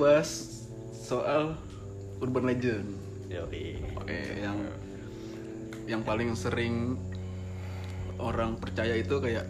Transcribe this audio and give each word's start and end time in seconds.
bahas 0.00 0.64
soal 0.96 1.60
urban 2.24 2.48
legend. 2.48 2.88
Yoi 3.28 3.84
Oke 4.00 4.18
yang 4.40 4.58
yang 5.84 6.02
paling 6.02 6.32
sering 6.32 6.96
orang 8.16 8.56
percaya 8.56 8.96
itu 8.96 9.20
kayak 9.20 9.44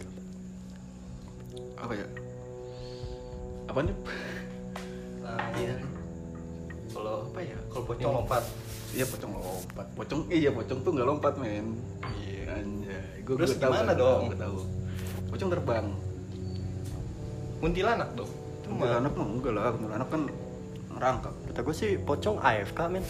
apa 1.79 1.93
ya? 1.95 2.07
Apa 3.71 3.79
nih? 3.87 3.95
Iya. 5.55 5.75
Kalau 6.91 7.31
apa 7.31 7.39
ya? 7.39 7.57
Kalau 7.71 7.83
Yang 7.87 7.87
pocong 7.95 8.13
lompat. 8.19 8.43
Iya 8.91 9.05
pocong 9.07 9.31
lompat. 9.31 9.87
Pocong 9.95 10.21
iya 10.27 10.49
pocong 10.51 10.79
tuh 10.83 10.91
nggak 10.91 11.07
lompat 11.07 11.33
men. 11.39 11.79
Iya. 12.19 12.59
Anjay. 12.59 13.23
Gua, 13.23 13.35
Terus 13.39 13.55
gua 13.55 13.61
tahu, 13.63 13.71
gimana 13.71 13.91
dong? 13.95 14.19
tahu, 14.19 14.27
gua 14.27 14.37
tahu. 14.43 14.59
Pocong 15.31 15.49
terbang. 15.55 15.85
Kuntilanak 17.63 18.09
dong. 18.19 18.40
Mah 18.71 18.79
Kuntilanak 18.79 19.13
mah 19.13 19.27
enggak 19.27 19.53
lah, 19.53 19.63
kuntilanak 19.75 20.07
kan 20.07 20.21
ngerangkap. 20.95 21.33
Kata 21.51 21.59
gue 21.59 21.75
sih 21.75 21.91
pocong 21.99 22.37
AFK 22.39 22.79
men 22.87 23.03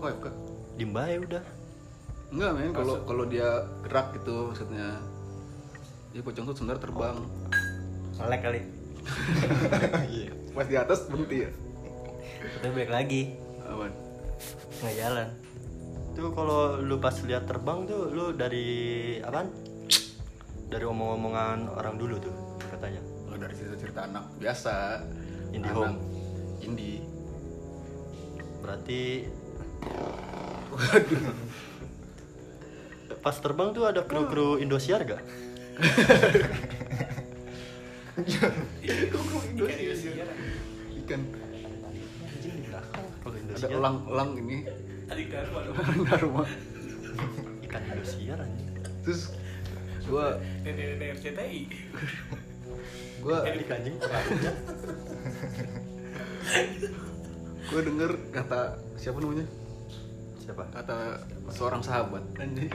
Oh 0.00 0.08
ya, 0.08 0.16
Kak. 0.16 0.34
Dimbae 0.80 1.20
udah 1.20 1.44
Enggak 2.32 2.50
men, 2.56 2.72
kalau 2.72 2.96
kalau 3.04 3.24
dia 3.28 3.48
gerak 3.84 4.16
gitu 4.16 4.48
maksudnya. 4.48 4.96
Dia 6.16 6.22
pocong 6.24 6.44
tuh 6.48 6.54
sebenarnya 6.56 6.82
terbang. 6.88 7.16
Melek 8.20 8.40
kali 8.44 8.60
Iya. 10.16 10.30
Pas 10.54 10.68
di 10.68 10.76
atas 10.76 11.08
berhenti 11.08 11.48
ya. 11.48 11.50
Udah 12.60 12.70
balik 12.74 12.90
lagi 12.92 13.22
Aman. 13.70 13.92
Nggak 14.82 14.94
jalan 14.98 15.28
Tuh 16.12 16.30
kalau 16.34 16.60
lu 16.82 16.98
pas 16.98 17.14
lihat 17.22 17.46
terbang 17.46 17.86
tuh 17.86 18.10
Lu 18.10 18.34
dari 18.34 18.66
apaan? 19.22 19.46
Dari 20.66 20.82
omong-omongan 20.82 21.70
orang 21.70 21.94
dulu 21.96 22.18
tuh 22.18 22.34
Katanya 22.66 23.11
dari 23.52 23.60
cerita-cerita 23.60 24.08
anak 24.08 24.24
biasa. 24.40 25.04
Indie 25.52 25.68
anak 25.68 25.76
home. 25.76 26.00
Indie. 26.64 27.04
Berarti 28.64 29.28
Pas 33.20 33.36
terbang 33.36 33.76
tuh 33.76 33.84
ada 33.84 34.08
kru-kru 34.08 34.56
Indosiar 34.56 35.04
gak? 35.04 35.20
Ikan 41.04 41.20
ada 43.20 43.36
Indosiar 43.36 43.68
elang-elang 43.68 44.40
ini. 44.40 44.64
Dong. 45.68 45.76
Dharma. 46.08 46.48
Ikan 47.68 47.82
Indosiar 47.92 48.40
anjing 48.40 48.80
Terus 49.04 49.36
gua 50.08 50.40
Nenek-nenek 50.64 51.20
RCTI. 51.20 51.60
Gua 53.22 53.46
Ikan 53.46 53.78
anjing 53.78 53.96
gua 57.72 57.80
denger 57.80 58.10
kata 58.34 58.60
siapa 58.98 59.18
namanya? 59.18 59.46
Siapa? 60.42 60.62
kata 60.74 61.22
seorang 61.50 61.82
sahabat. 61.82 62.22
Anjing. 62.38 62.70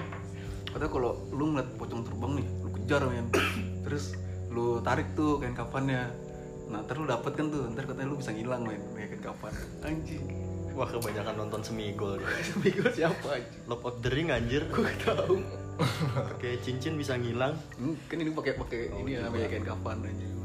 Kata 0.72 0.88
kalau 0.92 1.20
lu 1.32 1.56
ngeliat 1.56 1.70
pocong 1.80 2.04
terbang 2.04 2.44
nih 2.44 2.48
lu 2.64 2.70
kejar 2.76 3.02
men. 3.08 3.28
Terus 3.88 4.16
lu 4.52 4.80
tarik 4.84 5.14
tuh 5.16 5.40
kain 5.40 5.56
kafannya. 5.56 6.12
Nah 6.68 6.84
ntar 6.84 7.00
lu 7.00 7.08
dapet 7.08 7.36
kan 7.36 7.48
tuh 7.48 7.68
ntar 7.72 7.88
katanya 7.88 8.12
lu 8.12 8.20
bisa 8.20 8.32
ngilang 8.36 8.64
men 8.68 8.82
kayak 8.96 9.16
kain 9.16 9.24
kafan. 9.24 9.54
Anjing. 9.84 10.24
Wah 10.78 10.88
kebanyakan 10.88 11.36
nonton 11.36 11.62
semigol 11.64 12.18
dia. 12.20 12.28
Mikir 12.64 12.86
siapa 12.96 13.28
anjing? 13.40 13.64
Love 13.68 13.84
of 13.84 13.96
the 14.04 14.10
Ring 14.12 14.32
anjir. 14.32 14.64
Gue 14.72 14.88
gak 14.88 15.16
tau 15.16 15.38
Pakai 15.78 16.58
cincin 16.66 16.98
bisa 16.98 17.14
ngilang. 17.14 17.54
Hmm, 17.78 17.94
kan 18.10 18.18
ini 18.18 18.34
pakai 18.34 18.58
pakai 18.58 18.90
ini 18.98 19.14
ya 19.14 19.30
pakai 19.30 19.48
kain 19.52 19.66
kafan 19.68 20.02
anjing 20.02 20.37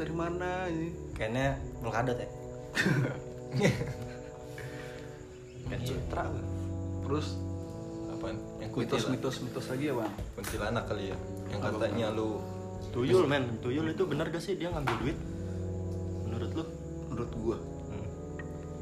dari 0.00 0.14
mana 0.14 0.64
anjing 0.64 0.96
Kayaknya 1.12 1.46
melkadot 1.78 2.16
ya 2.16 2.28
Kayak 5.62 5.82
citra 5.84 6.22
gua. 6.24 6.42
terus 7.02 7.26
Apaan? 8.10 8.36
Yang 8.58 8.70
kuntilanak. 8.70 8.90
mitos-mitos 9.12 9.36
mitos 9.40 9.66
lagi 9.68 9.84
ya 9.86 9.94
bang 9.94 10.12
Kuntilanak 10.34 10.84
kali 10.84 11.04
ya. 11.06 11.16
Yang 11.48 11.60
Apa, 11.60 11.68
katanya 11.76 12.06
lu 12.10 12.30
Tuyul 12.90 13.22
men, 13.24 13.44
tuyul 13.60 13.86
itu 13.86 14.02
benar 14.02 14.26
gak 14.26 14.40
sih 14.40 14.56
dia 14.56 14.66
ngambil 14.68 14.94
duit? 14.98 15.18
Menurut 16.24 16.50
lu? 16.52 16.64
menurut 17.06 17.32
gua 17.36 17.58
Hmm. 17.90 18.06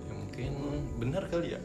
ya 0.04 0.12
mungkin 0.14 0.50
benar 0.96 1.22
kali 1.26 1.48
ya. 1.50 1.60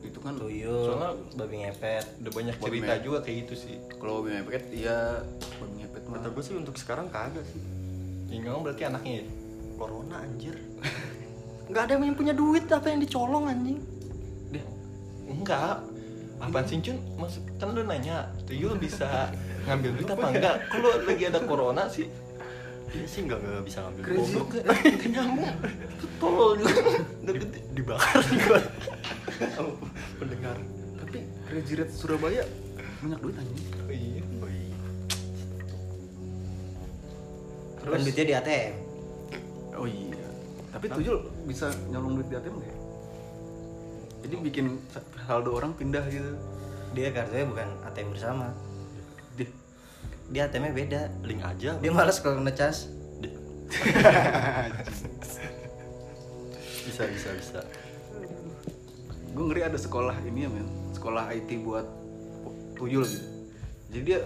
itu 0.00 0.18
kan 0.18 0.34
tuyul 0.34 0.82
Soalnya 0.84 1.10
babi 1.36 1.54
ngepet 1.60 2.06
udah 2.18 2.32
banyak 2.32 2.54
cerita 2.56 2.94
juga 2.98 3.18
kayak 3.20 3.36
gitu 3.42 3.54
sih. 3.56 3.76
kalau 3.92 4.18
babi 4.20 4.34
ngepet 4.36 4.64
iya 4.72 5.22
babi 5.56 5.74
ngepet 5.80 6.02
mah 6.04 6.18
Kata 6.18 6.28
gue 6.28 6.42
sih 6.42 6.54
untuk 6.54 6.74
sekarang 6.74 7.06
kagak 7.08 7.42
sih 7.44 7.62
Yang 8.32 8.42
ngomong 8.48 8.62
berarti 8.64 8.82
anaknya 8.88 9.12
ya. 9.20 9.24
Corona 9.76 10.16
anjir 10.24 10.56
Gak 11.72 11.82
ada 11.88 11.92
yang 12.00 12.16
punya 12.16 12.32
duit 12.32 12.64
apa 12.72 12.86
yang 12.88 13.00
dicolong 13.04 13.44
anjing 13.48 13.78
Dia 14.48 14.64
enggak. 15.28 15.84
Apaan 16.40 16.64
sih 16.66 16.80
Cun? 16.80 16.98
Maksud 17.20 17.42
kan 17.60 17.70
lu 17.70 17.86
nanya, 17.86 18.26
tuyul 18.48 18.74
bisa 18.80 19.30
ngambil 19.68 19.90
duit 20.00 20.08
apa 20.10 20.26
enggak? 20.32 20.56
Kalau 20.72 20.90
lagi 21.04 21.24
ada 21.28 21.40
corona 21.44 21.84
sih 21.86 22.08
Dia 22.90 23.06
sih 23.06 23.28
gak, 23.28 23.38
gak 23.44 23.62
bisa 23.68 23.78
ngambil 23.84 24.02
Crazy 24.02 24.18
goblok 24.18 24.48
juga 24.48 24.60
Gak 24.72 25.10
nyambung 25.12 25.52
Itu 25.92 26.06
tolol 26.16 26.50
juga 26.58 27.32
gede 27.36 27.58
Dibakar 27.76 28.22
Sama 29.52 29.72
pendengar 30.18 30.56
tapi 31.02 31.28
Crazy 31.44 31.76
Rate 31.76 31.92
Surabaya 31.92 32.44
banyak 33.04 33.18
duit 33.20 33.36
anjing 33.36 33.58
iya 33.60 33.82
Oh 33.82 33.92
iya. 33.92 34.21
Kan 37.82 37.98
duitnya 38.00 38.24
di 38.24 38.34
ATM 38.38 38.72
oh 39.76 39.86
iya. 39.88 40.26
Tapi 40.72 40.88
tuyul 40.88 41.18
bisa 41.44 41.68
nyolong 41.92 42.16
duit 42.16 42.28
di 42.32 42.36
ATM 42.38 42.54
nggak 42.56 42.70
ya? 42.70 42.76
jadi 44.22 44.34
bikin 44.38 44.66
saldo 45.26 45.50
orang 45.52 45.74
pindah 45.74 46.06
gitu. 46.06 46.38
Dia 46.94 47.10
kartunya 47.10 47.42
bukan 47.42 47.68
ATM 47.90 48.14
bersama. 48.14 48.54
Dia, 49.34 49.50
dia 50.30 50.42
ATM-nya 50.46 50.72
beda. 50.72 51.00
Link 51.26 51.42
aja. 51.42 51.74
Dia 51.76 51.90
malas 51.90 52.22
kalau 52.22 52.38
ngecas 52.40 52.86
Di- 53.18 53.34
Bisa 56.86 57.02
bisa 57.10 57.28
bisa. 57.34 57.60
Gue 59.32 59.44
ngeri 59.50 59.62
ada 59.66 59.78
sekolah 59.80 60.14
ini 60.22 60.46
ya 60.46 60.50
men. 60.54 60.68
Sekolah 60.94 61.32
IT 61.34 61.50
buat 61.66 61.86
tuyul 62.78 63.02
gitu. 63.02 63.26
Jadi 63.92 64.02
dia 64.06 64.20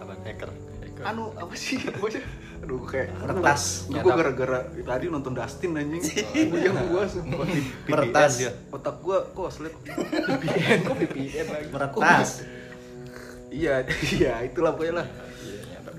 Apa 0.00 0.18
Hacker 0.24 0.71
anu 1.02 1.34
apa 1.34 1.54
sih? 1.54 1.78
Apa 1.88 2.06
sih 2.08 2.22
aduh 2.62 2.78
kayak 2.86 3.10
Meretas. 3.18 3.90
gue 3.90 3.98
gara-gara 4.06 4.62
tadi 4.62 5.10
nonton 5.10 5.34
Dustin 5.34 5.74
anjing. 5.74 5.98
Gue 6.46 6.62
yang 6.62 6.78
gue 6.78 7.02
sumpah. 7.12 7.46
Meretas. 7.90 8.32
dia. 8.38 8.54
otak 8.70 9.02
gue 9.02 9.18
kok 9.34 9.50
slip 9.50 9.74
VPN 9.82 10.78
kok 10.86 10.94
VPN 10.94 11.46
lagi? 11.50 11.66
Meretas. 11.74 12.28
Kok- 12.38 13.50
iya 13.50 13.82
iya 14.14 14.32
itulah 14.46 14.72
pokoknya 14.72 15.02
lah. 15.02 15.06
Iya 15.42 15.58
nyata 15.68 15.90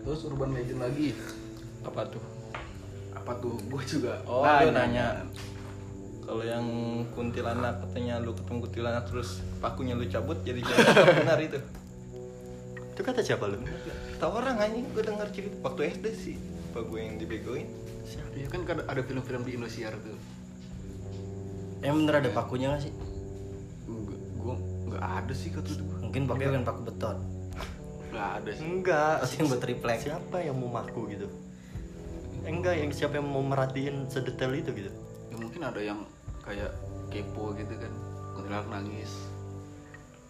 terus 0.00 0.20
urban 0.24 0.50
legend 0.52 0.80
lagi. 0.80 1.12
Apa 1.84 2.02
tuh? 2.08 2.24
apa 3.12 3.32
tuh? 3.36 3.58
Gue 3.68 3.82
juga 3.84 4.24
Oh 4.24 4.40
lu 4.40 4.72
nanya. 4.72 5.20
Kalau 6.22 6.42
yang 6.42 6.66
kuntilanak 7.12 7.78
katanya 7.84 8.18
lu 8.18 8.32
ketemu 8.32 8.58
kuntilanak 8.64 9.04
terus 9.04 9.44
pakunya 9.60 9.94
lu 9.94 10.08
cabut 10.08 10.40
jadi 10.42 10.58
benar 11.22 11.38
itu 11.38 11.60
Itu 12.96 13.04
kata 13.04 13.20
siapa 13.20 13.44
lu? 13.44 13.60
tahu 14.16 14.40
orang 14.40 14.56
anjing 14.56 14.88
gue 14.96 15.04
denger 15.04 15.28
cerita 15.28 15.56
waktu 15.60 15.92
SD 16.00 16.06
sih 16.16 16.36
apa 16.72 16.80
gue 16.88 17.00
yang 17.04 17.20
dibegoin 17.20 17.68
Iya 18.36 18.46
kan 18.52 18.60
ada, 18.68 18.82
ada 18.86 19.02
film-film 19.02 19.42
di 19.42 19.56
Indosiar 19.56 19.96
tuh. 19.98 20.14
Emang 21.82 22.06
bener 22.06 22.22
ada 22.22 22.30
pakunya 22.30 22.76
gak 22.76 22.88
sih? 22.88 22.92
Gua 24.36 24.54
nggak 24.86 25.02
ada 25.02 25.34
sih 25.34 25.50
kata 25.50 25.66
itu. 25.72 25.82
Mungkin 25.82 26.22
pakai 26.30 26.46
bukan 26.52 26.64
paku 26.64 26.80
beton. 26.86 27.16
Nggak 28.14 28.28
ada 28.38 28.50
sih. 28.54 28.62
Enggak. 28.62 29.14
Pasti 29.24 29.34
yang 29.42 29.48
buat 29.50 29.62
triplek. 29.62 29.98
Siapa 29.98 30.36
yang 30.44 30.56
mau 30.60 30.70
maku 30.70 31.00
gitu? 31.10 31.26
Enggak, 32.46 32.78
yang 32.78 32.90
siapa 32.94 33.18
yang 33.18 33.26
mau 33.26 33.42
merhatiin 33.42 34.06
sedetail 34.06 34.54
itu 34.54 34.70
gitu? 34.70 34.90
Ya 35.34 35.36
mungkin 35.40 35.60
ada 35.66 35.80
yang 35.82 36.06
kayak 36.46 36.70
kepo 37.10 37.56
gitu 37.58 37.74
kan. 37.74 37.92
Kuntilanak 38.38 38.68
nangis. 38.70 39.10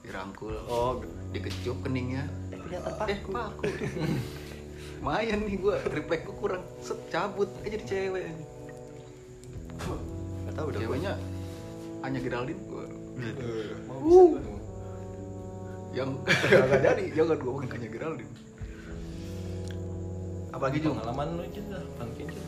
Dirangkul. 0.01 0.57
Oh, 0.71 1.05
Dikecup 1.35 1.85
keningnya. 1.85 2.25
Eh, 2.67 2.71
kelihatan 2.73 3.07
Eh, 3.07 3.19
paku. 3.25 3.63
Lumayan 4.97 5.39
nih 5.41 5.57
gua 5.57 5.75
triplek 5.81 6.25
gua 6.25 6.35
kurang 6.37 6.63
set 6.81 6.99
cabut 7.07 7.47
aja 7.61 7.69
jadi 7.71 7.85
cewek. 7.85 8.27
Gak 10.43 10.53
tau 10.53 10.67
udah. 10.67 10.81
Ceweknya 10.81 11.13
Anya 12.01 12.19
Geraldine 12.19 12.63
gua. 12.65 12.85
uh. 13.89 14.35
Yang 15.93 16.11
kagak 16.27 16.81
jadi, 16.83 17.05
jangan 17.17 17.37
gua 17.37 17.47
ngomongin 17.47 17.71
Anya 17.73 17.89
Geraldine. 17.89 18.33
apalagi 20.49 20.81
pengalaman 20.81 21.37
lu 21.37 21.43
aja 21.45 21.61
lah 21.69 21.85
pangkin 21.97 22.27
aja 22.27 22.43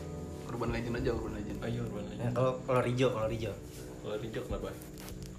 Urban 0.49 0.69
Legend 0.71 0.95
aja, 0.97 1.09
Urban 1.13 1.31
Legend. 1.31 1.57
ayo 1.61 1.79
urban 1.83 2.01
Ya, 2.01 2.09
legend 2.09 2.31
kalau 2.33 2.51
kalau 2.65 2.81
Rijo, 2.81 3.07
kalau 3.07 3.27
Rijo. 3.29 3.51
kalau 4.01 4.15
Rijo 4.17 4.39
kenapa 4.43 4.69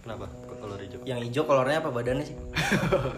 Kenapa? 0.01 0.27
Kok 0.33 0.57
Kalau 0.57 0.77
hijau? 0.79 1.01
Yang 1.03 1.19
hijau 1.27 1.43
kolornya 1.45 1.77
apa 1.77 1.91
badannya 1.91 2.25
sih? 2.25 2.33
Nah, 2.33 3.13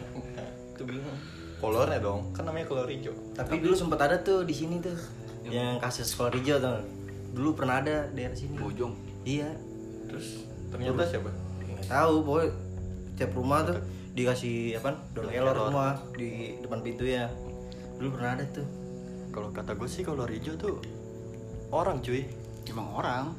itu 0.73 0.83
bingung 0.83 1.15
kolornya 1.63 2.03
dong 2.03 2.35
kan 2.35 2.43
namanya 2.43 2.67
kolor 2.67 2.91
hijau 2.91 3.15
Tapi 3.39 3.63
dulu 3.63 3.79
sempat 3.79 4.11
ada 4.11 4.19
tuh 4.19 4.43
di 4.43 4.51
sini 4.51 4.83
tuh. 4.83 4.99
Yang 5.47 5.79
kasus 5.79 6.11
kolor 6.19 6.35
hijau 6.35 6.59
tuh. 6.59 6.83
Dulu 7.33 7.55
pernah 7.55 7.79
ada 7.79 8.11
daerah 8.11 8.35
sini. 8.35 8.59
Bojong. 8.59 8.99
Iya. 9.23 9.55
terus 10.11 10.45
ternyata 10.69 11.07
siapa 11.07 11.31
Nggak 11.63 11.87
tahu, 11.89 12.15
pokoknya 12.27 12.49
tiap 13.15 13.31
rumah 13.39 13.59
tuh 13.63 13.79
dikasih 14.19 14.77
apa? 14.83 14.99
Daun 15.15 15.31
kelor 15.31 15.57
rumah 15.71 15.95
di 16.19 16.59
depan 16.59 16.83
pintu 16.83 17.07
ya. 17.07 17.31
Dulu 17.97 18.19
pernah 18.19 18.35
ada 18.35 18.45
tuh. 18.51 18.67
Kalau 19.31 19.49
kata 19.55 19.73
gue 19.79 19.89
sih 19.89 20.03
kalau 20.03 20.27
hijau 20.27 20.59
tuh 20.59 20.83
orang 21.71 22.03
cuy. 22.03 22.27
Emang 22.67 22.91
orang. 22.93 23.33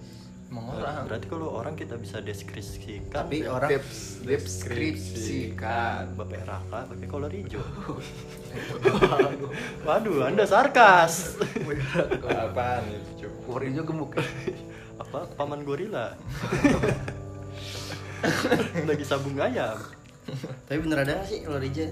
Emang 0.54 0.70
orang 0.70 1.10
Berarti 1.10 1.26
kalau 1.26 1.50
orang 1.50 1.74
kita 1.74 1.98
bisa 1.98 2.22
deskripsikan. 2.22 3.10
Tapi 3.10 3.50
orang 3.50 3.74
Deps- 3.74 4.22
Deskripsikan. 4.22 6.14
Bapak 6.14 6.46
Raka 6.46 6.86
pakai 6.94 7.08
kolor 7.10 7.34
hijau. 7.34 7.58
Waduh, 9.90 10.30
anda 10.30 10.46
sarkas. 10.46 11.42
apaan 12.30 12.86
itu 12.94 13.26
coba 13.26 13.38
Warna 13.50 13.68
hijau 13.74 13.84
gemuk. 13.90 14.14
Apa? 15.02 15.26
Paman 15.34 15.66
gorila. 15.66 16.14
Lagi 18.88 19.04
sabung 19.04 19.36
ayam. 19.42 19.76
tapi 20.72 20.80
bener 20.80 21.04
ada 21.04 21.20
nggak 21.20 21.28
sih 21.28 21.44
kolor 21.44 21.60
hijau? 21.66 21.90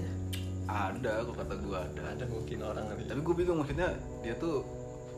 ada, 0.72 1.20
kok 1.20 1.36
kata 1.36 1.54
gua 1.60 1.84
ada. 1.84 2.16
ada 2.16 2.24
mungkin 2.24 2.64
orang 2.64 2.88
Tapi 3.04 3.20
gue 3.20 3.34
bingung 3.36 3.60
maksudnya 3.60 3.92
dia 4.24 4.32
tuh 4.40 4.64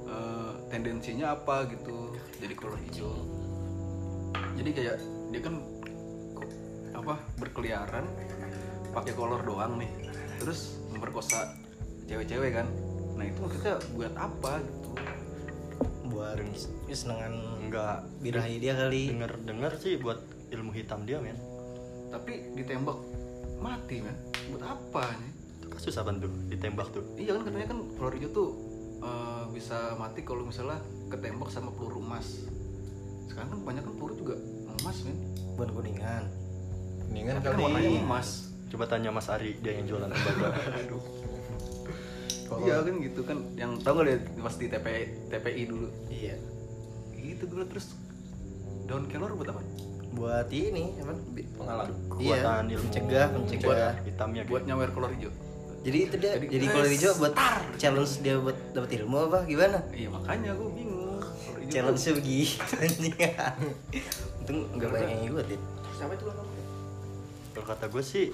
eh, 0.09 0.53
tendensinya 0.69 1.37
apa 1.37 1.69
gitu 1.71 2.15
jadi 2.41 2.55
kolor 2.57 2.81
hijau. 2.91 3.15
Jadi 4.55 4.71
kayak 4.71 4.97
dia 5.35 5.41
kan 5.43 5.55
apa 6.95 7.19
berkeliaran 7.43 8.07
pakai 8.95 9.13
kolor 9.19 9.43
doang 9.43 9.83
nih, 9.83 9.91
terus 10.39 10.79
memperkosa 10.95 11.59
cewek-cewek 12.07 12.55
kan. 12.55 12.67
Nah 13.19 13.25
itu 13.27 13.39
maksudnya 13.43 13.75
buat 13.95 14.15
apa 14.15 14.63
gitu? 14.63 14.91
Buat 16.15 16.39
kesenangan 16.87 17.35
Enggak. 17.67 18.07
birahi 18.23 18.63
dia 18.63 18.79
kali. 18.79 19.11
Dengar 19.11 19.33
dengar 19.43 19.73
sih 19.83 19.99
buat 19.99 20.23
ilmu 20.55 20.71
hitam 20.71 21.03
dia 21.03 21.19
men. 21.19 21.35
Tapi 22.15 22.55
ditembak 22.55 22.99
mati 23.59 23.99
kan? 24.05 24.17
Buat 24.55 24.63
apa 24.63 25.03
nih? 25.19 25.33
Kasus 25.75 25.99
apa 25.99 26.15
tuh? 26.15 26.31
Ditembak 26.47 26.95
tuh. 26.95 27.03
Iya 27.19 27.35
kan 27.35 27.51
katanya 27.51 27.67
kan 27.75 27.79
kolor 27.99 28.15
hijau 28.15 28.31
tuh 28.31 28.49
eh, 29.05 29.43
bisa 29.51 29.95
mati 29.95 30.21
kalau 30.21 30.43
misalnya 30.43 30.81
ketembak 31.07 31.49
sama 31.49 31.71
peluru 31.71 32.01
emas. 32.01 32.49
Sekarang 33.27 33.49
kan 33.51 33.61
banyak 33.63 33.83
kan 33.83 33.95
peluru 33.95 34.15
juga 34.17 34.35
emas 34.75 34.97
men. 35.05 35.17
Buat 35.55 35.71
kuningan. 35.71 36.25
mendingan 37.05 37.35
Tapi 37.37 37.45
kan 37.45 37.53
kali 37.53 37.63
warnanya 37.63 37.91
emas. 38.01 38.29
Coba 38.67 38.91
tanya 38.91 39.15
Mas 39.15 39.29
Ari, 39.29 39.55
dia 39.63 39.79
yang 39.79 39.87
jualan 39.87 40.11
tembaga. 40.13 40.51
Iya 42.55 42.83
kan 42.83 42.95
gitu 42.99 43.21
kan 43.23 43.39
yang 43.55 43.79
tau 43.79 43.99
gak 43.99 44.07
lihat 44.07 44.23
pas 44.37 44.55
di 44.55 44.67
TPI 44.67 45.03
TPI 45.27 45.63
dulu 45.65 45.89
Iya. 46.07 46.37
gitu 47.15 47.49
dulu 47.49 47.65
terus 47.67 47.97
daun 48.85 49.07
kelor 49.07 49.33
buat 49.33 49.49
apa? 49.49 49.63
Buat 50.13 50.49
ini 50.51 50.95
apa? 50.99 51.15
Pengalaman 51.57 51.89
Iya, 52.21 52.37
Kekuatan 52.37 52.65
ilmu 52.69 52.85
mencegah, 52.85 53.27
mencegah. 53.33 53.93
hitamnya 54.03 54.43
Buat 54.45 54.65
nyawer 54.67 54.91
kolor 54.91 55.11
hijau. 55.13 55.33
Jadi 55.85 55.99
itu 56.03 56.15
dia 56.17 56.33
Jadi- 56.35 56.49
jadi, 56.49 56.65
kolor 56.67 56.89
hijau 56.89 57.13
buat 57.15 57.35
challenge 57.77 58.13
dia 58.19 58.35
buat 58.37 58.57
dapat 58.73 58.91
ilmu 58.97 59.17
apa 59.29 59.39
gimana? 59.45 59.79
Iya 59.91 60.09
makanya 60.09 60.51
gue 60.53 60.71
bingung. 60.73 61.21
Challenge-nya 61.65 62.13
begitu 62.15 62.73
anjing. 62.83 63.15
Untung 64.39 64.59
enggak 64.73 64.89
banyak 64.91 65.09
yang 65.11 65.23
ikut 65.29 65.45
ya. 65.45 65.57
tuh- 65.57 65.95
siapa 65.95 66.13
itu 66.13 66.25
lah 66.25 66.37
Kalau 67.53 67.67
kata 67.67 67.85
gue 67.87 68.03
sih 68.03 68.27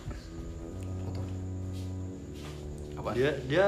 Apa? 2.94 3.10
dia 3.12 3.30
dia 3.44 3.64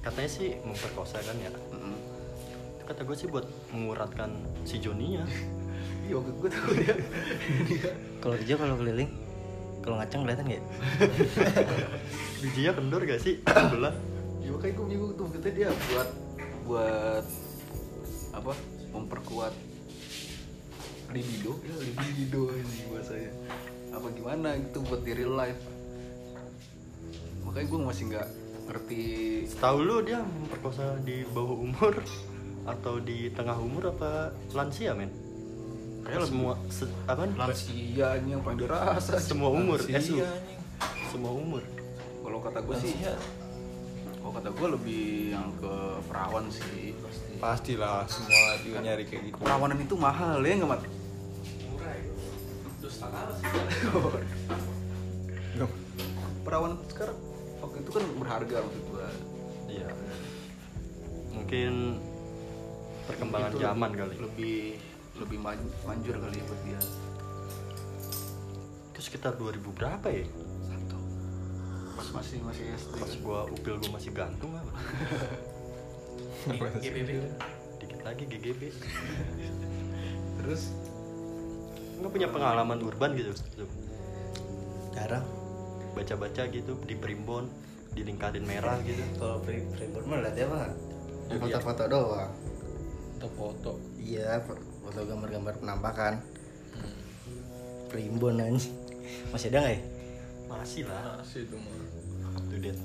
katanya 0.00 0.30
sih 0.30 0.48
memperkosa 0.60 1.18
kan 1.18 1.36
ya. 1.38 1.50
Itu 1.50 2.82
kata 2.84 3.00
gue 3.00 3.16
sih 3.16 3.28
buat 3.28 3.44
menguratkan 3.70 4.30
si 4.62 4.76
Joninya. 4.78 5.24
Iya 6.02 6.18
gue 6.18 6.50
tuh 6.50 6.74
dia 6.74 6.98
dia 7.62 7.94
Kalau 8.18 8.34
hijau 8.34 8.58
kalau 8.58 8.74
keliling 8.74 9.06
kalau 9.82 9.96
ngacang 9.98 10.22
kelihatan 10.22 10.44
nggak? 10.46 10.62
ya? 10.62 10.64
Bijinya 12.42 12.72
kendor 12.78 13.02
gak 13.02 13.20
sih? 13.22 13.34
Belah. 13.46 13.94
ya 14.42 14.50
makanya 14.50 14.74
gue 14.74 14.86
bingung 14.90 15.12
tuh 15.14 15.24
maksudnya 15.30 15.52
dia 15.54 15.68
buat 15.70 16.08
buat 16.66 17.24
apa 18.34 18.52
memperkuat 18.90 19.54
libido 21.14 21.52
ya 21.62 21.76
libido 21.78 22.42
ini 22.50 22.76
bahasanya 22.90 23.30
apa 23.92 24.06
gimana 24.16 24.56
gitu 24.58 24.82
buat 24.82 25.04
di 25.04 25.12
real 25.14 25.34
life 25.36 25.62
makanya 27.46 27.66
gue 27.70 27.80
masih 27.86 28.04
nggak 28.10 28.28
ngerti 28.66 29.02
Tahu 29.58 29.78
lu 29.84 29.96
dia 30.02 30.22
memperkosa 30.22 30.98
di 31.04 31.22
bawah 31.30 31.58
umur 31.60 31.94
atau 32.62 32.98
di 33.02 33.30
tengah 33.34 33.58
umur 33.58 33.90
apa 33.90 34.30
lansia 34.54 34.94
men? 34.94 35.10
Kayak 36.02 36.26
semua 36.26 36.52
se, 36.68 36.84
apa? 37.04 37.22
lansia 37.30 38.08
ini 38.18 38.28
yang 38.30 38.42
paling 38.42 38.58
dirasa 38.58 39.16
Semua 39.18 39.50
umur, 39.50 39.78
Lansia, 39.78 39.98
anjing. 39.98 40.58
Semua 41.08 41.32
umur. 41.32 41.62
kalau 42.22 42.38
kata 42.40 42.58
gue 42.60 42.76
sih 42.78 42.94
kalau 44.14 44.32
kata 44.32 44.48
gue 44.48 44.68
lebih 44.72 45.04
yang 45.30 45.50
ke 45.54 45.74
perawan 46.06 46.46
sih 46.48 46.94
pasti 46.96 47.32
pastilah 47.36 48.06
semua 48.06 48.56
juga 48.62 48.78
nyari 48.80 49.04
kayak 49.04 49.22
gitu 49.26 49.36
perawanan 49.36 49.76
itu 49.76 49.94
mahal 49.94 50.38
ya 50.40 50.54
nggak 50.54 50.70
mat 50.70 50.80
murah 51.66 51.94
itu 51.94 52.12
terus 52.78 52.94
setengah 52.94 53.22
sekarang 56.88 57.18
waktu 57.58 57.76
itu 57.78 57.90
kan 57.90 58.02
berharga 58.16 58.56
maksud 58.60 58.84
gue 58.86 59.06
Iya. 59.68 59.88
Mungkin 61.32 61.72
perkembangan 63.02 63.50
Itu 63.50 63.58
zaman 63.58 63.88
lebih- 63.88 63.98
kali. 63.98 64.14
lebih 64.20 64.58
lebih 65.22 65.38
man- 65.38 65.74
manjur 65.82 66.14
kali 66.16 66.36
ya 66.36 66.44
buat 66.44 66.60
dia 66.62 66.80
Itu 68.90 68.98
sekitar 69.00 69.34
2000 69.34 69.72
berapa 69.72 70.06
ya? 70.06 70.24
satu 70.62 70.96
pas 71.92 72.08
masih 72.12 72.38
masih 72.42 72.64
SD 72.72 72.92
Pas 72.96 73.12
gua 73.18 73.38
upil 73.46 73.76
gua 73.76 73.90
masih 73.92 74.10
gantung 74.10 74.52
apa? 74.52 74.72
GBB 76.82 77.08
Dikit 77.78 78.00
lagi 78.02 78.22
GGB. 78.26 78.60
terus 80.36 80.74
Nggak 81.94 82.10
punya 82.10 82.28
pengalaman 82.28 82.78
urban 82.82 83.14
gitu. 83.14 83.30
Jarang. 84.92 85.24
Baca-baca 85.92 86.42
gitu 86.48 86.72
di 86.82 86.94
primbon, 86.94 87.46
di 87.90 88.02
lingkarin 88.02 88.42
merah 88.42 88.76
gitu. 88.82 89.00
Kalau 89.16 89.38
pre 89.38 89.62
pribon 89.70 90.02
mah 90.04 90.18
lihat 90.20 90.36
apa? 90.42 90.74
Ya, 91.30 91.38
Foto-foto 91.38 91.82
doang. 91.86 92.32
foto-foto 93.14 93.72
Iya, 93.96 94.42
foto 94.92 95.08
gambar-gambar 95.08 95.56
penampakan. 95.56 96.20
Primbon 97.88 98.36
anjing. 98.36 98.76
Masih 99.32 99.48
ada 99.48 99.64
nggak 99.64 99.72
ya? 99.72 99.80
Masih 100.44 100.84
lah. 100.84 101.16
masih 101.16 101.48
itu 101.48 101.56
mah 101.56 102.36
Up 102.36 102.44
to 102.44 102.60
date. 102.60 102.76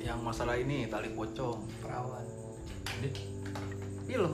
yang 0.00 0.16
masalah 0.24 0.56
ini 0.56 0.88
tali 0.88 1.12
pocong 1.12 1.60
Perawan. 1.84 2.24
film 4.08 4.32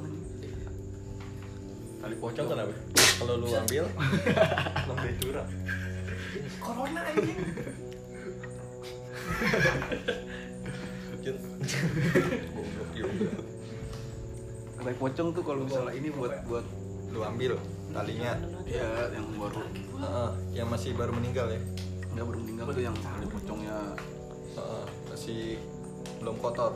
tali 1.99 2.14
pocong 2.16 2.47
kenapa 2.47 2.71
kalau 3.19 3.35
lu 3.35 3.50
ambil 3.50 3.85
Lambe 4.87 5.11
dura. 5.19 5.43
corona 6.62 7.02
anjing. 7.02 7.35
Goblok 12.55 12.90
juga. 12.95 13.46
Tali 14.87 15.02
pocong 15.02 15.35
tuh 15.35 15.43
kalau 15.43 15.66
misalnya 15.66 15.99
ini 15.99 16.14
buat 16.14 16.47
buat 16.47 16.62
lu 17.11 17.26
ambil 17.26 17.59
talinya. 17.90 18.38
Ya 18.62 19.11
yang 19.11 19.26
baru. 19.35 19.66
Heeh, 19.99 20.31
yang 20.62 20.69
masih 20.71 20.95
baru 20.95 21.11
meninggal 21.11 21.50
ya? 21.50 21.59
Nggak 22.14 22.23
baru 22.23 22.38
meninggal 22.38 22.64
tuh 22.71 22.85
yang 22.87 22.97
tali 23.02 23.26
pocongnya 23.26 23.78
Heeh, 24.55 24.85
masih 25.11 25.59
belum 26.23 26.38
kotor. 26.38 26.71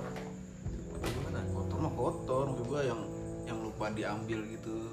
Gimana? 1.01 1.39
Kotor 1.55 1.79
mah 1.79 1.93
kotor 1.95 2.45
maksud 2.51 2.67
gua 2.67 2.81
yang 2.83 3.01
yang 3.47 3.59
lupa 3.63 3.95
diambil 3.95 4.43
gitu. 4.51 4.91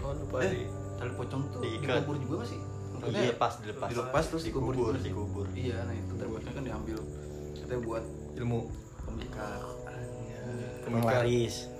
Oh 0.00 0.16
lupa 0.16 0.36
eh 0.40 0.48
di 0.56 0.62
tali 0.96 1.12
pocong 1.12 1.42
tuh 1.52 1.60
Diikat. 1.60 2.00
dikubur 2.08 2.16
juga 2.24 2.34
gak 2.40 2.48
sih? 2.56 2.60
Maksudnya 2.96 3.20
Dilepas, 3.28 3.52
dilepas. 3.60 3.88
dilepas 3.92 4.24
terus 4.32 4.42
dikubur, 4.48 4.72
Dikubur, 4.72 4.92
juga 4.96 5.04
sih? 5.04 5.12
dikubur. 5.12 5.44
iya 5.52 5.76
nah 5.84 5.92
itu 5.92 6.12
tali 6.16 6.30
pocong 6.32 6.52
kan 6.56 6.64
diambil. 6.64 6.98
Katanya 7.52 7.80
buat 7.84 8.04
ilmu. 8.40 8.60
pemikat 9.04 9.60
Penglaris. 10.88 11.75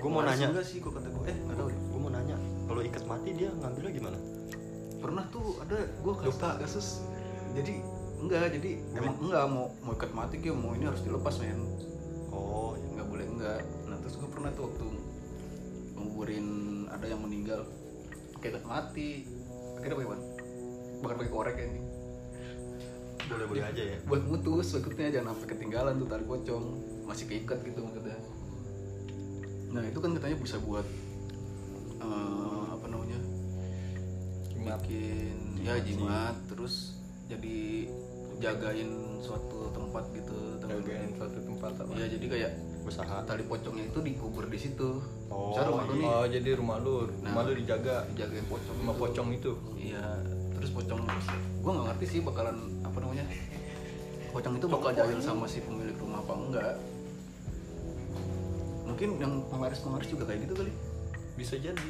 Gue 0.00 0.10
mau 0.10 0.24
nanya. 0.24 0.46
juga 0.48 0.64
sih 0.64 0.80
gua 0.80 0.92
kata 0.96 1.08
gua. 1.12 1.24
Eh 1.28 1.36
nggak 1.36 1.56
tahu 1.60 1.68
deh. 1.68 1.80
Gue 1.92 2.00
mau 2.00 2.10
nanya. 2.10 2.36
Kalau 2.40 2.80
ikat 2.80 3.04
mati 3.04 3.28
dia 3.36 3.50
ngambilnya 3.52 3.92
gimana? 3.92 4.18
pernah 5.00 5.24
tuh 5.32 5.56
ada 5.64 5.80
gua 6.04 6.12
kasus, 6.12 6.36
kasus. 6.36 6.88
Jadi 7.56 7.80
enggak. 8.20 8.52
Jadi 8.56 8.70
emang 8.96 9.16
enggak. 9.20 9.44
Mau 9.48 9.76
mau 9.84 9.92
ikat 9.96 10.12
mati 10.16 10.36
dia 10.40 10.52
mau 10.56 10.72
ini 10.72 10.84
harus 10.88 11.04
dilepas 11.04 11.36
men. 11.40 11.60
Oh, 12.32 12.76
ya. 12.76 12.86
nggak 12.96 13.06
boleh 13.08 13.26
enggak. 13.28 13.60
Nah 13.88 13.96
terus 14.00 14.16
gue 14.16 14.28
pernah 14.28 14.50
tuh 14.56 14.72
waktu 14.72 14.86
nguburin 15.96 16.48
ada 16.88 17.06
yang 17.08 17.20
meninggal. 17.20 17.64
Pakai 18.36 18.56
ikat 18.56 18.64
mati. 18.64 19.28
Akhirnya 19.80 19.96
pakai 19.96 20.08
apa 20.08 20.18
bakar 21.00 21.16
pakai 21.16 21.32
korek 21.32 21.56
ya 21.56 21.64
ini. 21.64 21.82
Boleh-boleh 23.30 23.62
aja 23.62 23.82
ya. 23.94 23.98
buat 24.10 24.26
mutus 24.26 24.74
berikutnya 24.74 25.14
jangan 25.14 25.38
sampai 25.38 25.48
ketinggalan 25.54 25.94
tuh 25.96 26.08
tali 26.08 26.24
pocong. 26.28 26.64
Masih 27.08 27.24
keikat 27.24 27.64
gitu 27.64 27.80
maksudnya 27.80 28.20
nah 29.70 29.82
itu 29.86 29.98
kan 30.02 30.10
katanya 30.18 30.36
bisa 30.42 30.56
buat 30.58 30.86
eh, 32.00 32.62
apa 32.74 32.86
namanya? 32.90 33.18
Jimat. 34.50 34.80
bikin 34.82 35.36
ya 35.60 35.74
jimat 35.84 36.36
terus 36.50 36.98
jadi 37.30 37.86
jagain 38.40 38.90
suatu 39.20 39.68
tempat 39.70 40.04
gitu 40.16 40.38
jagain 40.64 41.10
suatu 41.14 41.38
tempat 41.44 41.72
apa? 41.76 41.92
Ya 41.94 42.06
jadi 42.08 42.26
kayak 42.26 42.52
Usaha. 42.80 43.22
tali 43.28 43.44
pocongnya 43.44 43.86
itu 43.92 44.00
dikubur 44.00 44.48
di 44.48 44.56
situ. 44.56 45.04
Oh, 45.28 45.52
Misalnya 45.52 45.68
rumah 45.68 45.84
lu 45.84 45.92
nih. 45.94 46.06
oh 46.08 46.24
jadi 46.26 46.50
rumah 46.56 46.76
lu. 46.80 46.96
Nah. 47.20 47.30
rumah 47.30 47.42
lu 47.44 47.52
dijaga. 47.60 47.96
dijagain 48.10 48.46
pocong 48.48 48.76
rumah 48.80 48.94
itu. 48.96 49.02
pocong 49.04 49.28
itu. 49.36 49.52
Iya 49.76 50.06
terus 50.60 50.76
pocong 50.76 51.00
gue 51.00 51.70
nggak 51.72 51.86
ngerti 51.88 52.04
sih 52.04 52.20
bakalan 52.20 52.56
apa 52.84 53.00
namanya 53.00 53.24
pocong 54.28 54.60
itu 54.60 54.66
bakal 54.68 54.92
jahil 54.92 55.16
sama 55.16 55.48
si 55.48 55.64
pemilik 55.64 55.96
rumah 55.96 56.20
apa 56.20 56.32
enggak 56.36 56.74
mungkin 59.00 59.16
yang 59.16 59.40
penglaris 59.48 60.12
juga 60.12 60.28
kayak 60.28 60.44
gitu 60.44 60.60
kali. 60.60 60.72
Bisa 61.32 61.56
jadi. 61.56 61.88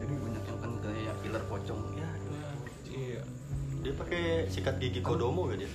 Jadi 0.00 0.12
banyak 0.16 0.44
yang 0.48 0.58
kan 0.64 0.72
kayak 0.80 1.14
killer 1.20 1.44
pocong 1.44 1.80
ya. 1.92 2.08
Iya. 2.88 3.20
Dia 3.84 3.92
pakai 4.00 4.48
sikat 4.48 4.80
gigi 4.80 5.04
kodomo 5.04 5.52
gak 5.52 5.60
dia? 5.60 5.68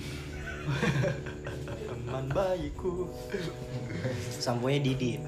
Teman 1.86 2.26
bayiku. 2.34 3.06
Samponya 4.42 4.82
Didi. 4.82 5.22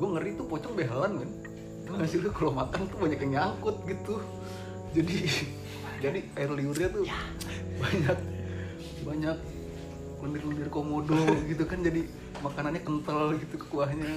gue 0.00 0.08
ngeri 0.08 0.40
tuh 0.40 0.48
pocong 0.48 0.72
behalan 0.72 1.20
kan 1.20 2.08
sih 2.08 2.16
lu 2.16 2.32
kalau 2.32 2.56
makan 2.56 2.88
tuh 2.88 2.96
banyak 2.96 3.20
yang 3.28 3.32
nyangkut 3.36 3.76
gitu. 3.84 4.24
Jadi 4.96 5.28
jadi 6.00 6.20
air 6.40 6.48
liurnya 6.48 6.88
tuh 6.88 7.04
banyak 7.76 8.18
banyak 9.04 9.36
lendir-lendir 10.20 10.68
komodo 10.68 11.16
gitu 11.50 11.64
kan 11.64 11.80
jadi 11.80 12.04
makanannya 12.44 12.80
kental 12.84 13.34
gitu 13.36 13.54
ke 13.60 13.66
kuahnya 13.68 14.12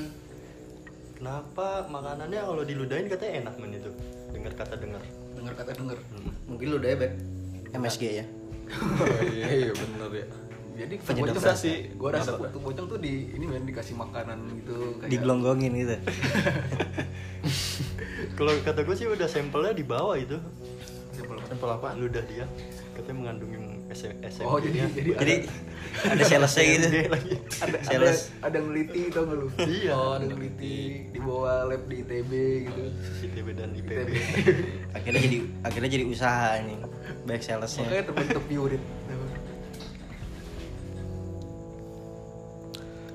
Kenapa 1.14 1.88
makanannya 1.88 2.36
kalau 2.36 2.68
diludahin 2.68 3.08
katanya 3.08 3.48
enak 3.48 3.56
men 3.56 3.80
itu? 3.80 3.88
Dengar 4.36 4.60
kata 4.60 4.76
dengar. 4.76 5.00
dengar 5.40 5.56
kata 5.56 5.72
denger 5.72 5.96
Mungkin 6.52 6.66
lu 6.68 6.76
udah 6.84 7.00
bet. 7.00 7.16
MSG 7.72 8.04
ya. 8.20 8.26
oh, 8.76 9.24
iya 9.32 9.48
iya 9.56 9.72
bener 9.72 10.12
ya 10.12 10.28
jadi 10.74 10.96
Penyedap 10.98 11.54
sih 11.54 11.94
gue 11.94 12.10
rasa 12.10 12.34
tuh 12.34 12.62
pocong 12.64 12.86
tuh 12.90 12.98
di 12.98 13.30
ini 13.38 13.46
men 13.46 13.62
dikasih 13.70 13.94
makanan 13.94 14.42
gitu 14.58 14.98
kayak 14.98 15.10
Digelonggongin 15.14 15.72
gitu. 15.78 15.96
Kalau 18.38 18.54
kata 18.66 18.82
gue 18.82 18.96
sih 18.98 19.06
udah 19.06 19.30
sampelnya 19.30 19.78
di 19.78 19.86
bawah 19.86 20.18
itu. 20.18 20.42
Sampel 21.14 21.38
apa? 21.38 21.46
Sampel 21.46 21.70
apa? 21.70 21.88
Ludah 21.94 22.26
dia. 22.26 22.50
Katanya 22.98 23.16
mengandung 23.22 23.54
SM, 23.94 24.16
SMP 24.26 24.44
oh 24.44 24.58
jadi 24.58 24.78
jadi 24.90 25.10
Jadi 25.16 25.36
ada 26.04 26.24
salesnya 26.24 26.64
gitu. 26.74 26.88
lagi. 27.08 27.34
ada 27.56 27.70
ada 27.70 27.78
sales. 27.88 28.20
ada 28.40 28.56
yang 28.56 28.68
neliti 28.68 29.02
tau 29.08 29.24
gak 29.24 29.38
lu 29.38 29.48
Iya. 29.60 29.92
oh 29.94 30.12
ada 30.12 30.24
yang 30.24 30.34
neliti 30.36 30.76
di 31.08 31.20
bawah 31.20 31.56
lab 31.66 31.84
di 31.86 31.96
ITB 32.00 32.32
gitu 32.66 32.84
ITB 33.24 33.48
dan 33.54 33.70
IPB. 33.72 34.10
ITB 34.10 34.10
Akhirnya 34.98 35.22
jadi 35.22 35.38
akhirnya 35.62 35.90
jadi 35.92 36.06
usaha 36.06 36.58
nih. 36.60 36.78
Baik 37.24 37.42
salesnya. 37.42 37.86
makanya 37.86 38.06
terbentuk 38.06 38.44
piurit 38.46 38.82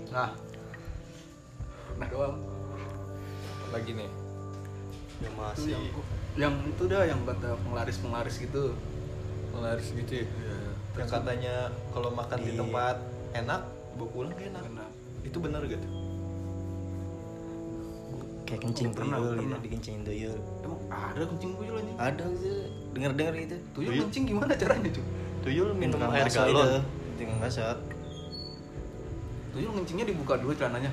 nah 0.09 0.33
nah 1.95 2.09
doang 2.09 2.37
lagi 3.69 3.93
nih 3.93 4.09
Yang 5.19 5.29
itu 5.29 5.37
masih 5.37 5.69
yang 5.69 5.85
yang 6.39 6.55
itu 6.65 6.83
dah 6.87 7.03
yang 7.05 7.21
kata 7.23 7.59
penglaris 7.61 7.99
penglaris 7.99 8.37
gitu 8.39 8.73
laris 9.53 9.89
gitu 9.91 10.23
ya 10.23 10.27
yang 10.99 11.09
katanya 11.09 11.55
kalau 11.89 12.11
makan 12.11 12.39
di 12.39 12.51
Iya. 12.51 12.59
tempat 12.59 12.97
enak 13.33 13.61
bawa 13.95 14.09
pulang 14.09 14.33
gak 14.33 14.49
enak 14.49 14.63
Enak. 14.67 14.91
itu 15.23 15.39
bener 15.39 15.63
gitu 15.65 15.89
Kayak 18.45 18.61
kencing 18.65 18.89
Pernah, 18.91 19.19
tuyul 19.19 19.29
gitu, 19.29 19.43
pernah. 19.45 19.59
dikencingin 19.61 20.03
tuyul. 20.03 20.37
emang 20.59 20.81
ada 20.89 21.21
kencing 21.23 21.51
tuyul 21.53 21.75
anjing 21.77 21.97
Ada 21.99 22.25
gitu. 22.33 22.51
Dengar-dengar 22.91 23.35
gitu. 23.37 23.57
tuyul 23.71 23.89
Tuyul? 23.89 24.03
kencing 24.03 24.25
gimana 24.27 24.53
caranya 24.55 24.89
cuy 24.89 25.05
tuyul 25.39 25.71
minum 25.73 26.01
air 26.09 26.27
galon. 26.27 26.49
itu. 26.51 26.79
Tukang 27.19 27.39
bakso. 27.39 27.63
tuyul 29.51 29.71
kencingnya 29.75 30.07
dibuka 30.07 30.35
dulu 30.35 30.53
celananya 30.53 30.91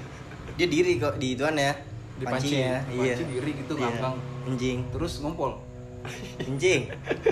Dia 0.55 0.67
diri 0.67 0.95
kok 0.95 1.15
di 1.15 1.33
ituan 1.33 1.55
ya. 1.55 1.73
Di 2.15 2.23
Pancinya, 2.23 2.79
panci. 2.81 2.95
iya. 2.97 3.11
Panci 3.13 3.25
diri 3.25 3.51
gitu 3.53 3.73
Iya. 3.73 3.83
ngangkang 3.85 4.15
Kencing. 4.45 4.77
terus 4.89 5.13
ngompol 5.19 5.51
Kencing. 6.37 6.81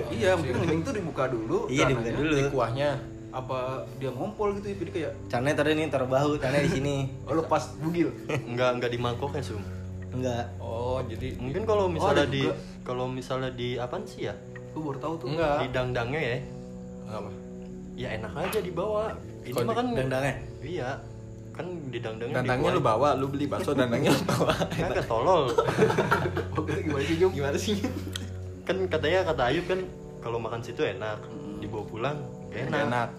iya 0.09 0.33
mungkin 0.33 0.53
kencing 0.59 0.81
tuh 0.81 0.93
dibuka 0.93 1.23
dulu 1.25 1.65
Iya, 1.67 1.87
dibuka 1.87 2.09
dulu. 2.11 2.33
di 2.33 2.43
kuahnya 2.47 2.89
apa 3.29 3.57
dia 3.97 4.09
ngompol 4.09 4.53
gitu 4.55 4.77
jadi 4.77 4.91
kayak 4.93 5.11
Caranya 5.25 5.53
taruh 5.55 5.71
ini 5.71 5.83
taruh 5.87 6.05
bahu, 6.05 6.37
caranya 6.37 6.63
di 6.63 6.71
sini. 6.71 6.95
oh 7.27 7.33
lepas 7.35 7.73
bugil 7.77 8.13
Enggak 8.45 8.77
enggak 8.77 8.89
di 8.89 8.99
mangkoknya 8.99 9.41
sum. 9.41 9.63
Enggak. 10.11 10.53
oh 10.57 11.01
jadi 11.03 11.33
Mungkin 11.37 11.63
kalau 11.63 11.85
misalnya 11.87 12.13
ada 12.15 12.25
di 12.27 12.41
kalau 12.81 13.05
misalnya 13.07 13.49
di 13.49 13.75
apaan 13.75 14.03
sih 14.03 14.27
ya? 14.27 14.33
gue 14.69 14.77
baru 14.79 14.97
tahu 14.97 15.13
tuh 15.17 15.27
enggak 15.29 15.57
Di 15.59 15.67
dangdangnya 15.69 16.19
ya. 16.19 16.37
apa 17.09 17.29
Ya 17.93 18.07
enak 18.11 18.33
aja 18.35 18.57
dibawa. 18.59 19.13
Ini 19.41 19.53
mah 19.55 19.75
kan 19.75 19.85
Dangdangnya. 19.91 20.33
Iya. 20.59 20.89
Kan 21.51 21.65
di 21.87 21.99
dangdangnya 21.99 22.35
dandangnya 22.35 22.69
lu 22.71 22.81
bawa 22.81 23.13
lu 23.13 23.25
beli 23.27 23.45
bakso 23.45 23.69
dandangnya 23.71 24.09
lu 24.09 24.21
bawa 24.23 24.53
Kagak 24.67 25.05
tolol. 25.05 25.49
oh 26.53 26.61
gimana 26.61 27.01
sih 27.03 27.15
Jum 27.15 27.29
gimana 27.29 27.53
sih 27.55 27.77
kan 28.63 28.77
katanya 28.87 29.27
kata 29.27 29.43
Ayub 29.51 29.65
kan 29.67 29.79
kalau 30.19 30.39
makan 30.39 30.63
situ 30.63 30.81
enak, 30.81 31.19
dibawa 31.59 31.83
pulang 31.83 32.17
gak 32.47 32.71
enak. 32.71 32.81
enak. 32.87 33.09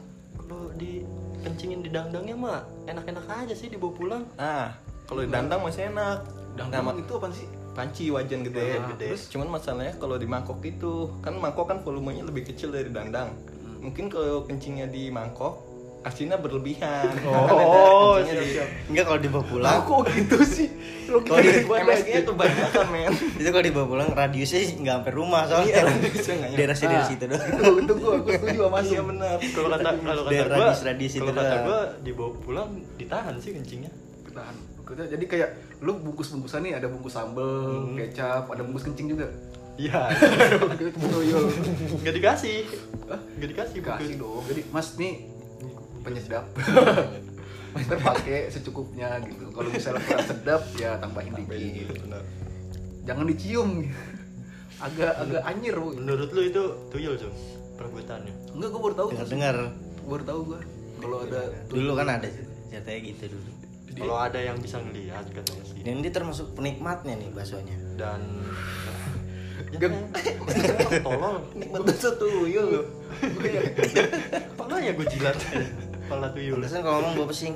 Kalau 0.41 0.73
di 0.75 1.05
kencingin 1.45 1.85
di 1.85 1.91
dangdangnya 1.93 2.33
mah 2.35 2.59
enak-enak 2.89 3.25
aja 3.29 3.55
sih 3.55 3.69
dibawa 3.69 3.93
pulang. 3.93 4.23
nah 4.35 4.73
kalau 5.05 5.21
di 5.21 5.29
dandang 5.29 5.61
masih 5.61 5.93
enak. 5.93 6.25
Dangdang 6.55 6.87
Nama- 6.87 7.03
itu 7.03 7.13
apa 7.19 7.29
sih? 7.35 7.49
panci 7.75 8.07
wajan 8.07 8.47
gede, 8.47 8.79
Ah, 8.79 8.87
gede. 8.95 9.11
terus 9.11 9.27
cuman 9.35 9.59
masalahnya 9.59 9.99
kalau 9.99 10.15
di 10.15 10.31
mangkok 10.31 10.63
itu 10.63 11.11
kan 11.19 11.35
mangkok 11.35 11.67
kan 11.67 11.83
volumenya 11.83 12.23
lebih 12.23 12.47
kecil 12.47 12.71
dari 12.71 12.87
dandang. 12.87 13.35
Mungkin 13.83 14.07
kalau 14.07 14.47
kencingnya 14.47 14.87
di 14.87 15.11
mangkok 15.11 15.59
asinnya 16.05 16.37
berlebihan 16.37 17.09
Oh, 17.25 18.15
Kencingnya 18.15 18.33
di- 18.37 18.53
siap-siap. 18.53 18.69
Enggak 18.87 19.05
kalau 19.07 19.21
dibawa 19.21 19.45
pulang. 19.45 19.79
kok 19.83 20.01
gitu 20.07 20.37
sih 20.43 20.69
lo 21.05 21.19
Kalau 21.21 21.37
di 21.39 21.51
MSG 21.65 22.09
nya 22.11 22.23
kebanyakan 22.23 22.87
men 22.89 23.13
itu 23.41 23.49
kalau 23.49 23.65
dibawa 23.65 23.87
pulang 23.87 24.09
radiusnya 24.11 24.61
nggak 24.75 24.95
sampai 24.95 25.13
rumah 25.13 25.43
soalnya. 25.45 25.69
Iya, 25.71 25.81
radiusnya 25.83 26.35
nggak 26.39 26.49
nyampe. 26.49 26.59
Daerah 26.59 26.77
sini 26.77 26.89
dari 26.91 26.99
Ah. 26.99 27.09
situ 27.09 27.25
doang. 27.25 27.43
itu 27.51 27.71
itu 27.81 27.93
gua 27.95 28.13
gua 28.19 28.33
setuju 28.35 28.61
sama 28.63 28.79
iya 28.81 29.01
benar 29.03 29.37
Kalau 29.43 29.69
kata 29.71 29.89
kalau 29.99 30.23
kata 30.23 30.33
gua, 30.35 30.47
radius-radius 30.47 31.13
itu 31.13 31.23
kalau 31.23 31.35
kata 31.35 31.45
doang. 31.51 31.65
gua 31.65 31.81
dibawa 32.01 32.31
pulang 32.39 32.69
ditahan 32.95 33.35
sih 33.37 33.51
kencingnya. 33.53 33.93
Ketahan. 34.25 34.55
Kerja- 34.85 35.09
jadi 35.11 35.25
kayak 35.27 35.51
lu 35.81 35.97
bungkus 35.97 36.29
bungkusan 36.31 36.61
nih 36.61 36.73
ada 36.75 36.87
bungkus 36.87 37.13
sambel 37.13 37.53
kecap 37.95 38.45
ada 38.47 38.61
bungkus 38.61 38.85
kencing 38.85 39.09
juga 39.11 39.25
Iya. 39.75 40.07
Nggak 41.99 42.15
dikasih. 42.15 42.59
Nggak 43.35 43.49
dikasih. 43.51 43.79
kasih 43.81 44.15
dong 44.17 44.43
jadi 44.47 44.63
mas 44.69 44.95
nih 44.95 45.34
penyedap. 46.05 46.45
Master 47.75 47.99
pakai 47.99 48.53
secukupnya 48.55 49.19
gitu. 49.27 49.51
Kalau 49.51 49.67
misalnya 49.67 50.03
kurang 50.07 50.29
sedap 50.31 50.63
ya 50.79 50.95
tambahin 51.03 51.35
dikit. 51.35 51.91
jangan 53.03 53.25
dicium. 53.27 53.71
Agak 54.79 55.17
agak 55.19 55.43
anyir 55.49 55.75
woy. 55.81 55.97
menurut 55.99 56.31
lu 56.31 56.43
itu 56.45 56.63
tuyul 56.93 57.19
Jung 57.19 57.35
perbuatannya? 57.75 58.55
Enggak 58.55 58.69
gue 58.71 58.81
baru 58.81 58.95
tahu. 58.95 59.09
Dengar 59.11 59.27
dengar 59.27 59.57
baru 60.05 60.23
tahu 60.23 60.41
gue 60.55 60.61
kalau 61.05 61.19
ada 61.27 61.41
dulu 61.69 61.93
kan 61.99 62.07
ada 62.21 62.29
ceritanya 62.71 63.01
gitu 63.03 63.25
dulu. 63.35 63.51
Kalau 63.95 64.17
ada 64.19 64.39
yang 64.39 64.59
bisa 64.59 64.83
ngelihat 64.83 65.25
katanya 65.31 65.65
sih. 65.67 65.81
Dan 65.83 66.03
dia 66.03 66.13
termasuk 66.15 66.47
penikmatnya 66.55 67.15
nih 67.19 67.31
baksonya. 67.35 67.77
Dan 67.99 68.21
Gak- 69.75 69.91
ya, 70.95 71.03
tolol 71.03 71.43
nikmat 71.59 71.83
bakso 71.83 72.15
tuyul. 72.15 72.87
Palanya 74.55 74.91
gue 74.95 75.07
jilat 75.11 75.35
pala 76.07 76.29
tuyul. 76.31 76.59
Pantesan 76.61 76.81
kalau 76.83 76.97
ngomong 77.01 77.15
bawa 77.17 77.29
pesing. 77.31 77.55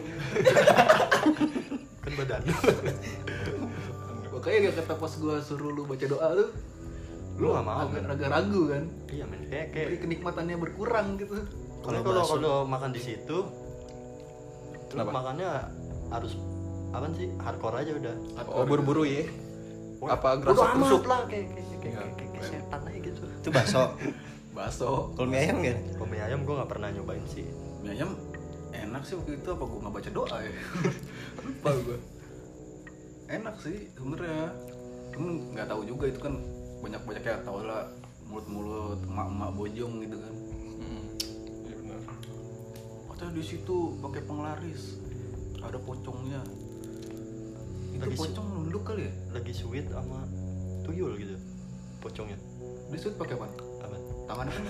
Kan 2.05 2.13
badan. 2.17 2.41
Makanya 4.33 4.59
gak 4.71 4.75
kata 4.81 4.95
pas 4.97 5.13
gue 5.13 5.35
suruh 5.43 5.71
lu 5.75 5.83
baca 5.85 6.07
doa 6.07 6.29
tuh 6.35 6.51
lu 7.39 7.55
gak 7.55 7.63
mau 7.63 7.87
agak 7.87 8.03
kan 8.03 8.11
agak 8.19 8.29
ragu 8.35 8.63
kan. 8.67 8.85
Iya 9.07 9.25
men. 9.31 9.41
Kayak 9.47 9.67
Jadi 9.71 9.75
kayak 9.75 10.01
kenikmatannya 10.03 10.57
berkurang 10.59 11.07
gitu. 11.19 11.39
Kalau 11.87 12.01
kalau 12.03 12.23
kalau 12.27 12.57
makan 12.67 12.91
di 12.91 12.99
situ 12.99 13.39
lu 14.89 14.91
Kenapa? 14.91 15.11
makannya 15.23 15.51
harus 16.11 16.33
apa 16.91 17.07
sih? 17.15 17.29
Hardcore 17.39 17.77
aja 17.79 17.93
udah. 17.95 18.15
Oh 18.51 18.65
buru-buru 18.67 19.05
ya? 19.07 19.23
Apa 20.03 20.39
gerasa 20.43 20.75
amat 20.75 20.87
tusuk 20.91 21.05
lah 21.07 21.21
kayak 21.27 21.47
kayak 21.53 21.67
kayak, 21.67 21.79
Iya. 21.79 21.99
kayak, 21.99 22.13
kayak, 22.17 22.31
kayak 22.35 22.47
setan 22.47 22.81
aja 22.87 22.99
gitu. 23.03 23.23
Itu 23.39 23.49
bakso. 23.55 23.83
Bakso. 24.55 24.91
Kalau 25.15 25.29
mie 25.31 25.39
ayam 25.39 25.59
kan 25.63 25.77
kalau 25.95 26.09
mie 26.11 26.23
ayam 26.23 26.41
gue 26.43 26.55
nggak 26.59 26.71
pernah 26.71 26.89
nyobain 26.91 27.25
sih. 27.31 27.47
Mie 27.85 27.91
ayam 27.95 28.11
enak 28.73 29.03
sih 29.05 29.15
waktu 29.17 29.41
itu 29.41 29.49
apa 29.49 29.65
gue 29.65 29.79
nggak 29.81 29.95
baca 29.95 30.11
doa 30.13 30.37
ya? 30.43 30.53
Lupa 31.45 31.71
gue 31.85 31.99
enak 33.29 33.57
sih 33.61 33.77
sebenarnya. 33.93 34.53
Cuman 35.13 35.31
nggak 35.57 35.67
tahu 35.69 35.83
juga 35.85 36.05
itu 36.09 36.21
kan 36.21 36.35
banyak 36.81 37.03
banyak 37.05 37.25
ya 37.25 37.37
tau 37.45 37.61
lah. 37.65 37.89
Mulut-mulut 38.29 39.01
emak-emak 39.09 39.51
bojong 39.57 39.93
gitu 40.05 40.17
kan. 40.21 40.35
Hmm, 40.85 41.05
iya 41.65 41.77
benar. 41.81 42.01
Katanya 43.09 43.33
di 43.33 43.45
situ 43.45 43.77
pakai 44.05 44.23
penglaris. 44.25 45.01
Ada 45.65 45.79
pocongnya. 45.81 46.41
Itu 47.97 48.05
Lagi 48.05 48.17
pocong 48.21 48.47
nunduk 48.53 48.85
kali 48.85 49.09
ya? 49.09 49.13
lagi 49.33 49.53
sweet 49.53 49.89
sama 49.91 50.23
tuyul 50.87 51.17
gitu 51.19 51.35
pocongnya. 51.99 52.39
Dia 52.89 52.99
suit 53.01 53.17
pakai 53.19 53.35
apa? 53.37 53.47
Apa? 53.85 53.97
Tangannya 54.29 54.53
kan 54.55 54.65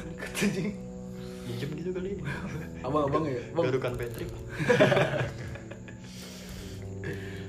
minjem 1.49 1.71
gitu 1.81 1.90
kali. 1.97 2.11
Abang-abang 2.85 3.25
ya? 3.25 3.43
Bang 3.57 3.64
garukan 3.73 3.93
Patrick. 3.97 4.31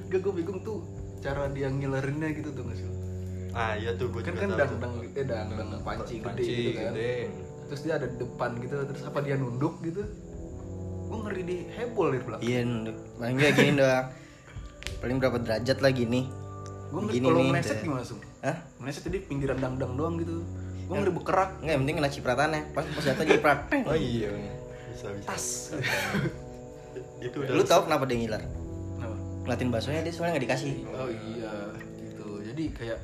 Gak 0.10 0.20
gue 0.26 0.34
bingung 0.34 0.60
tuh 0.64 0.78
cara 1.20 1.52
dia 1.52 1.68
ngilerinnya 1.68 2.32
gitu 2.32 2.56
tuh 2.56 2.64
nggak 2.64 2.80
sih 2.80 2.88
ah 3.50 3.74
iya 3.76 3.92
tuh 3.98 4.14
gue 4.14 4.22
kan 4.22 4.38
juga 4.38 4.46
kan 4.46 4.50
tahu 4.54 4.60
dang 4.62 4.70
tuh. 4.70 4.80
dang 4.80 4.94
eh 5.20 5.26
dang 5.26 5.48
dang 5.52 5.70
panci 5.82 6.22
gede 6.22 6.26
Panci 6.30 6.54
gitu 6.54 6.72
kan. 6.78 6.92
gede. 6.94 7.14
terus 7.68 7.82
dia 7.82 7.94
ada 7.98 8.08
di 8.08 8.18
depan 8.22 8.50
gitu 8.62 8.76
terus 8.88 9.02
apa 9.04 9.20
dia 9.26 9.36
nunduk 9.36 9.76
gitu. 9.82 10.02
Gue 11.10 11.18
ngeri 11.26 11.42
di 11.42 11.58
hebol 11.74 12.08
di 12.14 12.20
belakang. 12.22 12.46
Iya 12.46 12.60
nunduk. 12.64 12.98
paling 13.18 13.36
nggak 13.36 13.52
gini 13.58 13.72
doang. 13.76 14.06
Paling 15.02 15.18
berapa 15.18 15.38
derajat 15.42 15.78
lagi 15.82 16.04
nih 16.06 16.26
gue 16.90 17.02
ngeri 17.06 17.16
Gini 17.22 17.26
kalau 17.30 17.40
nih, 17.42 17.52
meleset 17.54 17.80
gimana 17.86 18.04
sum 18.06 18.18
Hah? 18.42 18.58
meleset 18.82 19.04
jadi 19.06 19.18
pinggiran 19.30 19.58
dang 19.62 19.76
dang 19.78 19.94
doang 19.94 20.18
gitu 20.18 20.42
gue 20.90 20.96
ngeri 20.98 21.14
bekerak 21.14 21.50
Enggak, 21.62 21.70
yang 21.70 21.82
penting 21.86 21.96
kena 22.02 22.10
cipratannya. 22.10 22.62
Pas 22.74 22.82
pas 22.82 23.04
jatuh 23.06 23.22
ciprat. 23.24 23.60
oh 23.86 23.94
iya 23.94 24.30
bisa 24.90 25.06
bisa 25.14 25.28
tas 25.30 25.46
itu 27.26 27.38
udah 27.38 27.54
Lu 27.54 27.64
tahu 27.64 27.82
kenapa 27.86 28.04
dia 28.04 28.18
ngiler? 28.18 28.42
Kenapa? 28.42 29.16
Ngeliatin 29.46 29.70
baksonya 29.70 30.02
dia 30.02 30.12
soalnya 30.12 30.34
nggak 30.36 30.46
dikasih. 30.50 30.74
oh 30.90 31.10
iya 31.10 31.54
gitu 32.02 32.28
jadi 32.42 32.64
kayak 32.74 32.98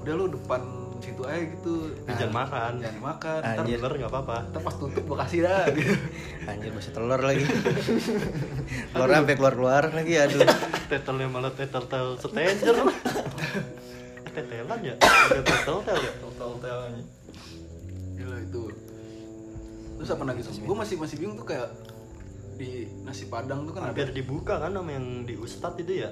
udah 0.00 0.12
lu 0.14 0.26
depan 0.30 0.60
situ 1.00 1.22
aja 1.24 1.40
gitu 1.40 1.74
Lu 1.96 2.12
jangan 2.12 2.34
makan 2.44 2.72
jangan 2.76 2.98
ntar, 3.00 3.40
Anjir. 3.40 3.80
Ntar 3.80 3.92
nggak 3.96 4.12
apa-apa 4.12 4.36
ntar 4.52 4.60
pas 4.60 4.74
tutup 4.76 5.00
gue 5.00 5.16
kasih 5.16 5.40
dah 5.48 5.64
gitu 5.76 5.94
Anjir 6.44 6.70
bakso 6.76 6.90
telur 6.92 7.20
lagi. 7.20 7.44
keluar 8.92 9.08
sampai 9.10 9.34
keluar-keluar 9.34 9.82
lagi 9.96 10.14
aduh. 10.20 10.44
tetelnya 10.92 11.26
malah 11.32 11.52
tetel 11.56 11.84
tel 11.88 12.20
setejer 12.20 12.76
tetelan 14.30 14.80
ya 14.84 14.94
udah 15.00 15.42
tetel 15.42 15.76
tel 15.82 15.98
ya 15.98 16.12
telnya 16.30 17.02
gila 18.20 18.36
itu. 18.36 18.64
Terus 19.96 20.10
apa 20.12 20.22
lagi 20.28 20.40
gue 20.44 20.76
masih 20.76 20.96
masih 21.00 21.16
bingung 21.16 21.36
tuh 21.40 21.48
kayak 21.48 21.68
di 22.60 22.84
nasi 23.04 23.24
padang 23.32 23.64
tuh 23.64 23.72
kan 23.72 23.88
hampir 23.88 24.12
ada. 24.12 24.12
dibuka 24.12 24.60
kan 24.60 24.76
sama 24.76 24.92
yang 24.92 25.24
di 25.24 25.34
Ustad 25.40 25.80
itu 25.80 26.04
ya? 26.04 26.10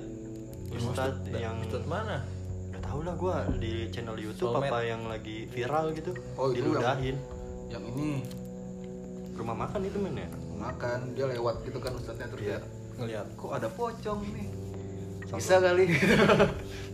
Ustad 0.72 1.28
yang 1.28 1.60
Ustad 1.64 1.84
mana? 1.84 2.24
Gak 2.72 2.82
tau 2.84 3.00
lah 3.04 3.14
gue 3.16 3.36
di 3.60 3.72
channel 3.92 4.16
YouTube 4.16 4.56
Soulmate. 4.56 4.72
apa 4.72 4.78
yang 4.84 5.02
lagi 5.08 5.44
viral 5.52 5.92
gitu. 5.92 6.16
Oh, 6.40 6.48
itu 6.52 6.64
diludahin. 6.64 7.16
yang 7.68 7.84
ini. 7.84 8.24
Rumah 9.36 9.56
makan 9.68 9.80
itu 9.84 10.00
men 10.00 10.16
ya? 10.16 10.28
Makan 10.56 11.12
dia 11.12 11.28
lewat 11.28 11.62
gitu 11.68 11.78
kan 11.78 11.92
ustadznya 11.94 12.26
terus 12.32 12.44
Iya. 12.44 12.58
ya 12.58 12.60
ngelihat 12.98 13.26
kok 13.38 13.52
ada 13.54 13.68
pocong 13.70 14.20
nih 14.34 14.48
bisa 15.38 15.60
kali. 15.60 15.84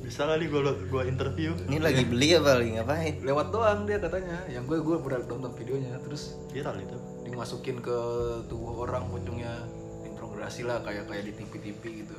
Bisa 0.03 0.27
kali 0.27 0.51
gue 0.51 0.61
gua 0.91 1.03
interview. 1.07 1.55
Ini 1.71 1.79
lagi 1.79 2.03
beli 2.03 2.35
apa 2.35 2.59
lagi? 2.59 2.71
Ngapain? 2.75 3.15
lewat 3.23 3.47
doang 3.55 3.87
dia 3.87 4.03
katanya. 4.03 4.43
Yang 4.51 4.65
gue 4.75 4.79
gue 4.83 4.97
pernah 5.01 5.21
nonton 5.23 5.53
videonya 5.55 5.97
terus 6.03 6.37
viral 6.51 6.77
itu. 6.83 6.99
dimasukin 7.25 7.83
ke 7.83 7.99
tubuh 8.47 8.87
orang 8.87 9.11
pocongnya 9.11 9.67
interogasi 10.07 10.63
lah 10.63 10.79
kayak 10.87 11.11
kayak 11.11 11.25
di 11.27 11.33
tv-tv 11.35 11.83
gitu. 12.05 12.17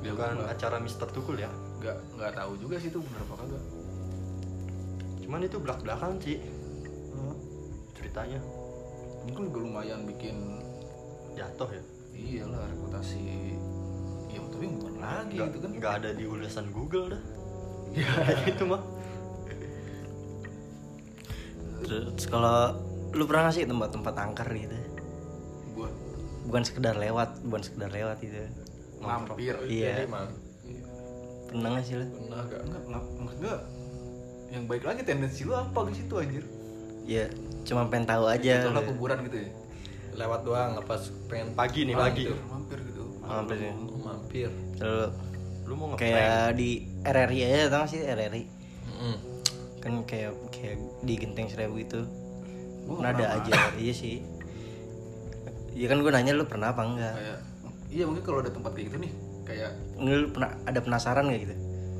Dia 0.00 0.14
bukan 0.14 0.38
nggak 0.38 0.54
acara 0.54 0.76
Mister 0.80 1.08
Tukul 1.10 1.36
ya? 1.36 1.50
Nggak 1.82 1.96
nggak 2.16 2.32
tahu 2.38 2.52
juga 2.56 2.80
sih 2.80 2.88
itu 2.88 3.02
bener 3.02 3.20
apa 3.28 3.34
kagak. 3.42 3.64
Cuman 5.26 5.40
itu 5.44 5.56
belak 5.60 5.80
belakan 5.84 6.16
sih 6.22 6.40
ceritanya. 7.98 8.40
Mungkin 9.28 9.52
juga 9.52 9.58
lumayan 9.66 10.08
bikin 10.08 10.62
jatuh 11.36 11.68
ya? 11.68 11.82
Iyalah 12.16 12.64
reputasi 12.70 13.58
tapi 14.58 14.74
bukan 14.74 14.94
lagi 14.98 15.38
nggak 15.38 15.48
gitu 15.54 15.58
kan 15.62 15.70
nggak 15.78 15.92
ada 16.02 16.10
di 16.18 16.24
ulasan 16.26 16.66
Google 16.74 17.14
dah 17.14 17.22
ya 17.94 18.10
itu 18.50 18.64
mah 18.66 18.82
Terus 21.78 22.26
kalau 22.26 22.74
lu 23.14 23.22
pernah 23.22 23.48
nggak 23.48 23.54
sih 23.54 23.64
tempat-tempat 23.64 24.14
angker 24.18 24.50
gitu? 24.50 24.76
gue 25.78 25.88
Bukan 26.50 26.62
sekedar 26.66 26.98
lewat, 26.98 27.38
bukan 27.46 27.62
sekedar 27.62 27.88
lewat 27.94 28.18
gitu. 28.18 28.44
mampir 28.98 29.54
Iya. 29.62 30.04
emang 30.04 30.26
Pernah 31.48 31.68
nggak 31.78 31.84
sih 31.86 31.94
lu? 32.02 32.06
pernah 32.10 32.42
gak 32.50 32.60
enggak 32.66 33.02
enggak 33.30 33.58
yang 34.50 34.64
baik 34.66 34.84
lagi 34.84 35.00
tendensi 35.06 35.46
lu 35.46 35.54
apa 35.54 35.86
di 35.86 35.94
situ 35.94 36.14
anjir 36.18 36.44
Ya, 37.08 37.30
cuma 37.62 37.86
pengen 37.88 38.10
tahu 38.10 38.26
aja. 38.26 38.66
Itulah 38.66 38.82
kuburan 38.84 39.22
gitu 39.30 39.38
ya 39.38 39.48
lewat 40.18 40.40
doang 40.42 40.82
pas 40.82 41.02
pengen 41.30 41.54
pagi 41.54 41.86
nih 41.86 41.94
pagi 41.94 42.26
gitu. 42.26 42.34
mampir 42.50 42.82
gitu 42.90 43.02
Mampir 43.22 43.56
ya. 43.60 43.70
Mampir 43.70 43.97
Terus 44.78 45.10
lu 45.68 45.74
mau 45.76 45.86
ngeprank 45.92 46.00
kayak 46.00 46.56
di 46.56 46.70
RRI 47.04 47.38
aja 47.44 47.58
tau 47.68 47.84
gak 47.84 47.90
sih 47.92 48.00
RRI? 48.04 48.42
Mm-mm. 48.88 49.16
Kan 49.80 49.92
kayak 50.04 50.32
kayak 50.50 50.76
di 51.04 51.14
Genteng 51.16 51.48
Seribu 51.48 51.76
itu. 51.80 52.00
Gua 52.88 53.04
Pernah 53.04 53.12
nggak 53.12 53.28
ada 53.28 53.36
aja, 53.44 53.52
iya 53.76 53.92
sih. 53.92 54.24
Iya 55.76 55.86
kan 55.92 56.00
gue 56.00 56.10
nanya 56.10 56.32
lu 56.34 56.48
pernah 56.48 56.72
apa 56.72 56.82
enggak? 56.82 57.14
kayak 57.14 57.38
iya 57.88 58.04
mungkin 58.04 58.22
kalau 58.24 58.38
ada 58.44 58.50
tempat 58.52 58.72
kayak 58.76 58.86
gitu 58.92 58.96
nih 59.00 59.12
kayak 59.46 59.70
Lu 59.96 60.28
pernah 60.28 60.50
ada 60.68 60.80
penasaran 60.82 61.24
gak 61.28 61.40
gitu? 61.40 61.54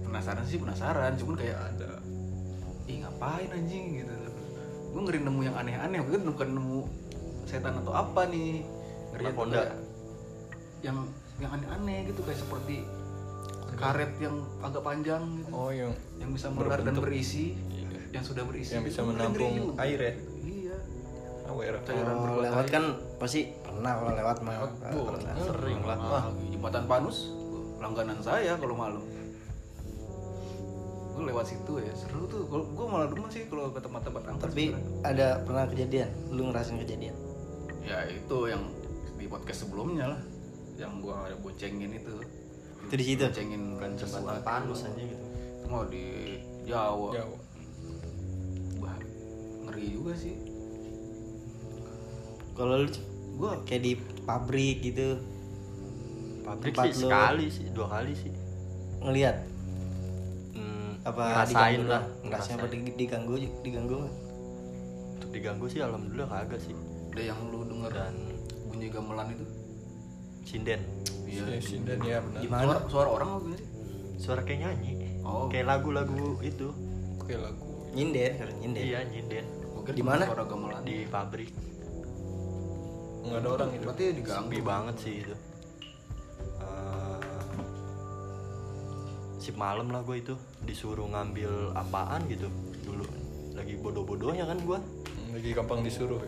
penasaran 0.09 0.45
sih 0.49 0.57
penasaran 0.57 1.12
cuman 1.21 1.35
kayak 1.37 1.59
ada 1.61 1.91
ih 2.88 3.05
ngapain 3.05 3.49
anjing 3.53 3.85
gitu 4.01 4.14
gue 4.88 5.01
ngeri 5.05 5.21
nemu 5.21 5.41
yang 5.45 5.57
aneh-aneh 5.61 6.01
gue 6.01 6.17
bukan 6.17 6.49
nemu 6.57 6.81
setan 7.45 7.77
atau 7.85 7.93
apa 7.93 8.25
nih 8.33 8.64
ngeri 9.12 9.25
yang 9.29 9.37
Anaconda. 9.37 9.64
yang 10.81 10.99
yang 11.38 11.51
aneh-aneh 11.53 11.98
gitu 12.05 12.20
kayak 12.20 12.38
seperti 12.38 12.83
karet 13.72 14.11
yang 14.18 14.35
agak 14.59 14.83
panjang 14.83 15.22
gitu 15.38 15.51
oh 15.51 15.70
yang 15.70 15.90
yang 16.18 16.31
bisa 16.31 16.51
melar 16.51 16.81
dan 16.81 16.94
berisi 16.94 17.55
Iya. 17.70 17.87
yang 18.12 18.24
sudah 18.24 18.42
berisi 18.42 18.72
Yang 18.72 18.83
gitu. 18.85 18.90
bisa 18.90 19.01
Ngeri 19.01 19.11
menampung 19.12 19.53
juga. 19.55 19.72
air 19.81 19.98
ya? 20.01 20.12
iya 20.42 20.77
aware 21.46 21.79
Cairan 21.81 22.03
Kalau 22.05 22.18
berbuat 22.20 22.44
lewat 22.44 22.59
air. 22.61 22.72
kan 22.72 22.85
pasti 23.16 23.40
pernah 23.57 23.92
kalau 23.94 24.12
lewat 24.12 24.37
mah. 24.40 24.55
Pernah. 24.83 25.35
sering 25.38 25.81
lah 25.81 25.98
Wah, 26.01 26.24
jembatan 26.44 26.85
Panus 26.85 27.18
langganan 27.79 28.18
saya 28.18 28.53
kalau 28.55 28.74
malam 28.74 29.03
gue 31.09 31.22
lewat 31.24 31.46
situ 31.46 31.72
ya 31.79 31.90
seru 31.92 32.27
tuh 32.27 32.46
kalau 32.46 32.64
gue 32.64 32.87
malah 32.88 33.07
demen 33.07 33.27
sih 33.29 33.42
kalau 33.46 33.70
ke 33.70 33.79
tempat-tempat 33.79 34.22
angker 34.24 34.46
Tapi 34.48 34.64
sebenarnya. 34.70 35.03
ada 35.05 35.27
pernah 35.42 35.64
kejadian, 35.66 36.09
lu 36.29 36.42
ngerasain 36.46 36.79
kejadian. 36.79 37.14
ya 37.81 37.98
itu 38.07 38.38
yang 38.44 38.62
di 39.14 39.27
podcast 39.27 39.64
sebelumnya 39.64 40.07
lah 40.09 40.20
yang 40.79 41.03
gua 41.03 41.27
ada 41.27 41.37
boncengin 41.37 41.91
itu. 41.93 42.14
Itu 42.87 42.95
di 42.95 43.05
situ. 43.05 43.25
boncengin 43.27 43.62
bukan 43.75 43.91
jembatan 43.99 44.38
panus 44.41 44.87
aja 44.87 45.03
gitu. 45.03 45.25
Itu 45.59 45.67
mau 45.67 45.85
di 45.85 46.07
Jawa. 46.64 47.11
Jauh 47.12 47.38
Wah, 48.79 48.97
ngeri 49.67 49.85
juga 49.91 50.12
sih. 50.14 50.38
Kalau 52.55 52.75
lu 52.83 52.88
gua 53.35 53.59
kayak 53.62 53.83
di 53.83 53.93
pabrik 54.23 54.83
gitu 54.83 55.19
pabrik 56.43 56.75
Tempat 56.75 56.85
sih 56.85 56.95
lu- 56.97 57.03
sekali 57.07 57.47
sih 57.49 57.67
dua 57.71 57.87
kali 57.87 58.12
sih. 58.12 58.33
ngelihat 58.99 59.37
hmm, 60.59 61.07
apa 61.07 61.23
ngerasain 61.23 61.81
lah 61.87 62.03
ngerasain 62.27 62.59
apa 62.59 62.67
diganggu 62.99 63.35
diganggu 63.62 63.95
nggak? 64.03 64.14
untuk 65.14 65.31
diganggu 65.31 65.67
sih 65.71 65.81
alhamdulillah 65.81 66.27
kagak 66.27 66.59
sih. 66.59 66.75
Ada 67.14 67.23
yang 67.31 67.38
lu 67.51 67.62
denger 67.62 67.93
dan 67.95 68.14
bunyi 68.67 68.88
gamelan 68.91 69.29
itu 69.31 69.45
sinden 70.48 70.80
iya 71.24 71.44
Ya, 71.46 71.61
Sindan 71.61 71.98
ya 72.00 72.18
benar. 72.18 72.40
gimana 72.40 72.64
suara, 72.64 72.80
suara 72.88 73.08
orang 73.12 73.28
apa 73.30 73.46
sih 73.52 73.66
suara 74.18 74.40
kayak 74.42 74.61
nyanyi 74.62 74.92
Oh. 75.20 75.44
kayak 75.46 75.68
lagu-lagu 75.68 76.40
itu 76.40 76.72
Oke 77.18 77.37
lagu. 77.37 77.61
nyinden 77.90 78.32
kalau 78.34 78.52
nyinden 78.56 78.80
iya 78.82 79.00
nyinden 79.04 79.44
Di 79.88 80.00
mana? 80.00 80.24
suara 80.24 80.44
gamelan 80.44 80.80
di 80.82 81.04
pabrik 81.04 81.52
Enggak 83.20 83.38
ada 83.38 83.48
orang 83.50 83.68
itu. 83.70 83.84
berarti 83.84 84.04
diganggu 84.14 84.48
sepi 84.48 84.61
banget 84.62 84.96
sih 84.98 85.14
itu 85.20 85.34
Eh, 86.58 87.20
sip 89.38 89.52
malam 89.54 89.88
lah 89.88 90.00
gue 90.00 90.16
itu 90.18 90.34
disuruh 90.62 91.06
ngambil 91.06 91.50
apaan 91.74 92.24
gitu 92.26 92.48
dulu 92.82 93.04
lagi 93.52 93.76
bodoh-bodohnya 93.76 94.44
kan 94.44 94.58
gue 94.58 94.78
Lagi 95.28 95.50
gampang 95.52 95.80
disuruh. 95.82 96.24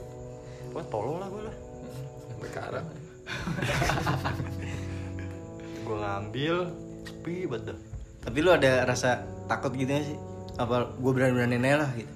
wah 0.70 0.84
tolong 0.84 1.16
lah 1.16 1.28
gue 1.28 1.42
lah 1.42 1.56
Sekarang. 2.42 2.84
gue 5.80 5.96
ngambil 5.96 6.54
sepi 7.02 7.34
banget 7.44 7.72
dah. 7.72 7.78
tapi 8.20 8.36
lu 8.40 8.50
ada 8.50 8.84
rasa 8.84 9.24
takut 9.46 9.70
gitu 9.72 9.88
gak 9.88 10.04
sih? 10.04 10.16
Apa 10.54 10.92
gue 10.92 11.10
berani 11.10 11.32
beraniin 11.32 11.64
aja 11.64 11.76
lah 11.78 11.90
gitu? 11.94 12.12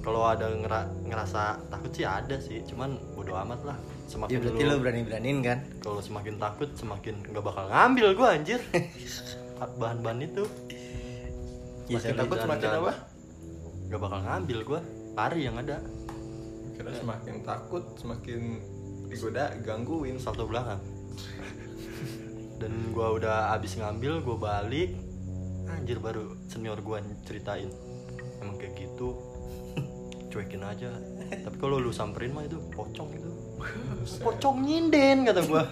Kalau 0.00 0.22
ada 0.22 0.46
ngera- 0.48 0.90
ngerasa 1.02 1.60
takut 1.66 1.90
sih 1.90 2.02
ada 2.02 2.36
sih 2.38 2.62
cuman 2.64 2.96
bodo 3.12 3.32
amat 3.36 3.60
lah. 3.64 3.76
Ya 3.76 4.08
semakin 4.08 4.34
berarti 4.40 4.62
lu- 4.62 4.70
lu 4.70 4.76
berani 4.78 5.00
beraniin 5.02 5.38
kan? 5.40 5.58
Kalau 5.78 5.98
semakin 5.98 6.34
takut 6.36 6.68
semakin 6.72 7.14
nggak 7.26 7.42
bakal 7.42 7.64
ngambil 7.66 8.06
gue 8.14 8.26
anjir. 8.28 8.58
Bahan-bahan 9.80 10.18
itu. 10.22 10.44
Ya 11.86 11.92
Makin 11.92 12.00
soalnya- 12.00 12.20
takut 12.22 12.36
semakin 12.40 12.66
dan- 12.66 12.80
apa? 12.80 12.92
nggak 13.86 14.00
bakal 14.00 14.18
ngambil 14.20 14.58
gue 14.64 14.80
lari 15.14 15.40
yang 15.42 15.56
ada. 15.56 15.76
Kira 16.72 16.90
semakin 16.92 17.34
takut, 17.42 17.82
semakin 17.96 18.40
digoda, 19.08 19.54
gangguin. 19.62 20.18
salto 20.18 20.46
belakang. 20.46 20.80
Dan 22.56 22.72
gua 22.92 23.16
udah 23.16 23.36
abis 23.56 23.76
ngambil 23.78 24.24
gua 24.24 24.36
balik. 24.36 24.96
Anjir 25.66 25.98
baru 26.00 26.36
senior 26.48 26.80
gua 26.80 27.02
ceritain. 27.26 27.68
Emang 28.40 28.56
kayak 28.56 28.76
gitu. 28.78 29.16
Cuekin 30.32 30.64
aja. 30.64 30.90
Tapi 31.26 31.56
kalau 31.58 31.82
lu 31.82 31.90
samperin 31.90 32.32
mah 32.32 32.46
itu 32.46 32.58
pocong 32.70 33.10
itu 33.12 33.30
pocong 34.20 34.62
nyinden 34.62 35.24
kata 35.26 35.42
gua. 35.48 35.64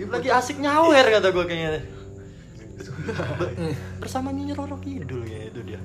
Lagi 0.00 0.30
asik 0.32 0.58
nyawer 0.58 1.20
kata 1.20 1.28
gua 1.30 1.44
kayaknya. 1.44 1.84
Be- 3.36 3.76
bersama 4.00 4.32
nyinyir 4.32 4.56
Roro 4.56 4.80
Kidul 4.80 5.28
kayaknya 5.28 5.48
itu 5.52 5.60
dia. 5.64 5.80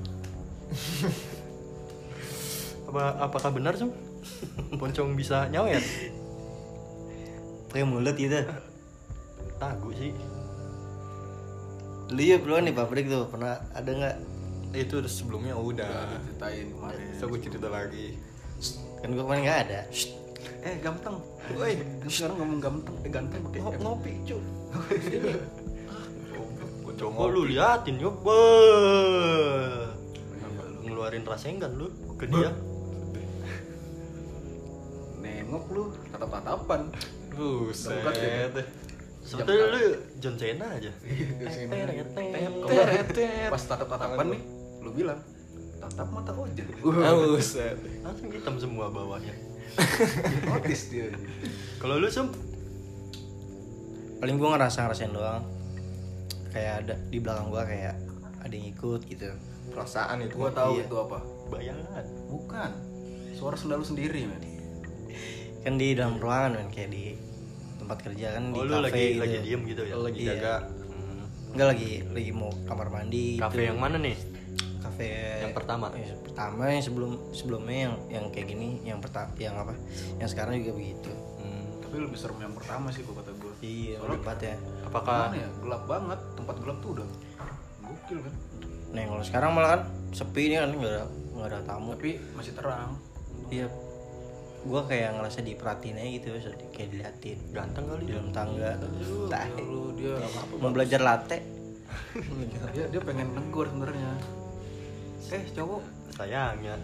Apa 2.88 3.28
apakah 3.28 3.50
benar 3.52 3.76
sih 3.76 3.90
pocong 4.76 5.14
bisa 5.14 5.46
nyawer 5.50 5.82
pakai 7.76 7.92
mulut 7.92 8.16
gitu. 8.16 8.40
Tagu 9.60 9.92
sih. 9.92 10.16
Lu 12.08 12.22
ya 12.24 12.40
belum 12.40 12.64
di 12.64 12.72
pabrik 12.72 13.04
tuh. 13.04 13.28
Pernah 13.28 13.60
ada 13.76 13.90
nggak? 13.92 14.16
Itu 14.72 15.04
udah 15.04 15.12
sebelumnya 15.12 15.52
udah. 15.52 15.84
Udah. 15.84 16.24
ceritain 16.24 16.72
kemarin. 16.72 17.06
So 17.20 17.28
gue 17.28 17.36
cerita 17.36 17.68
lagi. 17.68 18.16
kan 19.04 19.12
gue 19.12 19.20
kemarin 19.20 19.42
nggak 19.44 19.60
ada. 19.68 19.80
Eh 20.64 20.80
ganteng. 20.80 21.20
Woi 21.52 21.76
sekarang 22.08 22.40
ngomong 22.40 22.60
ganteng. 22.64 22.96
Eh 23.04 23.12
ganteng 23.12 23.44
pakai 23.44 23.60
Ngo- 23.60 23.76
ngopi 23.84 24.12
cu. 24.24 24.40
Ini. 24.96 25.32
Ah, 25.92 26.04
Gue 26.80 26.92
coba 26.96 27.12
Oh 27.20 27.28
lu 27.28 27.44
liatin 27.44 28.00
yuk, 28.00 28.24
Wah. 28.24 29.92
ngeluarin 30.80 31.28
rasa 31.28 31.52
enggan 31.52 31.76
lu 31.76 31.92
ke 32.16 32.24
dia. 32.24 32.56
nengok 35.20 35.64
lu 35.74 35.82
tatap 36.14 36.40
tatapan 36.40 36.88
Buset. 37.36 38.00
Ya. 38.02 38.48
Sebetulnya 39.22 39.64
lu 39.68 39.78
John 40.16 40.34
Cena 40.34 40.66
aja. 40.70 40.90
pas 43.46 43.62
tatap 43.62 43.86
tatapan 43.86 44.26
nih 44.30 44.42
lu 44.80 44.90
bilang 44.92 45.20
tatap 45.78 46.08
mata 46.08 46.32
Ah, 46.32 47.14
Buset. 47.20 47.76
Langsung 48.00 48.28
hitam 48.30 48.56
semua 48.56 48.88
bawahnya. 48.88 49.34
notis 50.48 50.88
dia 50.88 51.12
Kalau 51.76 51.98
lu 51.98 52.08
sum, 52.08 52.32
paling 54.16 54.34
gue 54.34 54.48
ngerasa 54.48 54.78
ngerasain 54.82 55.12
doang 55.12 55.44
kayak 56.48 56.74
ada 56.80 56.94
di 57.06 57.18
belakang 57.20 57.52
gue 57.52 57.62
kayak 57.66 57.94
ada 58.38 58.48
yang 58.50 58.68
ikut 58.70 59.00
gitu 59.04 59.28
Perasaan 59.68 60.24
itu. 60.24 60.32
gua 60.32 60.48
tahu 60.48 60.78
Iya. 60.78 60.88
itu 60.88 60.96
apa 60.96 61.18
bayangan. 61.46 62.04
bukan 62.26 62.70
suara 63.34 63.52
sendal 63.52 63.78
lu 63.78 63.86
sendiri 63.86 64.24
men 64.24 64.40
kan 65.60 65.74
di 65.74 65.92
dalam 65.92 66.16
ruangan 66.16 66.56
kan 66.56 66.68
kayak 66.70 66.88
di 66.88 67.04
tempat 67.86 67.98
kerja 68.02 68.26
kan 68.34 68.42
di 68.48 68.58
Oh 68.58 68.64
lu 68.64 68.72
kafe 68.74 68.82
lagi 68.82 69.06
gitu 69.06 69.20
lagi 69.22 69.36
diem 69.40 69.62
gitu 69.64 69.82
ya? 69.84 69.94
Lagi 69.96 70.18
Iya. 70.18 70.28
jaga. 70.32 70.54
Hmm. 70.90 71.24
Enggak 71.50 71.66
lagi 71.70 71.90
lagi 72.04 72.30
mau 72.32 72.50
kamar 72.64 72.88
mandi 72.90 73.26
Kafe 73.36 73.54
gitu. 73.54 73.62
yang 73.64 73.78
mana 73.78 73.96
nih? 73.96 74.18
kafe 74.78 75.08
Yang 75.40 75.54
pertama? 75.54 75.86
yang 75.92 76.20
pertama 76.20 76.62
yang 76.68 76.80
sebelum 76.80 77.10
sebelumnya 77.30 77.76
yang 77.80 77.94
yang 78.08 78.24
kayak 78.28 78.46
gini 78.48 78.68
yang 78.82 78.98
pertama 78.98 79.28
yang 79.36 79.54
apa 79.54 79.74
yang 80.16 80.26
sekarang 80.26 80.56
juga 80.56 80.72
begitu 80.74 81.10
Hmm. 81.36 81.64
tapi 81.80 81.96
lebih 81.98 82.14
serem 82.14 82.38
yang 82.38 82.52
pertama 82.52 82.86
sih 82.88 83.02
gua 83.02 83.18
kata 83.18 83.32
gua 83.34 83.52
iya 83.58 83.96
Soalnya- 83.96 84.14
tempat 84.16 84.38
ya 84.40 84.54
Apakah 84.84 85.32
ya 85.32 85.48
gelap 85.58 85.82
banget 85.86 86.20
tempat 86.32 86.56
gelap 86.56 86.78
tuh 86.78 86.90
udah 86.92 87.06
gokil 87.82 88.18
kan 88.20 88.34
nah 88.88 89.02
kalau 89.04 89.22
sekarang 89.22 89.50
malah 89.52 89.70
kan 89.70 89.80
sepi 90.10 90.42
ini 90.44 90.54
kan 90.56 90.70
nggak 90.70 90.88
ada 90.88 91.02
nggak 91.34 91.46
ada 91.46 91.58
tamu 91.62 91.90
tapi 91.92 92.12
masih 92.32 92.52
terang 92.52 92.90
iya 93.48 93.66
gua 94.66 94.82
kayak 94.84 95.14
ngerasa 95.14 95.40
diperhatiin 95.40 95.96
aja 95.96 96.10
gitu 96.12 96.28
so- 96.42 96.58
kayak 96.70 96.88
diliatin. 96.90 97.38
Ganteng 97.50 97.84
kali 97.86 98.02
dalam 98.04 98.28
tangga. 98.30 98.70
Tai. 99.30 99.48
lalu 99.54 99.82
dia 99.96 100.14
mau 100.58 100.70
belajar 100.70 101.00
latte? 101.00 101.38
Dia 102.74 102.90
dia 102.90 103.00
pengen 103.00 103.30
negur 103.32 103.70
sebenarnya. 103.70 104.18
Eh 105.30 105.42
cowok. 105.54 105.82
Sayangnya 106.12 106.74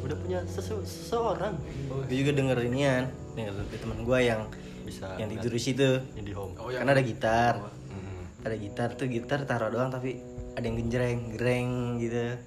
udah 0.00 0.16
punya 0.16 0.38
sesu- 0.46 0.86
seseorang. 0.86 1.58
Gue 2.06 2.16
juga 2.16 2.32
denger 2.32 2.58
inian 2.62 3.04
denger 3.34 3.52
dari 3.52 3.78
teman 3.78 4.00
gua 4.00 4.18
yang 4.18 4.46
bisa 4.86 5.18
yang 5.18 5.28
tidur 5.28 5.50
di 5.50 5.60
situ. 5.60 5.90
di 6.14 6.32
home. 6.32 6.54
oh 6.56 6.70
ya 6.70 6.80
karena 6.80 6.94
ada 6.94 7.04
gitar. 7.04 7.54
Hmm. 7.90 8.22
ada 8.40 8.54
gitar 8.54 8.88
tuh 8.94 9.10
gitar 9.10 9.42
taruh 9.44 9.68
doang 9.68 9.90
tapi 9.90 10.22
ada 10.54 10.62
yang 10.62 10.78
genjreng 10.78 11.20
gereng 11.34 11.70
gitu. 11.98 12.38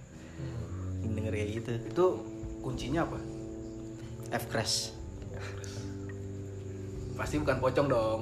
Denger 1.04 1.34
kayak 1.36 1.50
gitu. 1.62 1.72
Itu 1.84 2.06
kuncinya 2.60 3.04
apa 3.04 3.20
F 4.30 4.46
crash. 4.50 4.94
Pasti 7.18 7.36
bukan 7.42 7.58
pocong 7.60 7.88
dong. 7.89 8.22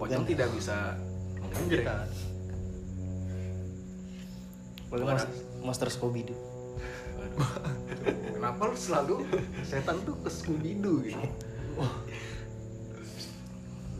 Pocong 0.00 0.24
tidak 0.26 0.50
bisa 0.50 0.98
menggenjreng 1.38 1.86
Boleh 4.90 5.02
Gimana? 5.06 5.22
mas 5.22 5.24
Monster 5.62 5.88
Scooby 5.90 6.22
Doo 6.26 6.38
kenapa 8.36 8.68
lu 8.68 8.76
selalu 8.76 9.16
setan 9.64 9.96
tuh 10.04 10.14
ke 10.22 10.30
Scooby 10.30 10.76
Doo 10.78 11.02
gitu? 11.02 11.18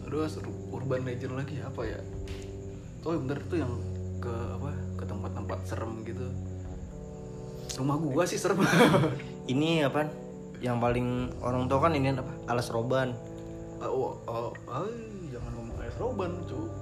Terus 0.04 0.38
ur- 0.38 0.78
urban 0.78 1.02
legend 1.02 1.34
lagi 1.34 1.58
apa 1.64 1.82
ya? 1.82 1.98
Oh 3.02 3.16
bener 3.16 3.40
tuh 3.48 3.58
yang 3.58 3.72
ke 4.20 4.30
apa? 4.30 4.70
Ke 5.00 5.04
tempat-tempat 5.08 5.58
serem 5.66 6.04
gitu. 6.06 6.28
Rumah 7.80 7.96
gua 7.98 8.22
sih 8.28 8.38
serem. 8.38 8.62
Ini 9.50 9.88
apa 9.88 10.06
yang 10.64 10.80
paling 10.80 11.28
orang 11.44 11.68
tua 11.68 11.84
kan 11.84 11.92
ini 11.92 12.16
apa? 12.16 12.32
Alas 12.48 12.72
roban. 12.72 13.12
Oh, 13.84 14.16
oh, 14.24 14.48
oh, 14.56 14.88
jangan 15.28 15.52
ngomong 15.60 15.76
es 15.84 15.96
roban 16.00 16.32
cu. 16.48 16.72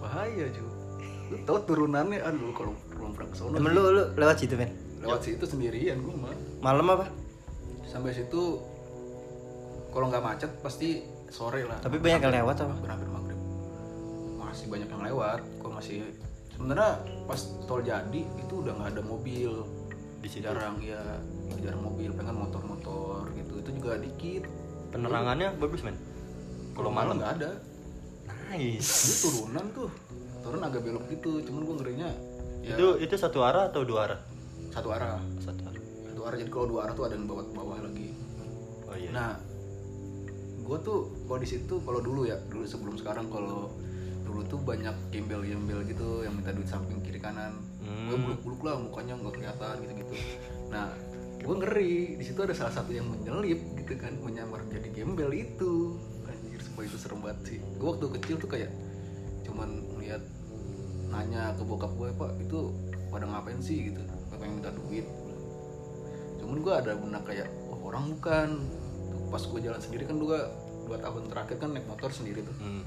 Bahaya 0.00 0.48
cu. 0.48 0.66
Lu 1.28 1.36
tau 1.44 1.60
turunannya? 1.68 2.24
Aduh 2.24 2.56
kalau 2.56 2.72
belum 2.96 3.12
pernah 3.12 3.28
ke 3.28 3.36
sana 3.36 3.52
temen 3.52 3.70
lu 3.76 3.82
lu 3.92 4.04
lewat 4.16 4.36
situ 4.40 4.54
men 4.56 4.72
lewat 5.04 5.20
situ 5.20 5.44
sendirian 5.44 6.00
gua 6.00 6.16
mah. 6.16 6.32
Malam 6.64 6.86
apa? 6.96 7.06
Sampai 7.84 8.16
situ 8.16 8.62
kalau 9.92 10.06
nggak 10.08 10.24
macet 10.24 10.50
pasti 10.64 11.04
sore 11.28 11.68
lah. 11.68 11.76
Tapi 11.84 12.00
banyak 12.00 12.24
yang 12.24 12.34
lewat 12.42 12.56
apa? 12.64 12.74
hampir 12.88 13.10
maghrib. 13.12 13.38
Masih 14.40 14.66
banyak 14.72 14.88
yang 14.88 15.02
lewat. 15.12 15.40
Kok 15.60 15.72
masih 15.76 16.00
sebenarnya 16.56 17.04
pas 17.28 17.40
tol 17.68 17.84
jadi 17.84 18.20
itu 18.24 18.54
udah 18.64 18.72
nggak 18.80 18.96
ada 18.96 19.02
mobil 19.04 19.52
Di 20.26 20.30
situ. 20.32 20.42
jarang 20.42 20.82
ya 20.82 20.98
jarang 21.56 21.82
mobil 21.82 22.10
pengen 22.10 22.34
motor-motor 22.36 23.30
gitu 23.32 23.62
itu 23.62 23.70
juga 23.72 23.94
dikit 23.96 24.42
Penerangannya 24.86 25.54
bagus 25.56 25.82
men. 25.82 25.94
Kalau 26.72 26.90
malam 26.90 27.16
nggak 27.16 27.32
ada 27.38 27.50
Nice. 28.46 28.90
itu 29.06 29.30
turunan 29.30 29.66
tuh 29.70 29.90
turun 30.40 30.62
agak 30.62 30.82
belok 30.82 31.06
gitu 31.08 31.42
cuman 31.42 31.60
gua 31.62 31.74
ngerinya 31.78 32.10
ya 32.60 32.74
Itu 32.74 32.98
itu 32.98 33.14
satu 33.14 33.42
arah 33.42 33.70
atau 33.70 33.82
dua 33.82 34.00
arah? 34.06 34.20
satu 34.70 34.90
arah 34.90 35.18
Satu 35.38 35.62
arah. 35.64 35.82
satu 36.04 36.20
arah 36.22 36.36
jadi 36.36 36.50
kalau 36.50 36.66
dua 36.68 36.80
arah 36.86 36.94
tuh 36.94 37.04
ada 37.06 37.14
yang 37.14 37.26
bawah 37.26 37.46
bawah 37.50 37.78
lagi 37.80 38.10
Oh 38.86 38.94
iya. 38.94 39.10
Nah, 39.10 39.34
gue 40.62 40.78
tuh 40.80 40.98
kalau 41.26 41.38
di 41.38 41.48
situ 41.48 41.74
kalau 41.82 41.98
dulu 41.98 42.22
ya 42.22 42.38
dulu 42.46 42.62
sebelum 42.62 42.94
sekarang 42.94 43.26
kalau 43.28 43.70
dulu 44.22 44.42
tuh 44.46 44.58
banyak 44.58 44.94
gembel-gembel 45.10 45.82
gitu 45.86 46.22
yang 46.22 46.34
minta 46.34 46.50
duit 46.50 46.66
samping 46.66 46.98
kiri 47.02 47.18
kanan 47.18 47.58
Hmm. 47.86 48.10
gue 48.10 48.18
buluk-buluk 48.18 48.60
lah 48.66 48.74
mukanya 48.82 49.14
nggak 49.16 49.34
kelihatan 49.38 49.74
gitu-gitu. 49.86 50.14
Nah 50.74 50.90
gue 51.40 51.54
ngeri. 51.62 52.18
Di 52.18 52.24
situ 52.26 52.40
ada 52.42 52.54
salah 52.56 52.74
satu 52.74 52.90
yang 52.90 53.06
menyelip 53.06 53.62
gitu 53.78 53.94
kan 53.94 54.18
menyamar 54.18 54.66
jadi 54.66 54.88
gembel 54.90 55.30
itu. 55.30 55.94
Anjir 56.26 56.60
semua 56.60 56.82
itu 56.82 56.98
serem 56.98 57.22
banget 57.22 57.38
sih. 57.54 57.58
Gue 57.78 57.88
waktu 57.94 58.06
kecil 58.18 58.36
tuh 58.42 58.50
kayak 58.50 58.70
cuman 59.46 59.86
ngeliat 59.94 60.22
nanya 61.14 61.54
ke 61.54 61.62
bokap 61.62 61.94
gue 61.94 62.10
pak 62.18 62.30
itu 62.42 62.58
pada 63.14 63.24
ngapain 63.30 63.62
sih? 63.62 63.94
Gitu. 63.94 64.00
Yang 64.36 64.52
minta 64.52 64.70
duit. 64.74 65.06
Cuman 66.42 66.56
gue 66.62 66.74
ada 66.74 66.92
benak 66.98 67.22
kayak 67.22 67.48
oh 67.70 67.78
orang 67.86 68.10
bukan. 68.18 68.48
Tuh, 69.06 69.22
pas 69.30 69.42
gue 69.42 69.60
jalan 69.62 69.80
sendiri 69.80 70.02
kan 70.06 70.18
juga 70.18 70.50
dua 70.86 70.98
tahun 71.02 71.26
terakhir 71.30 71.56
kan 71.58 71.70
naik 71.74 71.86
motor 71.86 72.10
sendiri 72.10 72.42
tuh. 72.42 72.56
Hmm. 72.62 72.82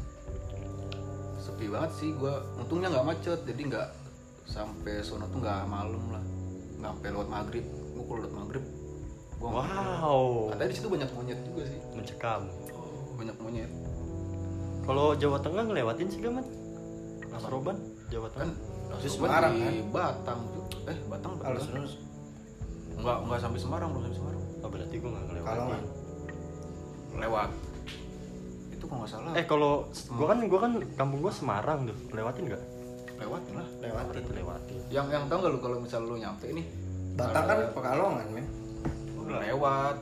sepi 1.39 1.71
banget 1.71 1.91
sih 1.95 2.11
gue 2.13 2.33
untungnya 2.59 2.91
nggak 2.91 3.07
macet 3.07 3.39
jadi 3.47 3.61
nggak 3.71 3.87
sampai 4.49 4.93
sono 4.99 5.29
tuh 5.29 5.39
nggak 5.39 5.61
malam 5.63 6.03
lah 6.09 6.23
nggak 6.75 6.89
sampai 6.91 7.07
lewat 7.11 7.29
maghrib 7.29 7.65
gue 7.65 8.03
kalau 8.03 8.19
lewat 8.19 8.35
maghrib 8.35 8.63
gue 8.65 8.77
Wow. 9.39 10.51
katanya 10.51 10.67
di 10.67 10.75
situ 10.75 10.87
banyak 10.89 11.09
monyet 11.13 11.39
juga 11.45 11.63
sih 11.63 11.79
Mencekam. 11.93 12.41
banyak 13.15 13.37
monyet 13.37 13.71
Kalau 14.81 15.13
Jawa 15.13 15.37
Tengah 15.37 15.63
ngelewatin 15.63 16.09
sih 16.09 16.17
gak, 16.17 16.33
Man? 16.33 16.45
Mas 17.29 17.45
Roban, 17.45 17.77
Jawa 18.09 18.25
kan 18.27 18.49
Tengah. 18.49 18.99
Sobat 18.99 19.11
Semarang, 19.29 19.53
di 19.53 19.61
kan? 19.61 19.75
Batang 19.93 20.39
tuh 20.49 20.63
eh 20.83 20.97
Batang 21.05 21.31
Kalau 21.37 21.55
Batang 21.55 21.61
Sunus 21.63 21.93
nggak 22.97 23.17
nggak 23.21 23.39
sampai 23.39 23.59
Semarang 23.59 23.89
belum 23.93 24.03
sampai 24.03 24.17
Semarang 24.17 24.41
Oh, 24.59 24.67
berarti 24.67 24.95
gue 24.97 25.07
gak 25.07 25.23
ngelewatin. 25.23 25.55
Kalongan. 25.55 25.83
lewat 27.15 27.49
itu 28.69 28.83
kalau 28.83 28.99
nggak 28.99 29.11
salah 29.11 29.31
Eh 29.33 29.45
kalau 29.45 29.71
gua 30.09 30.27
kan 30.27 30.39
gua 30.43 30.59
kan 30.59 30.71
kampung 30.95 31.19
gua 31.21 31.31
Semarang 31.31 31.79
tuh. 31.85 31.97
Lewatin 32.09 32.43
nggak? 32.47 32.63
Lewat 33.19 33.41
lah 33.51 33.67
lewatin. 33.79 34.23
Lewatin. 34.31 34.79
yang 34.89 35.07
yang 35.07 35.23
tau 35.25 35.37
nggak 35.37 35.51
lu 35.51 35.59
kalau 35.59 35.77
misal 35.77 36.01
lu 36.01 36.15
nyampe 36.15 36.47
nih 36.49 36.65
Batang 37.11 37.45
kan 37.45 37.57
Pekalongan, 37.71 38.27
men. 38.29 38.45
lewat 39.27 39.97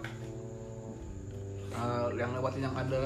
Eh, 1.69 2.07
yang 2.15 2.31
lewatin 2.31 2.61
yang 2.63 2.75
ada 2.75 3.03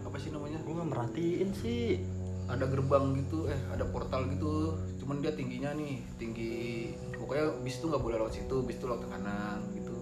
apa 0.00 0.16
sih 0.16 0.30
namanya 0.30 0.58
Gua 0.60 0.74
nggak 0.76 0.90
merhatiin 0.90 1.50
sih. 1.52 2.02
ada 2.44 2.66
gerbang 2.66 3.16
gitu 3.16 3.48
eh 3.48 3.56
ada 3.68 3.82
portal 3.84 4.28
gitu 4.28 4.76
cuman 5.00 5.18
dia 5.18 5.32
tingginya 5.32 5.72
nih 5.72 5.96
tinggi 6.14 6.92
pokoknya 7.14 7.56
bis 7.58 7.80
itu 7.80 7.88
nggak 7.88 7.98
boleh 7.98 8.16
lewat 8.18 8.32
situ 8.32 8.56
bis 8.60 8.76
itu 8.76 8.84
lewat 8.84 9.00
ke 9.00 9.08
kanan 9.10 9.64
gitu 9.72 9.96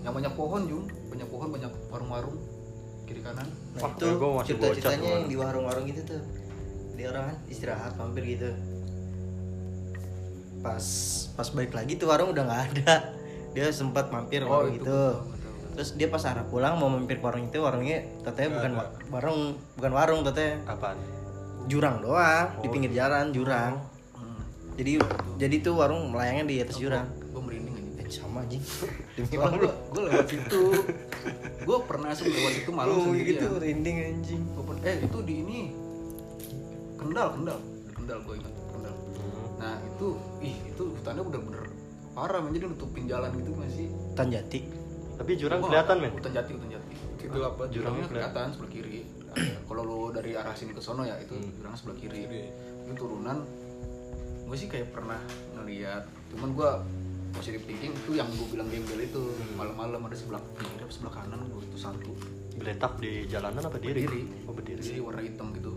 yang 0.00 0.14
banyak 0.14 0.30
pohon 0.32 0.62
jung 0.64 0.86
banyak 1.06 1.26
pohon 1.26 1.48
banyak 1.50 1.72
warung-warung 1.88 2.38
kiri 3.02 3.18
kanan 3.18 3.50
Nah, 3.74 3.82
Wah, 3.82 3.92
itu 3.92 4.06
bocah 4.14 4.46
cerita-ceritanya 4.46 4.94
tuh. 4.96 5.10
yang 5.12 5.26
di 5.26 5.36
warung-warung 5.36 5.84
gitu 5.84 6.00
tuh. 6.06 6.22
Dia 6.96 7.06
orang 7.08 7.24
kan 7.26 7.36
istirahat 7.46 7.92
mampir 7.94 8.24
gitu. 8.26 8.50
Pas 10.58 10.84
pas 11.32 11.48
balik 11.50 11.72
lagi 11.72 11.94
tuh 11.94 12.08
warung 12.08 12.32
udah 12.32 12.42
nggak 12.42 12.62
ada. 12.74 12.92
Dia 13.54 13.68
sempat 13.70 14.08
mampir 14.08 14.42
Oh, 14.42 14.52
warung 14.60 14.72
itu 14.72 14.82
itu. 14.82 14.88
betul, 14.88 15.12
betul, 15.22 15.52
betul. 15.52 15.70
Terus 15.72 15.90
dia 15.94 16.08
pas 16.08 16.24
arah 16.24 16.44
pulang 16.44 16.74
mau 16.74 16.88
mampir 16.88 17.16
ke 17.16 17.24
warung 17.24 17.44
itu, 17.46 17.58
warungnya 17.58 17.98
katanya 18.22 18.48
bukan 18.54 18.72
wa- 18.74 18.92
warung, 19.10 19.40
bukan 19.74 19.92
warung 19.92 20.20
katanya 20.22 20.56
Apaan? 20.66 20.96
jurang 21.66 21.96
doang 21.98 22.46
di 22.54 22.66
Oh. 22.66 22.70
pinggir 22.70 22.92
jalan 22.92 23.28
jurang. 23.30 23.80
Hmm. 24.12 24.40
Jadi 24.74 24.92
jadi 25.36 25.56
tuh 25.58 25.74
warung 25.74 26.08
melayangnya 26.10 26.44
di 26.46 26.56
atas 26.58 26.76
jurang. 26.76 27.04
gue 27.26 27.42
merinding 27.42 27.76
aja 27.76 27.92
Eh, 27.98 28.08
sama 28.10 28.40
anjing. 28.40 28.60
Demi 29.14 29.28
gue 29.28 29.50
gue 29.90 30.02
lewat 30.02 30.26
situ 30.26 30.62
gue 31.58 31.78
pernah 31.82 32.10
sih 32.12 32.24
lewat 32.24 32.52
itu 32.56 32.70
malam 32.70 32.92
Oh, 32.92 33.04
sendirian 33.06 33.28
gitu 33.36 33.48
rinding 33.56 33.96
anjing. 33.98 34.42
Gua 34.50 34.64
pen- 34.66 34.80
eh 34.82 34.96
itu 35.02 35.18
di 35.22 35.34
ini 35.38 35.60
kendal 37.06 37.28
kendal. 37.32 37.58
Kendal 37.94 38.18
gue 38.22 38.34
ingat. 38.36 38.54
Kendal. 38.74 38.94
Nah 39.56 39.74
itu 39.80 40.08
ih 40.42 40.56
itu 40.68 40.82
hutannya 40.92 41.22
bener-bener 41.22 41.64
parah 42.12 42.40
men. 42.42 42.52
Jadi 42.52 42.64
nutupin 42.66 43.04
jalan 43.06 43.30
gitu 43.34 43.50
masih 43.54 43.86
Tanjati. 44.12 44.60
Tapi 45.16 45.32
jurang 45.40 45.64
Wah, 45.64 45.68
kelihatan, 45.72 45.96
men. 45.96 46.12
hutan 46.12 46.32
jati 46.34 46.50
hutan 46.52 46.70
jati. 46.76 46.94
Itu 47.24 47.38
apa? 47.40 47.62
jurangnya 47.72 48.06
kelihatan. 48.06 48.46
sebelah 48.52 48.70
kiri. 48.70 48.98
Kalau 49.68 49.82
lu 49.84 50.00
dari 50.12 50.32
arah 50.32 50.52
sini 50.52 50.72
ke 50.72 50.80
sono 50.80 51.04
ya 51.04 51.16
itu 51.16 51.36
Hmm. 51.36 51.52
jurangnya 51.56 51.78
sebelah 51.78 51.96
kiri. 51.96 52.20
Itu 52.84 52.92
turunan 52.96 53.38
gue 54.46 54.56
sih 54.56 54.68
kayak 54.68 54.92
pernah 54.92 55.18
ngeliat. 55.56 56.04
Cuman 56.32 56.52
gue 56.52 56.70
positive 57.32 57.64
thinking 57.64 57.92
itu 57.92 58.10
yang 58.12 58.28
gue 58.28 58.48
bilang 58.48 58.68
gembel 58.68 59.00
itu. 59.00 59.22
Hmm. 59.24 59.56
malam-malam 59.56 60.00
ada 60.04 60.16
sebelah 60.16 60.42
kiri 60.56 60.84
sebelah 60.88 61.14
kanan 61.16 61.40
gue 61.48 61.62
itu 61.64 61.78
satu. 61.80 62.12
Geletak 62.56 62.92
di 62.96 63.28
jalanan 63.28 63.60
apa 63.60 63.76
diri? 63.76 64.04
berdiri. 64.04 64.22
Oh, 64.48 64.52
berdiri. 64.56 64.80
jadi 64.80 65.00
warna 65.04 65.20
hitam 65.20 65.52
gitu 65.52 65.72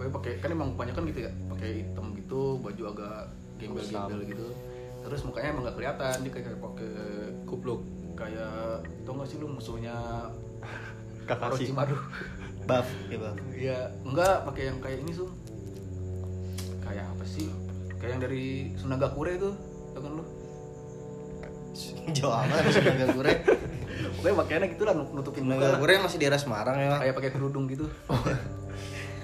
Pokoknya 0.00 0.16
pakai 0.16 0.32
kan 0.40 0.48
emang 0.48 0.72
banyak 0.80 0.96
kan 0.96 1.04
gitu 1.04 1.28
ya 1.28 1.32
pakai 1.52 1.84
hitam 1.84 2.16
gitu 2.16 2.56
baju 2.56 2.82
agak 2.88 3.36
gembel-gembel 3.60 4.20
gitu 4.32 4.46
terus 5.04 5.20
mukanya 5.28 5.48
emang 5.52 5.62
gak 5.68 5.76
kelihatan 5.76 6.16
dia 6.24 6.32
kayak 6.32 6.56
pakai 6.56 6.92
kupluk 7.44 7.84
kayak 8.16 8.80
tau 9.04 9.12
gak 9.20 9.28
sih 9.28 9.36
lu 9.36 9.52
musuhnya 9.52 9.92
Kakashi. 11.28 11.68
Orochimaru 11.68 12.00
Buff, 12.68 12.88
ya 13.12 13.16
buff. 13.20 13.36
Iya, 13.52 13.78
enggak 14.08 14.36
pakai 14.48 14.62
yang 14.72 14.78
kayak 14.80 14.98
ini 15.04 15.12
tuh. 15.12 15.28
Kayak 16.80 17.04
apa 17.12 17.24
sih? 17.28 17.48
Kayak 18.00 18.10
yang 18.14 18.22
dari 18.24 18.44
Sunagakure 18.80 19.32
itu, 19.36 19.50
tau 19.92 20.00
kan 20.00 20.12
lu? 20.16 20.24
Jauh 22.16 22.34
amat 22.36 22.56
masih 22.62 22.82
Naga 22.84 23.06
Gure. 23.16 23.34
Pokoknya 24.16 24.36
pakaiannya 24.44 24.68
gitu 24.76 24.82
lah 24.86 24.94
nutupin 24.96 25.44
muka. 25.44 25.76
Gure 25.76 25.94
masih 26.04 26.16
di 26.20 26.24
daerah 26.28 26.38
Semarang 26.38 26.76
ya. 26.78 27.00
Kayak 27.00 27.14
pakai 27.20 27.30
kerudung 27.32 27.64
gitu. 27.68 27.84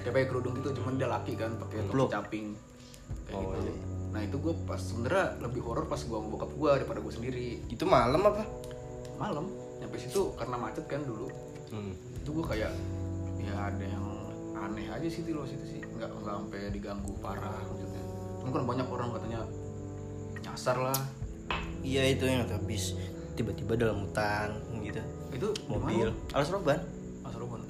Kayak 0.06 0.14
pakai 0.14 0.28
kerudung 0.28 0.54
gitu, 0.54 0.70
cuman 0.72 0.92
dia 0.94 1.08
laki 1.08 1.34
kan 1.34 1.58
pakai 1.58 1.82
topi 1.84 2.06
caping. 2.08 2.46
Kayak 3.26 3.34
Oh, 3.36 3.50
gitu. 3.52 3.66
iya. 3.66 3.74
Nah, 4.06 4.20
itu 4.22 4.36
gue 4.38 4.54
pas 4.64 4.78
sebenernya 4.78 5.36
lebih 5.38 5.60
horor 5.60 5.84
pas 5.84 6.00
gua 6.00 6.18
sama 6.18 6.28
bokap 6.30 6.50
gua 6.54 6.70
daripada 6.78 7.02
gue 7.02 7.12
sendiri. 7.12 7.48
Itu 7.66 7.84
malam 7.84 8.22
apa? 8.22 8.46
Malam 9.16 9.50
nyampe 9.76 9.98
situ 9.98 10.32
karena 10.34 10.56
macet 10.56 10.86
kan 10.86 11.02
dulu. 11.02 11.28
Hmm. 11.68 11.92
Itu 12.16 12.30
gue 12.32 12.44
kayak 12.46 12.72
ya 13.36 13.54
ada 13.66 13.84
yang 13.84 14.06
aneh 14.56 14.88
aja 14.88 15.04
sih 15.04 15.20
di 15.20 15.30
luar 15.30 15.44
situ 15.44 15.62
sih 15.62 15.80
nggak 15.84 16.08
nggak 16.16 16.34
sampai 16.34 16.60
diganggu 16.72 17.12
parah 17.20 17.52
maksudnya 17.62 18.00
cuma 18.40 18.50
kan 18.50 18.64
banyak 18.64 18.86
orang 18.88 19.08
katanya 19.12 19.40
nyasar 20.40 20.76
lah 20.80 20.98
Iya 21.84 22.02
itu 22.10 22.24
yang 22.26 22.42
kata 22.42 22.58
bis 22.64 22.96
tiba-tiba 23.36 23.76
dalam 23.76 24.02
hutan 24.02 24.58
gitu. 24.80 24.98
itu 25.30 25.48
Mobil. 25.68 26.08
Alas 26.32 26.48
roban. 26.48 26.80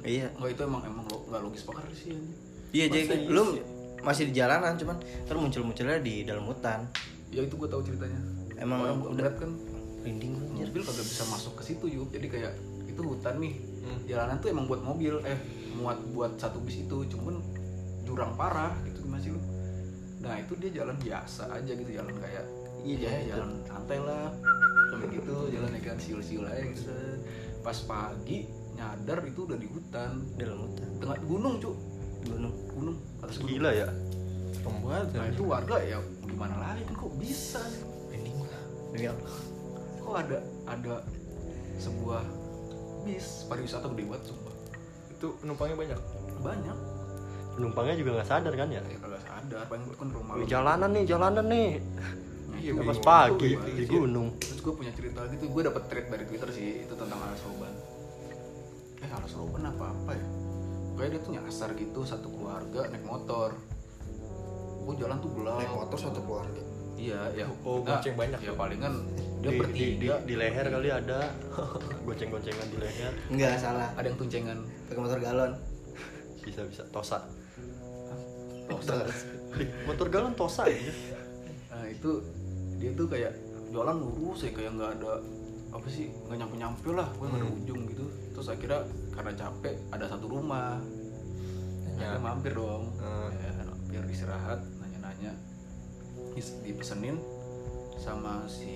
Iya. 0.07 0.29
nggak 0.33 0.51
itu 0.51 0.63
emang 0.63 0.83
emang 0.83 1.05
lo 1.05 1.19
nggak 1.27 1.41
logis 1.43 1.63
banget 1.63 1.85
sih. 1.93 2.15
Iya 2.71 2.85
jadi 2.89 3.27
lu 3.27 3.45
sih? 3.53 3.63
masih 3.99 4.31
di 4.31 4.35
jalanan 4.35 4.75
cuman 4.75 4.97
kan 5.03 5.35
muncul-munculnya 5.37 5.99
di 5.99 6.23
dalam 6.23 6.45
hutan. 6.45 6.87
ya 7.27 7.43
itu 7.43 7.53
gue 7.53 7.67
tahu 7.67 7.83
ceritanya 7.83 8.23
Emang 8.57 8.79
orang 8.81 8.99
gua 8.99 9.11
udah- 9.11 9.35
kan 9.35 9.51
Rinding 10.01 10.39
mobil 10.55 10.79
kagak 10.81 11.03
bisa 11.03 11.27
masuk 11.27 11.59
ke 11.59 11.67
situ 11.67 11.91
yuk 11.91 12.07
jadi 12.09 12.27
kayak 12.29 12.53
itu 12.87 13.03
hutan 13.03 13.35
nih 13.37 13.59
Hmm. 13.83 13.99
jalanan 14.05 14.39
tuh 14.39 14.49
emang 14.49 14.67
buat 14.67 14.79
mobil 14.81 15.19
eh 15.23 15.35
muat 15.73 15.99
buat 16.11 16.35
satu 16.37 16.59
bis 16.61 16.81
itu 16.81 16.97
cuman 17.09 17.43
jurang 18.03 18.35
parah 18.35 18.75
gitu 18.83 19.03
gimana 19.03 19.19
sih 19.21 19.31
lu 19.31 19.43
nah 20.19 20.35
itu 20.37 20.55
dia 20.57 20.71
jalan 20.77 20.95
biasa 20.97 21.51
aja 21.51 21.73
gitu 21.73 21.91
jalan 21.93 22.15
kayak 22.17 22.47
Iya, 22.81 22.95
ya, 22.99 23.11
jalan 23.11 23.27
jalan 23.29 23.51
santai 23.65 23.99
lah 24.01 24.31
sampai 24.89 25.07
gitu 25.13 25.35
jalan 25.51 25.71
ya 25.73 25.81
kan 25.83 25.97
siul-siul 25.97 26.45
aja 26.45 26.63
gitu 26.63 26.95
pas 27.61 27.79
pagi 27.81 28.47
nyadar 28.77 29.19
itu 29.25 29.41
udah 29.43 29.57
di 29.57 29.67
hutan 29.67 30.13
dalam 30.37 30.59
hutan. 30.63 30.89
tengah 30.99 31.19
gunung 31.23 31.55
cuk 31.57 31.77
Gunung. 32.23 32.55
gunung 32.69 32.97
atas 33.21 33.37
gunung 33.37 33.51
Gila 33.51 33.71
ya. 33.73 33.89
Banget 34.63 35.07
nah 35.13 35.27
itu 35.27 35.43
warga 35.43 35.77
ya 35.81 35.99
gimana 36.21 36.55
lagi 36.59 36.83
kan 36.85 36.95
kok 36.97 37.13
bisa 37.17 37.61
gua. 37.63 38.59
Demi 38.91 39.07
Allah. 39.07 39.37
kok 39.97 40.15
ada 40.17 40.39
ada 40.67 40.95
sebuah 41.77 42.23
bis 43.03 43.47
pariwisata 43.47 43.87
gede 43.89 44.05
banget 44.05 44.23
sumpah 44.27 44.55
Itu 45.09 45.27
penumpangnya 45.39 45.77
banyak. 45.77 46.01
banyak 46.39 46.77
Penumpangnya 47.53 47.95
juga 47.95 48.11
nggak 48.15 48.29
sadar 48.29 48.53
kan 48.53 48.69
ya? 48.69 48.83
ya 48.83 48.99
kagak 48.99 49.23
sadar 49.23 49.63
paling 49.65 49.85
kan 49.91 50.09
rumah 50.11 50.33
Wih, 50.35 50.45
jalanan 50.45 50.91
nih, 50.91 51.05
jalanan 51.05 51.47
nih. 51.47 51.71
Iya, 52.57 52.73
Pas 52.75 52.85
bingung. 52.91 53.01
pagi 53.03 53.51
Gua- 53.53 53.65
di 53.71 53.85
gunung. 53.87 54.29
terus 54.37 54.61
gue 54.61 54.75
punya 54.75 54.91
cerita 54.91 55.21
gitu 55.27 55.45
gue 55.47 55.63
dapet 55.63 55.83
thread 55.87 56.07
dari 56.07 56.25
twitter 56.25 56.51
sih 56.51 56.83
itu 56.83 56.93
tentang 56.93 57.17
alas 57.19 57.41
roban 57.43 57.73
eh 59.07 59.13
alas 59.13 59.33
roban 59.33 59.63
apa 59.65 59.87
apa 59.89 60.13
ya 60.13 60.27
kayak 60.97 61.11
dia 61.13 61.21
tuh 61.21 61.33
nyasar 61.33 61.71
gitu 61.73 62.01
satu 62.03 62.27
keluarga 62.29 62.89
naik 62.89 63.05
motor 63.05 63.55
gue 64.83 64.95
jalan 64.97 65.19
tuh 65.19 65.31
gelap 65.33 65.59
Naik 65.59 65.73
motor 65.73 65.99
satu 66.01 66.21
keluarga. 66.21 66.63
iya 66.97 67.21
ya 67.33 67.47
Oh, 67.61 67.79
Nah, 67.79 67.99
gonceng 67.99 68.15
banyak. 68.15 68.39
ya 68.41 68.53
palingan 68.53 68.95
dia 69.37 69.51
Di, 69.53 69.53
di, 69.53 69.53
di, 69.53 69.57
bertiga 69.59 70.15
di 70.23 70.35
leher 70.35 70.67
kali 70.67 70.89
ada 70.89 71.19
gonceng-goncengan 72.07 72.67
di 72.67 72.79
leher. 72.79 73.13
Enggak 73.29 73.59
salah. 73.59 73.91
ada 73.93 74.07
yang 74.07 74.17
tuncengan 74.17 74.59
Pakai 74.87 75.01
motor 75.01 75.19
galon. 75.19 75.53
Bisa 76.41 76.63
bisa 76.65 76.83
tosa. 76.89 77.19
Di 79.53 79.65
motor 79.89 80.07
galon 80.09 80.33
tosa 80.33 80.65
ya. 80.67 80.79
nah 81.69 81.85
itu 81.85 82.11
dia 82.77 82.91
tuh 82.93 83.07
kayak 83.07 83.33
jualan 83.69 83.97
lurus 83.97 84.43
ya 84.43 84.51
kayak 84.51 84.73
nggak 84.73 84.91
ada 84.97 85.13
apa 85.69 85.87
sih 85.87 86.09
nggak 86.25 86.37
nyampe 86.37 86.57
nyampe 86.57 86.89
lah 86.91 87.09
gue 87.13 87.27
nggak 87.27 87.39
ada 87.39 87.49
Hmm. 87.49 87.59
ujung 87.59 87.81
gitu 87.87 88.05
terus 88.31 88.49
akhirnya 88.49 88.81
karena 89.11 89.33
capek 89.35 89.75
ada 89.89 90.05
satu 90.07 90.27
rumah 90.29 90.79
Ya. 91.97 92.13
ya. 92.13 92.19
mampir 92.19 92.53
dong 92.53 92.93
Hmm. 92.95 93.33
ya, 93.33 93.51
mampir 93.63 94.03
istirahat 94.07 94.61
nanya-nanya 94.77 95.33
Dis- 96.33 96.61
dipesenin 96.61 97.17
sama 97.97 98.45
si 98.45 98.69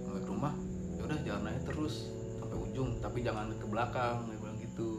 pemilik 0.00 0.24
rumah 0.26 0.56
ya 0.94 1.04
udah 1.04 1.18
jalan 1.22 1.44
aja 1.46 1.60
terus 1.62 2.08
sampai 2.34 2.56
ujung 2.58 2.96
tapi 2.98 3.20
jangan 3.20 3.52
ke 3.52 3.66
belakang 3.66 4.24
dia 4.24 4.38
bilang 4.38 4.56
gitu 4.58 4.90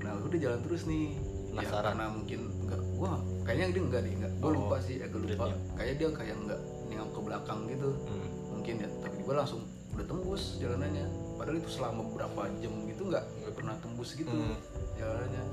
nah 0.00 0.18
udah 0.18 0.38
jalan 0.40 0.60
terus 0.60 0.82
nih 0.84 1.14
ya, 1.50 1.62
Penasaran. 1.62 1.94
karena 1.94 2.04
mungkin 2.10 2.40
enggak 2.58 2.80
wah 2.96 3.16
kayaknya 3.44 3.66
dia 3.70 3.82
enggak 3.84 4.00
deh 4.00 4.12
enggak 4.12 4.32
gue 4.32 4.42
Oh, 4.44 4.54
lupa 4.56 4.76
sih 4.80 4.96
agak 4.98 5.18
lupa 5.20 5.44
dia- 5.46 5.60
kayak 5.76 5.94
dia 5.96 6.08
kayak 6.10 6.36
enggak 6.36 6.60
nengok 6.84 7.08
ke 7.08 7.20
belakang 7.22 7.60
gitu 7.68 7.90
Hmm. 8.02 8.28
mungkin 8.50 8.74
ya 8.76 8.88
gue 9.30 9.38
langsung 9.38 9.62
udah 9.94 10.06
tembus 10.10 10.58
jalanannya. 10.58 11.06
Padahal 11.38 11.62
itu 11.62 11.70
selama 11.70 12.02
berapa 12.18 12.50
jam 12.58 12.74
gitu 12.90 13.14
nggak 13.14 13.22
nggak 13.22 13.54
pernah 13.54 13.78
tembus 13.78 14.18
gitu 14.18 14.26
Hmm. 14.26 14.58
jalanannya. 14.98 15.44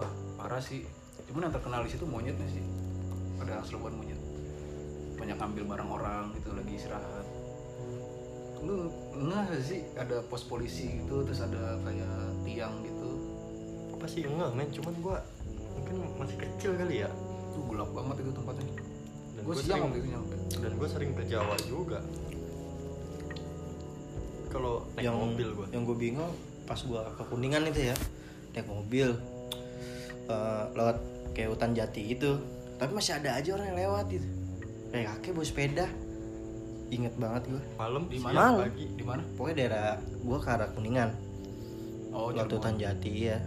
Wah 0.00 0.12
parah 0.40 0.64
sih. 0.64 0.88
Cuman 1.28 1.44
yang 1.44 1.52
terkenal 1.52 1.84
di 1.84 1.92
situ 1.92 2.08
monyetnya 2.08 2.48
sih. 2.48 2.64
Ada 3.36 3.68
serbuan 3.68 4.00
monyet. 4.00 4.16
Banyak 5.20 5.36
ambil 5.36 5.76
barang 5.76 5.90
orang 5.92 6.24
gitu 6.40 6.56
lagi 6.56 6.72
istirahat. 6.72 7.26
Lu 8.64 8.88
nggak 9.20 9.60
sih? 9.60 9.84
Ada 10.00 10.24
pos 10.24 10.40
polisi 10.48 10.88
gitu 11.04 11.20
terus 11.28 11.44
ada 11.44 11.76
kayak 11.84 12.16
tiang 12.48 12.80
gitu. 12.80 13.10
Apa 13.92 14.08
sih 14.08 14.24
enggak 14.24 14.56
men? 14.56 14.72
Cuman 14.72 14.94
gua 15.04 15.20
mungkin 15.76 16.00
masih 16.16 16.48
kecil 16.48 16.80
kali 16.80 17.04
ya. 17.04 17.12
Tuh 17.52 17.60
gelap 17.68 17.92
banget 17.92 18.24
itu 18.24 18.32
tempatnya 18.32 18.93
dan 19.34 19.42
gue 19.42 19.54
siang 19.54 19.64
sering 19.66 19.82
waktu 19.84 19.98
itu 19.98 20.08
nyampe. 20.10 20.34
dan 20.62 20.72
gue 20.78 20.88
sering 20.88 21.10
ke 21.14 21.22
Jawa 21.26 21.56
juga. 21.66 21.98
Kalau 24.54 24.86
naik 24.94 25.04
yang 25.10 25.16
mobil 25.18 25.48
gua. 25.50 25.66
yang 25.74 25.82
gue 25.82 25.96
bingung 25.98 26.32
pas 26.64 26.78
gue 26.78 27.02
ke 27.18 27.22
kuningan 27.26 27.68
itu 27.68 27.90
ya 27.92 27.96
naik 28.54 28.70
mobil 28.70 29.18
eh, 30.30 30.64
lewat 30.72 30.98
kayak 31.34 31.48
hutan 31.50 31.74
jati 31.74 32.14
gitu. 32.14 32.38
Tapi 32.78 32.90
masih 32.94 33.18
ada 33.18 33.38
aja 33.38 33.50
orang 33.54 33.66
yang 33.74 33.78
lewat 33.88 34.06
gitu. 34.14 34.28
Kayak 34.94 35.18
kakek 35.18 35.32
bawa 35.34 35.46
sepeda. 35.46 35.86
Inget 36.94 37.14
banget 37.18 37.42
gue 37.50 37.62
malam 37.74 38.02
di 38.06 38.18
mana? 38.22 38.34
Malam. 38.38 38.54
pagi. 38.70 38.86
Di 38.94 39.04
mana? 39.04 39.22
Pokoknya 39.34 39.56
daerah 39.58 39.86
gue 39.98 40.38
ke 40.38 40.48
arah 40.48 40.68
kuningan. 40.70 41.10
Oh 42.14 42.30
lewat 42.30 42.46
Cirebon. 42.46 42.56
hutan 42.62 42.74
jati 42.78 43.12
ya 43.26 43.38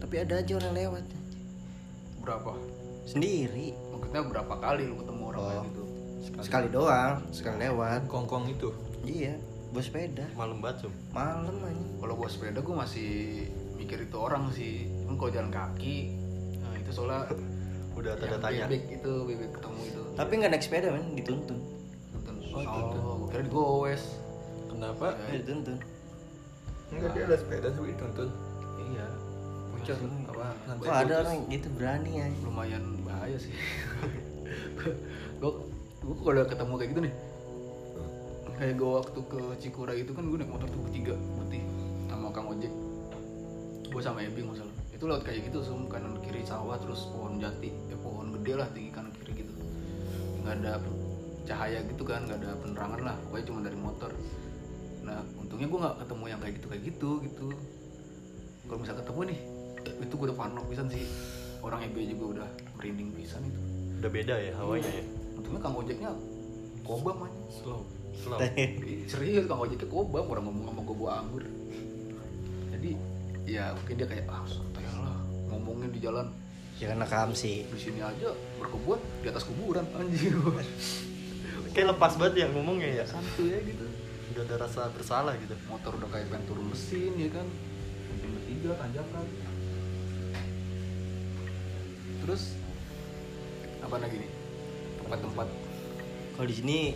tapi 0.00 0.26
ada 0.26 0.42
aja 0.42 0.52
orang 0.56 0.72
yang 0.72 0.78
lewat. 0.90 1.04
Berapa 2.24 2.52
sendiri. 3.04 3.72
Maksudnya 3.90 4.22
berapa 4.24 4.54
kali 4.56 4.86
lu 4.86 4.96
ketemu 4.98 5.22
orang 5.28 5.40
Oh. 5.40 5.48
kayak 5.48 5.64
gitu? 5.66 5.82
Sekali. 6.40 6.66
Doang 6.68 7.16
sekali 7.30 7.56
lewat. 7.60 8.00
Kongkong 8.06 8.48
itu? 8.48 8.68
Iya 9.02 9.34
bawa 9.70 9.82
sepeda. 9.82 10.26
Malam 10.34 10.58
banget 10.58 10.90
malam 11.14 11.54
aja 11.62 11.84
kalau 12.02 12.14
gua 12.18 12.26
sepeda 12.26 12.58
gua 12.58 12.82
masih 12.82 13.46
mikir 13.76 14.02
itu 14.02 14.16
orang 14.18 14.50
sih. 14.50 14.90
Cuman 15.00 15.14
kalau 15.14 15.30
jalan 15.30 15.50
kaki 15.50 15.98
nah 16.58 16.74
itu 16.74 16.90
soalnya 16.90 17.30
udah 17.98 18.12
tanda 18.18 18.34
yang 18.34 18.42
tanya 18.42 18.64
bebek 18.66 18.84
itu 18.98 19.12
bebek 19.24 19.50
ketemu 19.54 19.80
itu. 19.86 20.02
Tapi 20.18 20.32
nggak 20.36 20.50
naik 20.50 20.64
sepeda 20.64 20.88
men 20.90 21.06
dituntun. 21.14 21.58
Oh, 22.50 22.66
oh, 22.66 23.14
gua 23.22 23.28
kira 23.30 23.42
digowes 23.46 24.02
kenapa? 24.66 25.14
Ya, 25.14 25.24
Eh, 25.30 25.38
dituntun. 25.38 25.76
Enggak 26.90 27.10
dia 27.14 27.22
ada 27.30 27.36
sepeda 27.38 27.68
tapi 27.70 27.94
dituntun 27.94 28.28
bocor. 29.80 29.98
Apa? 30.28 30.46
Nanti 30.68 30.84
kok 30.84 30.94
ada 30.94 31.14
orang 31.24 31.36
gitu 31.48 31.68
berani 31.74 32.10
ya? 32.20 32.26
Lumayan 32.44 32.84
bahaya 33.02 33.36
sih. 33.40 33.52
Gua 35.40 35.56
gua 36.04 36.16
kalau 36.20 36.44
ketemu 36.48 36.72
kayak 36.76 36.90
gitu 36.92 37.00
nih. 37.06 37.14
Kayak 38.60 38.74
gua 38.76 38.90
waktu 39.00 39.20
ke 39.24 39.40
Cikura 39.62 39.92
itu 39.96 40.12
kan 40.12 40.24
gua 40.28 40.38
naik 40.42 40.50
motor 40.52 40.68
tuh 40.68 40.80
bertiga 40.84 41.14
putih 41.38 41.62
sama 42.12 42.28
Kang 42.34 42.48
Ojek. 42.52 42.72
Gua 43.88 44.02
sama 44.04 44.20
Ebi 44.20 44.44
nggak 44.44 44.58
salah. 44.60 44.76
Itu 44.92 45.04
lewat 45.08 45.22
kayak 45.24 45.48
gitu 45.48 45.58
sum 45.64 45.88
kanan 45.88 46.20
kiri 46.20 46.44
sawah 46.44 46.76
terus 46.76 47.08
pohon 47.08 47.40
jati. 47.40 47.72
Ya 47.88 47.96
pohon 48.04 48.36
gede 48.36 48.52
lah 48.60 48.68
tinggi 48.74 48.90
kanan 48.92 49.12
kiri 49.16 49.46
gitu. 49.46 49.52
Nggak 50.44 50.54
ada 50.60 50.72
cahaya 51.48 51.80
gitu 51.88 52.02
kan 52.04 52.28
nggak 52.28 52.38
ada 52.44 52.50
penerangan 52.60 53.00
lah. 53.00 53.16
Pokoknya 53.24 53.44
cuma 53.48 53.58
dari 53.64 53.78
motor. 53.80 54.10
Nah 55.06 55.24
untungnya 55.40 55.68
gua 55.72 55.78
nggak 55.88 55.96
ketemu 56.04 56.24
yang 56.28 56.40
kayak 56.44 56.54
gitu 56.60 56.66
kayak 56.68 56.82
gitu 56.84 57.10
gitu. 57.24 57.48
Kalau 58.68 58.78
bisa 58.82 58.92
ketemu 58.94 59.20
nih 59.34 59.40
itu 59.86 60.14
gua 60.16 60.26
udah 60.32 60.38
parno 60.38 60.60
pisan 60.68 60.86
sih. 60.90 61.04
Orang 61.60 61.84
EB 61.84 61.96
juga 62.16 62.24
udah 62.40 62.48
merinding 62.80 63.12
pisan 63.12 63.44
itu. 63.44 63.60
Udah 64.00 64.10
beda 64.10 64.34
ya 64.40 64.52
hawanya 64.56 64.88
ya? 64.88 65.04
Untungnya 65.36 65.60
kang 65.60 65.76
ojeknya 65.76 66.10
kobam 66.80 67.28
aja 67.28 67.40
slow. 67.52 67.84
Slow. 68.16 68.40
Ih, 68.56 69.04
serius 69.04 69.44
kang 69.44 69.60
ojeknya 69.60 69.88
kobam. 69.92 70.24
Orang 70.24 70.48
ngomong 70.48 70.72
sama 70.72 70.80
gue 70.88 70.96
bawa 70.96 71.12
anggur. 71.20 71.44
Jadi 72.72 72.90
ya 73.44 73.76
mungkin 73.76 73.94
dia 74.00 74.08
kayak 74.08 74.24
ah 74.32 74.44
santai 74.48 74.88
lah 74.88 75.20
ngomongin 75.52 75.92
di 75.92 76.00
jalan. 76.00 76.32
Ya 76.80 76.96
karena 76.96 77.04
kam 77.04 77.36
sih. 77.36 77.68
Di 77.68 77.76
sini 77.76 78.00
aja 78.00 78.32
berkebun 78.56 78.96
di 79.20 79.26
atas 79.28 79.44
kuburan 79.44 79.84
anjir 79.92 80.32
kayak 81.76 81.94
lepas 81.94 82.16
banget 82.16 82.34
ya 82.44 82.46
ngomongnya 82.56 82.88
ya. 83.00 83.04
Santuy 83.04 83.52
ya 83.52 83.60
gitu. 83.68 83.84
Udah 84.32 84.42
ada 84.48 84.56
rasa 84.64 84.88
bersalah 84.96 85.36
gitu. 85.36 85.52
Motor 85.68 86.00
udah 86.00 86.08
kayak 86.08 86.32
pengen 86.32 86.44
turun 86.48 86.72
mesin 86.72 87.12
ya 87.20 87.28
kan. 87.36 87.44
Jam 88.16 88.30
bertiga 88.32 88.70
tanjakan 88.80 89.24
terus 92.30 92.54
apa 93.82 93.98
lagi 93.98 94.22
nih? 94.22 94.30
Tempat-tempat? 95.02 95.50
Kalau 96.38 96.46
di 96.46 96.54
sini 96.54 96.94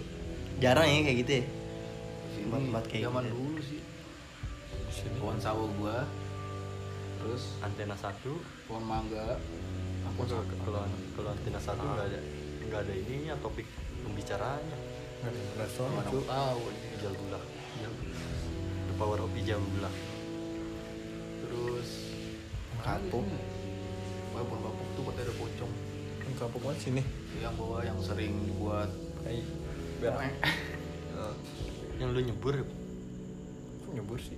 jarang 0.62 0.86
ya 0.86 1.10
kayak 1.10 1.18
gitu 1.26 1.32
ya. 1.42 1.44
Tempat-tempat 2.38 2.82
kayak 2.86 3.02
zaman 3.10 3.22
gitu. 3.26 3.34
dulu 3.34 3.58
sih. 3.66 3.82
Pohon 5.18 5.38
sawo 5.42 5.66
gua. 5.74 6.06
Terus? 7.18 7.58
Antena 7.66 7.98
satu. 7.98 8.38
Pohon 8.70 8.86
mangga. 8.86 9.42
Aku 10.14 10.22
kalau 10.22 10.86
kalau 11.18 11.28
antena 11.34 11.58
satu 11.58 11.82
nggak 11.82 12.06
ada 12.14 12.20
nggak 12.70 12.80
ada 12.86 12.94
ininya 12.94 13.34
topik 13.42 13.66
pembicaraannya 14.06 14.78
restoran 15.58 15.98
cu 16.14 16.22
tahu 16.22 16.62
ini. 16.70 16.86
bulan 17.02 17.42
the 18.86 18.94
power 18.94 19.18
of 19.18 19.34
hijau 19.34 19.58
bulan 19.58 19.94
terus? 21.42 21.90
Kapuk. 22.86 23.26
Pohon 24.34 24.60
bapuk 24.66 24.88
tuh 24.98 25.02
katanya 25.06 25.24
ada 25.30 25.34
pocong. 25.38 25.72
Ini 26.24 26.34
kampung 26.40 26.62
mana 26.66 26.78
sini 26.80 27.02
yang 27.38 27.54
bawa 27.54 27.78
yang 27.86 27.98
sering 28.02 28.32
dibuat 28.48 28.90
biar 30.02 30.14
Eh, 31.14 31.34
yang 32.02 32.10
lu 32.10 32.18
nyebur 32.26 32.58
kok 32.58 33.92
nyebur 33.94 34.18
sih? 34.18 34.34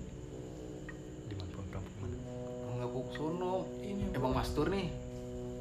Di 1.25 1.33
mana? 1.33 1.49
Kampung 1.73 1.97
mana? 2.05 2.17
Nggak 2.77 2.91
buk 2.93 3.09
sono. 3.17 3.65
Ini 3.81 4.13
emang 4.13 4.37
mastur 4.37 4.69
nih? 4.69 4.93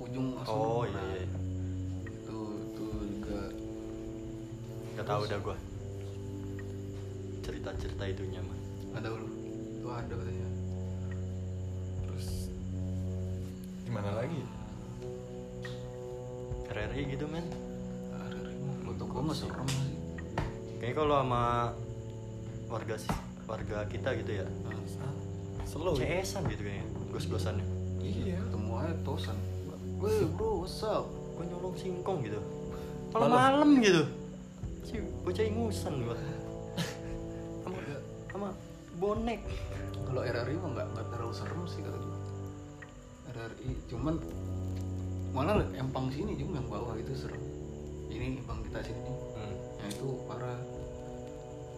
Ujung 0.04 0.36
oh 0.44 0.84
iya 0.84 1.00
iya 1.00 1.24
iya. 1.24 1.38
itu 2.04 2.40
itu 2.68 2.86
juga. 3.16 3.42
Nggak 5.00 5.08
tahu 5.08 5.22
dah 5.24 5.40
gua. 5.40 5.58
Cerita 7.40 7.70
cerita 7.80 8.04
itunya 8.12 8.44
mah 8.44 8.60
nggak 8.92 9.04
tahu 9.08 9.16
lu? 9.16 9.28
Itu 9.80 9.88
ada 9.88 10.14
katanya 10.20 10.48
di 13.96 14.04
mana 14.04 14.12
lagi? 14.12 14.44
RRI 16.68 17.16
gitu 17.16 17.32
men. 17.32 17.48
Ada 18.12 18.52
foto 18.84 19.04
gua 19.08 19.22
nggak 19.32 19.40
serem 19.40 19.68
sih? 19.72 19.96
Kayaknya 20.84 20.96
kalau 21.00 21.16
sama 21.24 21.44
warga 22.68 22.96
si- 23.00 23.24
warga 23.48 23.88
kita 23.88 24.20
gitu 24.20 24.44
ya. 24.44 24.48
Slow 25.64 25.96
ya? 25.96 26.20
CS-an 26.20 26.44
gitu 26.52 26.68
kayaknya 26.68 26.84
gos-gosannya. 27.16 27.64
Iya. 28.04 28.36
Ketemu 28.44 28.72
aja 28.84 28.96
tosan. 29.08 29.38
Weh 30.04 30.28
bro, 30.36 30.68
what's 30.68 30.84
up? 30.84 31.08
gua 31.40 31.48
nyolong 31.48 31.76
singkong 31.80 32.20
gitu. 32.28 32.44
Malam. 33.16 33.32
malam-malam 33.32 33.70
gitu. 33.80 34.04
Si 34.84 35.00
bocah 35.24 35.46
ingusan 35.48 36.04
gua. 36.04 36.20
Sama 37.64 37.80
sama 38.28 38.50
bonek. 39.00 39.40
Kalau 40.04 40.20
RRI 40.20 40.60
mah 40.60 40.70
nggak 40.76 40.88
nggak 41.00 41.06
terlalu 41.16 41.32
serem 41.32 41.64
sih 41.64 41.80
kata. 41.80 42.15
RRI 43.36 43.72
cuman 43.92 44.16
malah 45.36 45.60
empang 45.76 46.08
sini 46.08 46.40
juga 46.40 46.64
yang 46.64 46.68
bawah 46.72 46.96
itu 46.96 47.12
serem. 47.12 47.44
Ini 48.08 48.40
empang 48.40 48.64
kita 48.64 48.80
sini 48.80 49.00
nih, 49.04 49.16
hmm. 49.36 49.56
yang 49.84 49.90
itu 49.92 50.08
parah. 50.32 50.60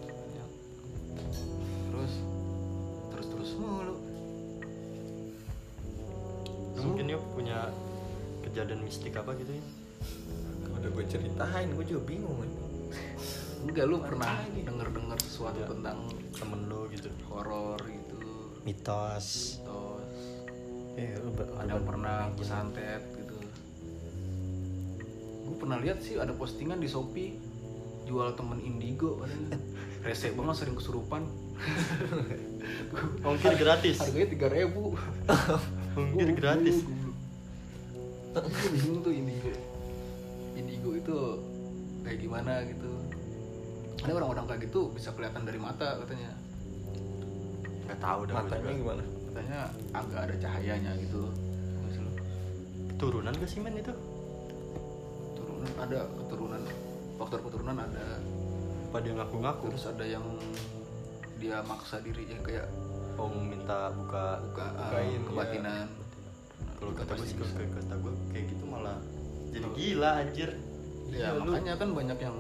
Banyak. 0.05 0.49
Terus 1.89 2.13
terus 3.09 3.27
terus 3.33 3.51
mulu. 3.57 3.95
Lu 6.77 6.81
mungkin 6.93 7.09
yuk 7.09 7.23
punya 7.33 7.73
kejadian 8.45 8.85
mistik 8.85 9.17
apa 9.17 9.35
gitu 9.35 9.53
ya 9.53 9.63
udah 10.77 10.89
gue 10.93 11.05
ceritain 11.09 11.67
gue 11.73 11.85
juga 11.85 12.01
bingung 12.07 12.37
kan 12.39 12.51
Enggak 13.67 13.85
lu 13.89 13.99
pernah 13.99 14.39
denger 14.53 14.87
dengar 14.95 15.17
sesuatu 15.19 15.59
Ya. 15.59 15.67
tentang 15.67 16.07
temen 16.31 16.69
lu 16.71 16.87
gitu 16.93 17.09
horor 17.27 17.75
gitu? 17.83 18.15
mitos 18.63 19.59
Terus 19.59 19.86
ya 20.97 21.13
ada 21.61 21.71
yang 21.77 21.85
pernah 21.85 22.33
kesantet 22.33 23.05
gitu. 23.13 23.37
Gue 25.45 25.55
pernah 25.61 25.77
lihat 25.77 26.01
sih 26.01 26.17
ada 26.17 26.33
postingan 26.33 26.81
di 26.81 26.89
shopee 26.89 27.37
jual 28.09 28.33
temen 28.33 28.57
indigo 28.63 29.21
rese 30.05 30.33
banget 30.33 30.55
sering 30.57 30.73
kesurupan. 30.73 31.29
Ongkir 33.27 33.53
gratis. 33.61 34.01
harganya 34.01 34.27
tiga 34.33 34.47
ribu. 34.49 34.97
Ongkir 35.97 36.33
gratis. 36.33 36.81
gue 38.37 38.69
bingung 38.73 39.01
tuh 39.05 39.13
indigo. 39.13 39.53
Indigo 40.57 40.89
itu 40.97 41.17
kayak 42.01 42.17
gimana 42.25 42.65
gitu. 42.65 42.89
Ada 44.01 44.13
orang-orang 44.17 44.45
kayak 44.49 44.61
gitu 44.69 44.89
bisa 44.93 45.13
kelihatan 45.13 45.45
dari 45.45 45.61
mata 45.61 46.01
katanya. 46.01 46.33
Nggak 47.85 47.99
tahu 48.01 48.19
dah 48.25 48.33
matanya 48.41 48.73
juga. 48.73 48.81
gimana 48.81 49.16
katanya 49.37 49.69
agak 49.93 50.19
ada 50.25 50.35
cahayanya 50.41 50.91
gitu 50.97 51.29
lu, 51.29 51.29
turunan 52.97 53.29
gak 53.37 53.45
sih 53.45 53.61
men 53.61 53.77
itu? 53.77 53.93
Keturunan 55.37 55.73
ada 55.77 56.09
keturunan 56.09 56.61
faktor 57.21 57.39
keturunan 57.45 57.77
ada. 57.77 58.17
Apa 58.89 58.97
dia 59.05 59.13
ngaku-ngaku? 59.13 59.69
Terus 59.77 59.85
ada 59.93 60.05
yang 60.09 60.25
dia 61.37 61.61
maksa 61.69 62.01
dirinya 62.01 62.41
kayak 62.41 62.65
oh 63.21 63.29
minta 63.29 63.93
buka 63.93 64.41
buka 64.49 64.65
uh, 64.73 64.89
Bukain, 64.89 65.21
kebatinan. 65.29 65.87
Kalau 66.81 66.91
Itu 66.97 66.99
kata 67.05 67.13
gue 67.13 67.27
sih 67.29 67.37
kalau 67.37 67.69
kata 67.77 67.93
gue 68.01 68.13
kayak 68.33 68.45
gitu 68.57 68.63
malah 68.65 68.97
jadi 69.53 69.67
gila 69.77 70.11
anjir. 70.25 70.49
Ya 71.13 71.13
Iya, 71.13 71.27
lu- 71.37 71.53
makanya 71.53 71.73
kan 71.77 71.89
banyak 71.93 72.17
yang 72.25 72.37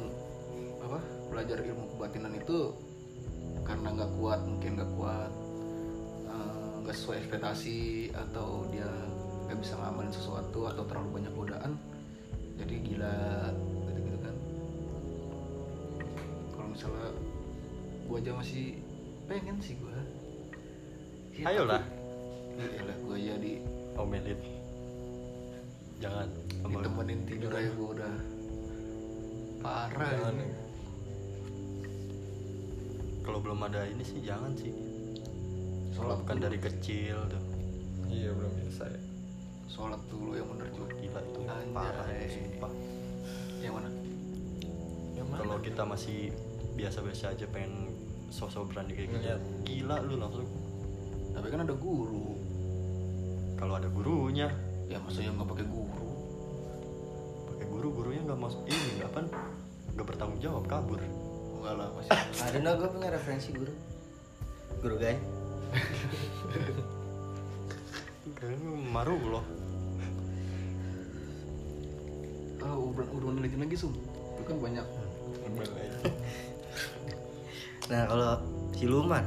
apa 0.81 0.99
belajar 1.29 1.57
ilmu 1.61 1.85
kebatinan 1.93 2.33
itu 2.33 2.73
karena 3.61 3.87
nggak 3.93 4.11
kuat 4.17 4.41
mungkin 4.49 4.71
nggak 4.81 4.91
kuat 4.97 5.31
nggak 6.87 6.95
sesuai 6.95 7.17
ekspektasi 7.19 7.77
atau 8.15 8.63
dia 8.71 8.87
nggak 9.43 9.59
bisa 9.59 9.75
ngamalin 9.75 10.07
sesuatu 10.07 10.71
atau 10.71 10.87
terlalu 10.87 11.19
banyak 11.19 11.33
godaan 11.35 11.75
jadi 12.55 12.75
gila 12.79 13.17
gitu 13.83 13.99
gitu 14.01 14.17
kan. 14.23 14.35
Kalau 16.55 16.67
misalnya 16.71 17.07
gua 18.07 18.17
aja 18.17 18.31
masih 18.33 18.65
pengen 19.27 19.59
sih 19.59 19.75
gua. 19.77 19.99
Ya, 21.35 21.43
Ayolah. 21.51 21.83
tapi- 21.83 21.95
Iya 22.57 22.81
lah 22.87 22.97
gua 23.03 23.15
aja 23.19 23.35
di 23.35 23.53
omelin. 23.93 24.39
Jangan. 25.99 26.27
ditemenin 26.67 27.19
tidur 27.27 27.51
aja 27.51 27.71
gua 27.75 27.89
udah 27.95 28.13
parah 29.59 30.07
Jangan. 30.07 30.35
kalau 33.23 33.39
belum 33.39 33.59
ada 33.59 33.81
ini 33.87 34.03
sih 34.03 34.19
jangan 34.21 34.51
sih 34.55 34.71
Sholat 35.97 36.19
dulu. 36.21 36.37
dari 36.37 36.59
kecil 36.61 37.17
tuh. 37.25 37.43
Iya 38.07 38.29
belum 38.31 38.51
biasa 38.53 38.83
ya. 38.85 38.99
Sholat 39.67 40.01
dulu 40.07 40.31
yang 40.37 40.47
bener 40.53 40.67
cuy 40.71 40.87
gila 40.95 41.19
itu 41.19 41.39
Anjay. 41.41 41.73
parah 41.73 42.07
itu 42.13 42.27
sumpah. 42.37 42.71
Yang 43.59 43.73
mana? 43.73 43.89
Yang 45.17 45.25
mana? 45.27 45.39
Kalau 45.41 45.57
kita 45.59 45.83
masih 45.83 46.19
biasa-biasa 46.77 47.33
aja 47.33 47.45
pengen 47.49 47.89
sosok 48.29 48.69
berani 48.69 48.93
kayak 48.93 49.07
gitu 49.09 49.17
Ngeliat. 49.17 49.41
gila 49.65 49.95
lu 50.05 50.15
langsung. 50.21 50.45
Tapi 51.33 51.47
kan 51.49 51.59
ada 51.65 51.75
guru. 51.75 52.37
Kalau 53.57 53.73
ada 53.73 53.89
gurunya. 53.89 54.47
Ya 54.87 55.01
maksudnya 55.01 55.33
nggak 55.33 55.49
pakai 55.49 55.67
guru. 55.67 56.09
Pakai 57.49 57.65
guru 57.67 57.87
gurunya 57.91 58.21
nggak 58.23 58.39
masuk. 58.39 58.61
Ini 58.69 59.01
nggak 59.01 59.09
apa? 59.11 59.19
Nggak 59.97 60.05
bertanggung 60.13 60.39
jawab 60.39 60.63
kabur. 60.69 61.01
Enggak 61.01 61.73
lah 61.73 61.89
masih 61.97 62.11
ada 62.37 62.57
no 62.61 62.71
gue 62.77 62.89
punya 62.93 63.09
referensi 63.09 63.49
guru? 63.49 63.73
Guru 64.77 64.95
gay 65.01 65.17
kalian 68.37 68.61
maru 68.93 69.17
loh. 69.17 69.45
Oh 72.61 72.91
urban 72.91 73.07
urban 73.15 73.41
legend 73.41 73.61
lagi 73.65 73.77
sum. 73.79 73.93
Itu 74.37 74.41
kan 74.45 74.57
banyak. 74.61 74.85
Nah 77.87 78.01
kalau 78.03 78.31
siluman 78.75 79.23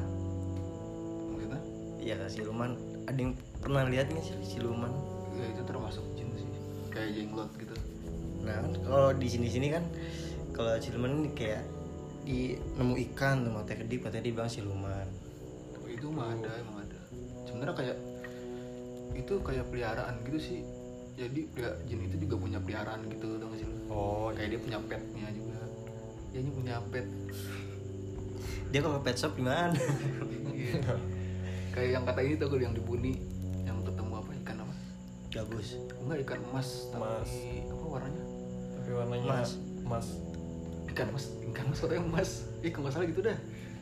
maksudnya? 1.32 1.60
Ya 1.98 2.16
siluman 2.28 2.76
ada 3.08 3.18
yang 3.18 3.32
pernah 3.58 3.88
lihat 3.88 4.12
nggak 4.12 4.24
sih 4.24 4.36
siluman 4.44 4.92
ya 5.34 5.48
itu 5.48 5.62
termasuk 5.64 6.04
jin 6.14 6.28
sih. 6.36 6.46
Kayak 6.92 7.10
jenglot 7.16 7.50
gitu. 7.56 7.74
Nah 8.44 8.56
kan 8.60 8.72
kalau 8.84 9.10
di 9.16 9.28
sini 9.32 9.48
sini 9.48 9.72
kan 9.72 9.84
kalau 10.52 10.76
siluman 10.76 11.24
ini 11.24 11.30
kayak 11.32 11.64
di 12.20 12.60
nemu 12.76 12.94
ikan 13.10 13.48
tuh 13.48 13.52
mata 13.56 13.72
kedip 13.72 14.04
katanya 14.04 14.28
dibilang 14.28 14.52
siluman 14.52 15.08
itu 16.00 16.08
mah 16.08 16.32
ada 16.32 16.50
emang 16.56 16.76
ada. 16.80 17.00
Sebenarnya 17.44 17.76
kayak 17.76 17.96
itu 19.12 19.34
kayak 19.44 19.64
peliharaan 19.68 20.14
gitu 20.24 20.38
sih. 20.40 20.60
Jadi 21.20 21.44
pelih- 21.52 21.76
jin 21.84 22.00
itu 22.08 22.16
juga 22.24 22.40
punya 22.40 22.56
peliharaan 22.56 23.04
gitu 23.12 23.36
gak 23.36 23.60
sih 23.60 23.68
oh 23.92 24.32
kayak 24.32 24.56
dia 24.56 24.60
punya 24.64 24.78
petnya 24.88 25.28
juga. 25.36 25.60
Dia 26.32 26.38
ini 26.40 26.50
punya 26.56 26.74
pet. 26.88 27.06
Dia 28.72 28.80
kalau 28.80 28.98
pet 29.04 29.16
shop 29.20 29.36
gimana? 29.36 29.76
Iya. 30.60 30.94
kayak 31.70 31.90
yang 31.94 32.04
kata 32.08 32.20
ini 32.24 32.34
tuh 32.40 32.58
yang 32.60 32.72
di 32.72 32.82
Buni 32.82 33.14
yang 33.68 33.84
ketemu 33.84 34.12
apa 34.24 34.30
ikan 34.40 34.56
apa? 34.64 34.74
Gabus. 35.28 35.68
Enggak 36.00 36.18
ikan 36.24 36.40
emas 36.48 36.68
tapi 36.88 37.04
Emas. 37.04 37.30
apa 37.68 37.84
warnanya? 37.84 38.24
Tapi 38.80 38.90
warnanya 38.96 39.24
Emas. 39.28 39.50
emas. 39.84 40.06
Ikan 40.88 41.06
emas 41.12 41.24
ikan 41.52 41.64
emas 41.68 41.78
atau 41.84 41.94
yang 41.94 42.08
emas. 42.08 42.30
Eh 42.64 42.70
kalau 42.72 42.88
nggak 42.88 42.94
salah 42.96 43.06
gitu 43.10 43.20
dah. 43.20 43.38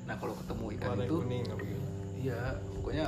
Nah 0.09 0.15
kalau 0.19 0.35
ketemu 0.35 0.65
ikan 0.81 0.89
warna 0.91 1.05
itu 1.07 1.17
kuning 1.23 1.47
apa 1.47 1.63
gitu 1.63 1.88
iya 2.19 2.41
pokoknya 2.73 3.07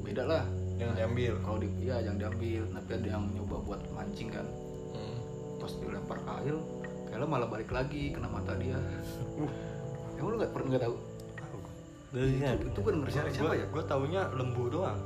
beda 0.00 0.22
lah 0.24 0.44
yang 0.76 0.94
diambil 0.94 1.32
kalau 1.42 1.58
di 1.58 1.68
iya 1.78 1.96
yang 2.00 2.16
diambil 2.16 2.62
tapi 2.70 2.90
ada 2.94 3.08
yang 3.10 3.24
nyoba 3.34 3.56
buat 3.60 3.80
mancing 3.90 4.30
kan 4.30 4.46
Hmm. 4.88 5.18
pas 5.58 5.68
dilempar 5.74 6.16
ke 6.16 6.30
air 6.40 6.56
kayaknya 7.04 7.26
malah 7.26 7.44
balik 7.46 7.68
lagi 7.68 8.08
kena 8.08 8.26
mata 8.26 8.56
dia 8.56 8.78
emang 10.16 10.28
lu 10.28 10.36
nggak 10.38 10.50
pernah 10.50 10.68
nggak 10.72 10.82
tahu 10.82 10.96
kan? 12.08 12.54
itu, 12.56 12.66
itu 12.66 12.80
benar 12.80 13.06
siapa 13.08 13.28
siapa 13.28 13.52
ya 13.52 13.66
gue 13.68 13.82
taunya 13.84 14.22
lembu 14.32 14.64
doang 14.66 14.98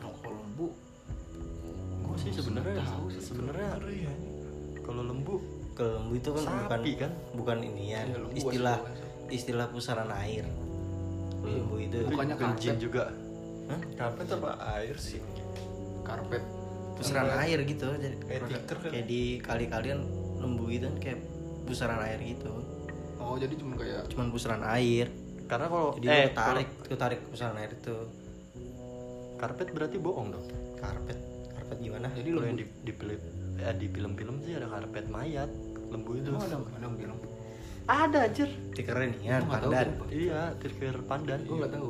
oh, 0.00 0.14
kalau 0.18 0.36
lembu 0.42 0.66
gue 2.02 2.16
sih 2.18 2.30
sebenarnya 2.34 2.82
tahu 2.82 3.06
sih. 3.08 3.22
sebenarnya 3.22 3.68
Iya. 3.86 4.12
kalau 4.82 5.02
lembu 5.02 5.34
Kalau 5.72 5.90
lembu 5.96 6.12
itu 6.12 6.28
kan 6.28 6.42
Sapi 6.42 6.52
bukan 6.52 6.80
kan? 7.00 7.12
bukan 7.32 7.58
ini 7.62 7.84
ya 7.88 8.00
lembu 8.04 8.36
istilah 8.36 8.78
istilah 9.30 9.66
pusaran 9.72 10.10
air. 10.12 10.44
Lembu 11.42 11.76
itu 11.76 11.96
Bukannya 12.06 12.34
bukan 12.34 12.50
jin 12.56 12.70
karpet. 12.70 12.80
juga 12.80 13.04
Hah? 13.64 13.80
Karpet 13.96 14.26
apa 14.32 14.50
air 14.76 14.96
sih? 14.96 15.20
karpet 16.02 16.42
pusaran 16.92 17.24
Enggak. 17.24 17.42
air 17.42 17.58
gitu 17.64 17.86
jadi 17.94 18.16
Kayak 18.20 18.42
tiker 18.48 18.76
kan? 18.76 18.90
kayak 18.90 19.06
di 19.06 19.22
kali-kalian 19.38 20.00
lembu 20.36 20.66
itu 20.68 20.84
kan 20.84 20.96
kayak 20.98 21.18
pusaran 21.62 22.00
air 22.00 22.18
gitu. 22.20 22.50
oh 23.16 23.34
jadi 23.36 23.54
cuma 23.54 23.74
kayak 23.76 24.02
Cuman 24.08 24.26
pusaran 24.28 24.62
air. 24.68 25.06
karena 25.44 25.66
kalau 25.68 25.88
Jadi 25.94 26.06
eh 26.08 26.28
tarik, 26.32 26.68
tarik 26.92 27.20
pusaran 27.24 27.54
air 27.56 27.70
itu. 27.70 27.96
karpet 29.36 29.68
berarti 29.70 29.96
bohong 29.96 30.28
dong 30.30 30.46
Karpet. 30.76 31.18
Karpet 31.48 31.78
gimana? 31.80 32.06
jadi 32.12 32.28
lembu 32.28 32.46
yang 32.48 32.58
di 32.58 32.66
di, 32.80 32.92
film- 32.92 33.26
eh, 33.56 33.74
di 33.74 33.86
film-film 33.88 34.36
sih 34.40 34.52
ada 34.52 34.66
karpet 34.68 35.06
mayat 35.08 35.50
lembu 35.88 36.10
itu 36.14 36.28
Emang 36.28 36.42
ada 36.42 36.56
ada 36.58 36.82
yang 36.82 36.96
bilang 36.96 37.18
ada 37.86 38.18
anjir 38.24 38.48
ya, 39.22 39.42
nggak 39.42 39.60
tahu 39.60 39.72
pandan. 39.72 39.86
sumpah. 39.90 40.08
iya 40.10 40.40
tirfir 40.58 40.96
pandan 41.04 41.40
gue 41.42 41.56
nggak 41.58 41.72
tahu 41.74 41.86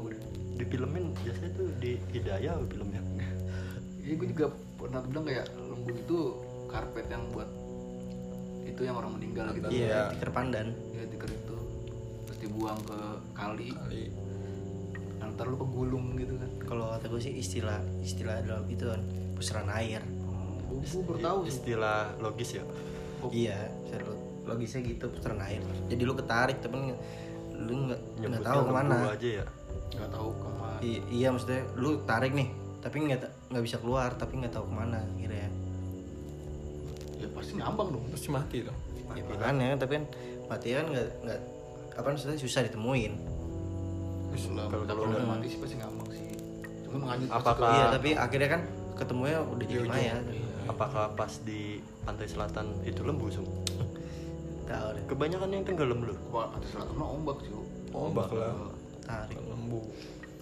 di 0.52 0.64
filmin 0.68 1.04
biasanya 1.20 1.50
tuh 1.54 1.68
di 1.80 1.92
hidayah 2.12 2.54
filmnya 2.66 3.02
Iya 4.02 4.18
gue 4.18 4.28
juga 4.34 4.46
pernah 4.74 4.98
bilang 5.06 5.24
kayak 5.30 5.46
lembu 5.54 5.94
itu 5.94 6.18
karpet 6.66 7.06
yang 7.06 7.22
buat 7.30 7.46
itu 8.66 8.80
yang 8.82 8.98
orang 8.98 9.14
meninggal 9.14 9.54
gitu. 9.54 9.66
Iya, 9.70 9.78
Iya. 9.78 10.00
tiker 10.10 10.30
pandan. 10.34 10.66
Iya 10.90 11.04
tiker 11.06 11.30
itu 11.30 11.56
terus 12.26 12.38
dibuang 12.42 12.78
ke 12.82 12.98
kali. 13.30 13.70
Kali. 13.70 14.02
Nah, 15.22 15.30
ntar 15.30 15.46
lu 15.46 15.54
kegulung 15.54 16.18
gitu 16.18 16.34
kan. 16.34 16.50
Kalau 16.66 16.90
kata 16.90 17.06
gue 17.06 17.20
sih 17.22 17.34
istilah 17.38 17.78
istilah 18.02 18.42
dalam 18.42 18.66
itu 18.66 18.90
kan 18.90 19.00
pusaran 19.38 19.70
air. 19.70 20.02
Oh, 20.26 20.58
gue 20.82 21.02
baru 21.06 21.18
tahu 21.22 21.38
istilah 21.46 22.10
logis 22.18 22.58
ya 22.58 22.64
Iya, 23.30 23.70
seru. 23.86 24.18
Logisnya 24.44 24.80
gitu 24.82 25.06
pusaran 25.08 25.38
air. 25.40 25.60
Jadi 25.86 26.02
lu 26.02 26.12
ketarik 26.12 26.58
tapi 26.58 26.74
nggak- 26.82 27.00
lu 27.60 27.74
nggak 27.86 28.42
tahu 28.42 28.60
ke 28.60 28.72
mana. 28.72 28.96
aja 29.08 29.28
ya 29.40 29.46
Nggak 29.92 30.10
tahu 30.10 30.28
ke 30.32 30.48
mana. 30.50 30.78
I- 30.80 31.04
iya 31.12 31.28
maksudnya 31.28 31.62
lu 31.74 32.00
tarik 32.02 32.32
nih 32.32 32.48
tapi 32.78 32.96
nggak 33.00 33.20
nggak 33.48 33.62
bisa 33.62 33.76
keluar 33.78 34.10
tapi 34.12 34.32
nggak 34.36 34.50
tahu 34.50 34.64
ke 34.64 34.74
mana 34.74 34.98
kira 35.14 35.36
ya. 35.36 35.50
Ya 37.16 37.28
pasti 37.30 37.52
ngambang 37.54 37.88
dong. 37.90 38.04
Pasti 38.10 38.28
mati 38.28 38.58
dong. 38.60 38.78
Ya 39.12 39.22
makanya 39.22 39.76
tapi 39.76 39.92
kan 39.94 40.04
mati 40.48 40.68
kan 40.72 40.86
nggak 40.86 41.06
nggak 41.22 41.40
apa 41.92 42.06
maksudnya 42.08 42.36
susah 42.36 42.60
ditemuin. 42.64 43.12
Kalau 44.32 44.64
kalau- 44.66 44.86
kalau 44.88 45.02
udah 45.06 45.28
mati 45.28 45.46
sih 45.46 45.58
pasti 45.60 45.76
ngambang 45.76 46.08
sih. 46.10 46.24
Cuma 46.82 46.96
menganyut 46.98 47.28
Apakah- 47.30 47.68
Iya 47.70 47.84
tapi 47.92 48.10
akhirnya 48.16 48.48
kan 48.50 48.62
ketemunya 48.94 49.38
udah 49.40 49.66
jadi 49.66 49.86
mayat. 49.86 50.24
apakah 50.64 51.12
pas 51.12 51.32
di 51.42 51.60
pantai 52.00 52.24
selatan 52.24 52.70
itu 52.82 53.02
lembu 53.02 53.26
sum 53.28 53.42
Tahu 54.72 54.88
deh. 54.96 55.04
kebanyakan 55.04 55.48
yang 55.52 55.64
tenggelam 55.68 56.00
lu 56.00 56.14
Wah, 56.32 56.48
pantai 56.48 56.68
selatan 56.72 56.94
mah 56.96 57.08
ombak 57.12 57.36
sih. 57.44 57.52
Ombak 57.92 58.28
lah. 58.32 58.72
Tarik. 59.04 59.36
Lembu. 59.36 59.84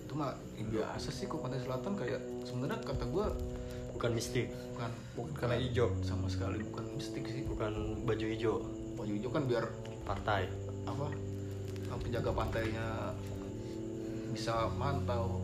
Itu 0.07 0.13
mah 0.15 0.39
ya 0.55 0.65
biasa 0.71 1.11
sih 1.11 1.27
kok. 1.27 1.43
Pantai 1.43 1.59
selatan 1.59 1.99
kayak 1.99 2.21
sebenarnya 2.47 2.79
kata 2.87 3.05
gue 3.11 3.27
bukan 3.99 4.11
mistik. 4.15 4.55
Bukan. 4.75 4.91
Bukan 5.19 5.33
karena 5.35 5.57
hijau. 5.59 5.91
sama 6.07 6.31
sekali 6.31 6.63
bukan 6.63 6.85
mistik 6.95 7.27
sih. 7.27 7.43
Bukan 7.43 8.07
baju 8.07 8.27
hijau. 8.31 8.63
Baju 8.95 9.13
hijau 9.19 9.31
kan 9.35 9.43
biar 9.51 9.67
partai 10.07 10.47
apa? 10.87 11.11
Yang 11.91 11.99
penjaga 12.07 12.31
pantainya 12.31 12.87
bisa 14.31 14.71
mantau. 14.79 15.43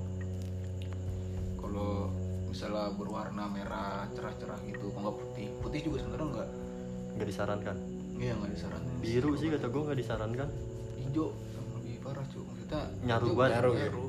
Kalau 1.59 2.15
misalnya 2.47 2.95
berwarna 2.95 3.51
merah 3.51 4.07
cerah-cerah 4.15 4.63
gitu 4.63 4.95
kalau 4.95 5.11
nggak 5.11 5.17
putih. 5.19 5.47
Putih 5.59 5.81
juga 5.83 6.07
sebenarnya 6.07 6.27
nggak. 6.39 6.49
Nggak 7.19 7.29
disarankan 7.35 7.96
iya 8.17 8.33
nggak 8.35 8.53
disarankan 8.53 8.95
biru 8.99 9.31
sih 9.35 9.49
kata 9.49 9.67
gue 9.67 9.83
nggak 9.85 9.99
disarankan. 9.99 10.49
Hijau 10.97 11.27
yang 11.31 11.67
lebih 11.77 11.95
parah 12.01 12.25
cuy 12.27 12.43
maksudnya 12.43 12.81
Nyaru 13.05 13.29
banget. 13.33 13.53
Nyaru, 13.55 13.71
ya? 13.71 13.79
nyaru. 13.87 14.05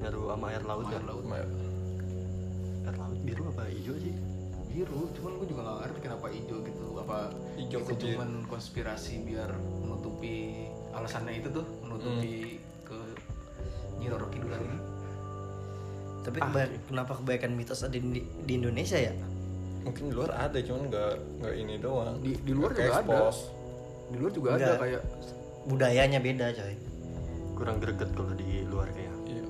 Nyaru 0.00 0.20
sama 0.26 0.46
air 0.48 0.62
laut 0.64 0.84
Sama 0.84 0.90
ya 0.90 0.96
air 0.96 1.06
laut. 1.06 1.24
Air 2.80 2.96
laut 2.96 3.18
biru 3.22 3.42
apa 3.48 3.62
hijau 3.68 3.94
sih? 3.96 4.14
Biru 4.70 5.00
cuman 5.12 5.32
gue 5.36 5.46
juga 5.46 5.60
nggak 5.62 5.78
ngerti 5.82 5.98
kenapa 6.00 6.26
hijau 6.30 6.58
gitu. 6.62 6.86
Apa 6.96 7.18
Hijau 7.56 7.80
itu 7.80 7.90
kecil. 7.92 8.08
cuman 8.16 8.30
konspirasi 8.46 9.12
biar 9.22 9.50
menutupi 9.82 10.34
alasannya 10.90 11.32
itu 11.38 11.48
tuh? 11.52 11.66
Menutupi 11.82 12.32
ke 12.82 12.98
Nyi 13.98 14.06
Roro 14.08 14.26
Kidul 14.30 14.50
ini? 14.54 14.78
Tapi 16.20 16.36
Ah. 16.38 16.68
kenapa 16.84 17.12
kebaikan 17.16 17.56
mitos 17.56 17.80
ada 17.80 17.96
di, 17.96 18.04
di 18.20 18.52
Indonesia 18.52 18.96
ya? 18.96 19.12
Mungkin 19.80 20.02
di 20.06 20.14
luar 20.14 20.30
ada 20.32 20.58
cuman 20.60 20.82
nggak 20.86 21.12
nggak 21.40 21.54
ini 21.56 21.74
doang 21.76 22.14
Di- 22.20 22.36
di 22.38 22.52
luar 22.52 22.70
Nggak 22.70 22.84
juga 22.84 22.94
ada. 22.94 23.00
expose. 23.00 23.40
di 24.10 24.16
luar 24.16 24.32
juga 24.32 24.48
ada 24.50 24.58
Enggak. 24.58 24.78
kayak 24.78 25.02
Budayanya 25.60 26.18
beda 26.18 26.46
coy. 26.50 26.74
kurang 27.52 27.76
greget 27.78 28.10
kalau 28.10 28.32
di 28.32 28.50
luar 28.64 28.88
kayak 28.90 29.14
iya 29.26 29.44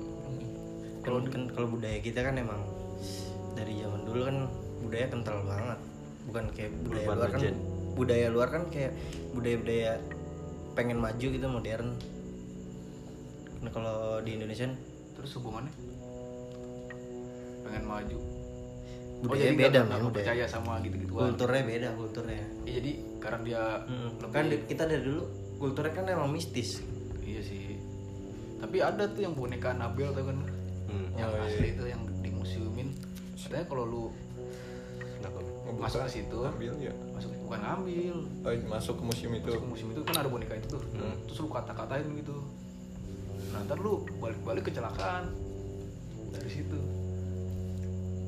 Kalau 1.01 1.17
kan 1.25 1.43
kalau 1.49 1.67
budaya 1.67 1.97
kita 1.97 2.19
kan 2.21 2.35
emang 2.35 2.61
dari 3.53 3.79
zaman 3.79 4.01
dulu 4.03 4.21
kan 4.23 4.37
budaya 4.81 5.05
kental 5.07 5.37
banget. 5.41 5.79
Bukan 6.21 6.43
kayak 6.51 6.71
budaya 6.81 7.01
Urban 7.01 7.17
luar 7.17 7.29
kan 7.29 7.39
legend. 7.39 7.57
budaya 7.91 8.27
luar 8.27 8.47
kan 8.49 8.63
kayak 8.67 8.91
budaya-budaya 9.31 9.91
pengen 10.71 10.97
maju 10.97 11.27
gitu 11.27 11.47
modern. 11.47 11.87
Nah 13.59 13.71
kalau 13.71 13.97
di 14.19 14.31
Indonesia 14.33 14.65
kan 14.65 14.75
terus 15.13 15.31
hubungannya 15.33 15.73
pengen 17.63 17.83
maju 17.83 18.17
budaya 19.23 19.41
jadi 19.43 19.55
beda 19.55 19.79
nggak 19.81 19.99
budaya. 20.01 20.15
percaya 20.17 20.45
sama 20.45 20.73
gitu 20.81 20.95
gituan 20.99 21.21
Kulturnya 21.27 21.61
beda 21.63 21.87
kulturnya. 21.93 22.43
Iya, 22.61 22.71
jadi 22.75 22.91
karena 23.17 23.39
dia 23.41 23.61
Mm, 23.83 24.09
lebih 24.17 24.31
Kan 24.31 24.45
kita 24.67 24.83
dari 24.85 25.03
dulu 25.03 25.23
kulturnya 25.55 25.91
kan 25.91 26.05
emang 26.07 26.29
mistis. 26.29 26.81
iya 27.21 27.39
sih 27.39 27.77
tapi 28.57 28.77
ada 28.77 29.05
tuh 29.07 29.21
yang 29.21 29.33
boneka 29.33 29.71
Anabel 29.71 30.09
tuh 30.11 30.21
kan 30.23 30.37
hmm. 30.87 31.07
yang 31.15 31.27
Oh, 31.27 31.35
iya. 31.35 31.45
asli 31.47 31.67
itu 31.71 31.83
yang 31.83 32.01
di 32.15 32.29
museumin 32.29 32.93
katanya 33.35 33.65
kalau 33.65 33.83
lu 33.83 34.03
kenapa 35.15 35.39
Ngebuka, 35.61 35.81
Masuk 35.81 35.99
ke 35.99 36.09
situ. 36.11 36.37
ambil 36.39 36.73
ya 36.77 36.93
masuk 37.11 37.29
bukan 37.41 37.59
ngambil 37.59 38.15
Oh, 38.41 38.51
masuk 38.67 38.93
ke 38.95 39.03
museum 39.03 39.31
itu 39.33 39.47
masuk 39.47 39.59
ke 39.59 39.67
museum 39.67 39.89
itu 39.91 40.01
kan 40.03 40.15
ada 40.15 40.29
boneka 40.29 40.53
itu 40.55 40.67
tuh 40.71 40.81
Hmm. 40.93 41.15
terus 41.25 41.37
lu 41.39 41.47
kata-katain 41.47 42.05
gitu 42.15 42.37
nah 43.49 43.59
ntar 43.63 43.77
lu 43.77 43.93
balik-balik 44.17 44.63
kecelakaan 44.63 45.23
dari 46.29 46.49
situ 46.49 46.77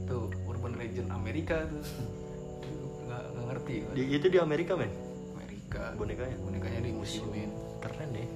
tuh 0.04 0.28
legend 0.76 1.10
Amerika 1.10 1.56
tuh. 1.66 1.84
Nggak 3.04 3.22
nggak 3.30 3.46
ngerti. 3.50 3.74
Di- 3.92 4.10
itu 4.12 4.28
di 4.28 4.40
Amerika 4.40 4.74
men? 4.74 4.92
Amerika. 5.34 5.94
Bonekanya? 5.94 6.36
Bonekanya 6.40 6.80
di 6.80 6.92
museumin 6.92 7.50
keren 7.80 8.10
deh. 8.12 8.28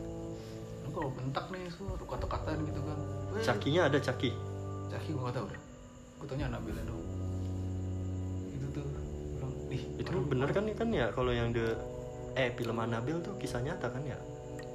Lu 0.83 0.89
kalau 0.91 1.09
bentak 1.11 1.45
nih 1.47 1.67
su 1.67 1.83
lu 1.83 2.05
kata-katain 2.05 2.59
gitu 2.63 2.81
kan. 2.81 2.97
Weh, 3.31 3.41
cakinya 3.41 3.81
ada 3.85 3.97
caki. 3.97 4.31
Caki 4.87 5.09
gua 5.11 5.27
gak 5.27 5.35
tau 5.35 5.45
dah 5.45 5.61
Gua 6.15 6.25
taunya 6.25 6.47
Anabella 6.47 6.79
dong 6.81 7.03
Itu 8.49 8.67
tuh 8.71 8.87
Ih 9.67 9.83
itu 9.99 10.15
bener 10.23 10.49
kan 10.49 10.63
kan 10.63 10.89
ya 10.89 11.11
kalau 11.11 11.29
yang 11.29 11.51
the 11.51 11.75
eh 12.33 12.55
film 12.55 12.79
Annabelle 12.79 13.19
tuh 13.19 13.35
kisah 13.35 13.59
nyata 13.59 13.91
kan 13.91 13.99
ya? 14.01 14.15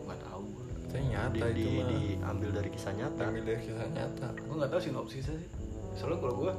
Gak 0.05 0.19
tau 0.21 0.45
gua. 0.45 0.65
Saya 0.87 1.01
di, 1.01 1.09
nyata 1.09 1.45
itu 1.49 1.57
di- 1.57 1.73
mah. 1.73 1.89
diambil 1.89 2.51
dari 2.53 2.69
kisah 2.69 2.93
nyata. 2.93 3.23
Ambil 3.25 3.45
dari 3.47 3.61
kisah 3.65 3.89
nyata. 3.89 4.27
Gua 4.37 4.57
gak 4.61 4.71
tau 4.71 4.81
sinopsisnya 4.81 5.35
sih. 5.35 5.49
Soalnya 5.97 6.17
kalau 6.21 6.35
gua 6.37 6.53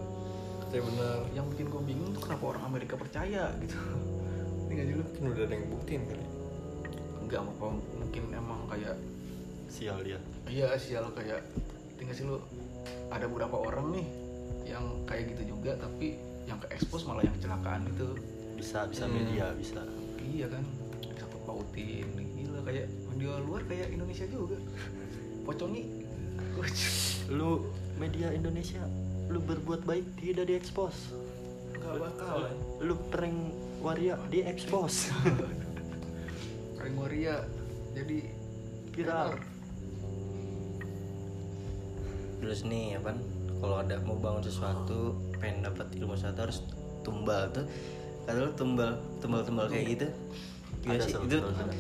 saya 0.74 0.90
benar. 0.90 1.22
Yang 1.38 1.46
bikin 1.54 1.66
gua 1.70 1.82
bingung 1.86 2.10
tuh 2.18 2.22
kenapa 2.26 2.44
orang 2.58 2.64
Amerika 2.66 2.98
percaya 2.98 3.54
gitu. 3.62 3.78
Ini 4.66 4.72
gak 4.74 4.88
jelas 4.90 5.10
kan 5.14 5.24
udah 5.30 5.44
ada 5.46 5.54
yang 5.54 5.66
buktiin 5.70 6.02
kali 6.10 6.26
Enggak 7.22 7.46
apa 7.46 7.68
mungkin 7.94 8.24
emang 8.34 8.60
kayak 8.66 8.98
sial 9.70 10.02
dia. 10.02 10.18
Iya 10.50 10.74
sial 10.82 11.14
kayak 11.14 11.46
Tinggal 12.02 12.16
sih 12.18 12.26
lu? 12.26 12.42
Ada 13.14 13.30
beberapa 13.30 13.54
orang 13.62 13.94
nih 13.94 14.08
Yang 14.66 14.86
kayak 15.06 15.24
gitu 15.38 15.54
juga 15.54 15.78
Tapi 15.78 16.18
yang 16.50 16.58
ke 16.58 16.68
expose 16.74 17.06
malah 17.06 17.22
yang 17.22 17.38
kecelakaan 17.38 17.86
gitu. 17.94 18.18
Bisa 18.58 18.90
bisa 18.90 19.06
Hmm. 19.06 19.14
media 19.14 19.54
bisa. 19.54 19.86
Iya 20.26 20.50
kan 20.50 20.66
Satu 21.22 21.38
pautin 21.46 22.10
Gila 22.34 22.66
kayak 22.66 22.90
Media 23.14 23.38
luar 23.46 23.62
kayak 23.70 23.94
Indonesia 23.94 24.26
juga. 24.26 24.58
Pocongi 25.46 26.02
lu 27.30 27.66
media 27.98 28.34
Indonesia 28.34 28.82
lu 29.34 29.42
berbuat 29.42 29.82
baik 29.84 30.06
tidak 30.22 30.46
diekspos 30.46 31.12
nggak 31.74 31.98
bakal 31.98 32.48
lu 32.80 32.96
prank 33.10 33.52
waria 33.82 34.16
diekspos 34.30 35.10
Prank 36.84 37.00
Waria 37.00 37.40
Jadi 37.96 38.28
viral 38.92 39.40
Terus 42.44 42.68
nih 42.68 43.00
apa? 43.00 43.16
Kalau 43.64 43.80
ada 43.80 43.96
mau 44.04 44.20
bangun 44.20 44.44
sesuatu, 44.44 45.16
pengen 45.40 45.64
dapat 45.64 45.88
ilmu 45.96 46.12
sesuatu 46.20 46.44
harus 46.44 46.60
tumbal 47.08 47.48
tuh. 47.56 47.64
Kata 48.28 48.36
lu 48.36 48.52
tumbal, 48.52 49.00
tumbal-tumbal 49.24 49.72
kayak 49.72 49.96
gitu. 49.96 50.08
Gila 50.84 51.00
ada 51.00 51.04
sih, 51.08 51.16
itu 51.24 51.38
ada. 51.40 51.74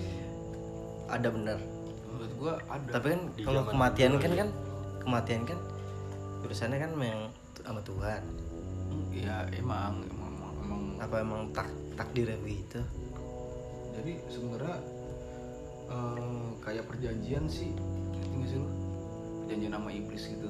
ada 1.11 1.27
bener. 1.27 1.59
Menurut 2.07 2.33
gua 2.39 2.53
ada 2.71 2.87
Tapi 2.95 3.07
kan 3.11 3.21
kalau 3.43 3.61
kematian 3.67 4.11
kan 4.23 4.31
ya. 4.31 4.37
kan 4.39 4.49
kematian 5.03 5.41
kan 5.43 5.59
urusannya 6.47 6.77
kan 6.79 6.91
memang 6.95 7.27
sama 7.63 7.81
Tuhan. 7.81 8.21
Iya 9.09 9.47
emang 9.55 10.03
Emang, 10.05 10.31
emang, 10.31 10.53
emang. 10.61 10.81
Apa 10.99 11.15
emang 11.19 11.41
tak 11.51 11.67
takdirnya 11.95 12.37
begitu? 12.39 12.81
Jadi 13.93 14.13
sebenarnya 14.27 14.77
eh, 15.87 16.47
Kayak 16.59 16.85
perjanjian 16.87 17.45
sih 17.45 17.71
Ngerti 18.13 18.33
nggak 18.33 18.49
sih 18.49 18.57
lu? 18.57 18.69
Perjanjian 19.43 19.73
sama 19.73 19.89
iblis 19.91 20.23
gitu 20.25 20.49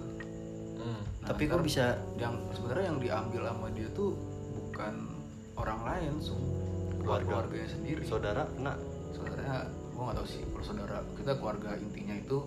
hmm. 0.80 1.02
Nah, 1.24 1.28
Tapi 1.28 1.42
kok 1.46 1.64
bisa 1.64 1.86
yang 2.16 2.36
sebenarnya 2.52 2.86
yang 2.92 3.00
diambil 3.00 3.42
sama 3.48 3.68
dia 3.72 3.88
tuh 3.92 4.16
bukan 4.54 4.94
orang 5.54 5.80
lain, 5.86 6.12
so, 6.18 6.34
Keluarga. 6.98 7.46
keluarganya 7.46 7.70
sendiri. 7.70 8.02
saudara 8.04 8.44
kena 8.50 8.74
saudaranya 9.12 9.68
gue 9.70 10.02
nggak 10.02 10.18
tahu 10.18 10.28
sih 10.28 10.42
kalau 10.50 10.66
saudara 10.66 10.98
kita 11.14 11.32
keluarga 11.38 11.70
intinya 11.78 12.16
itu 12.18 12.38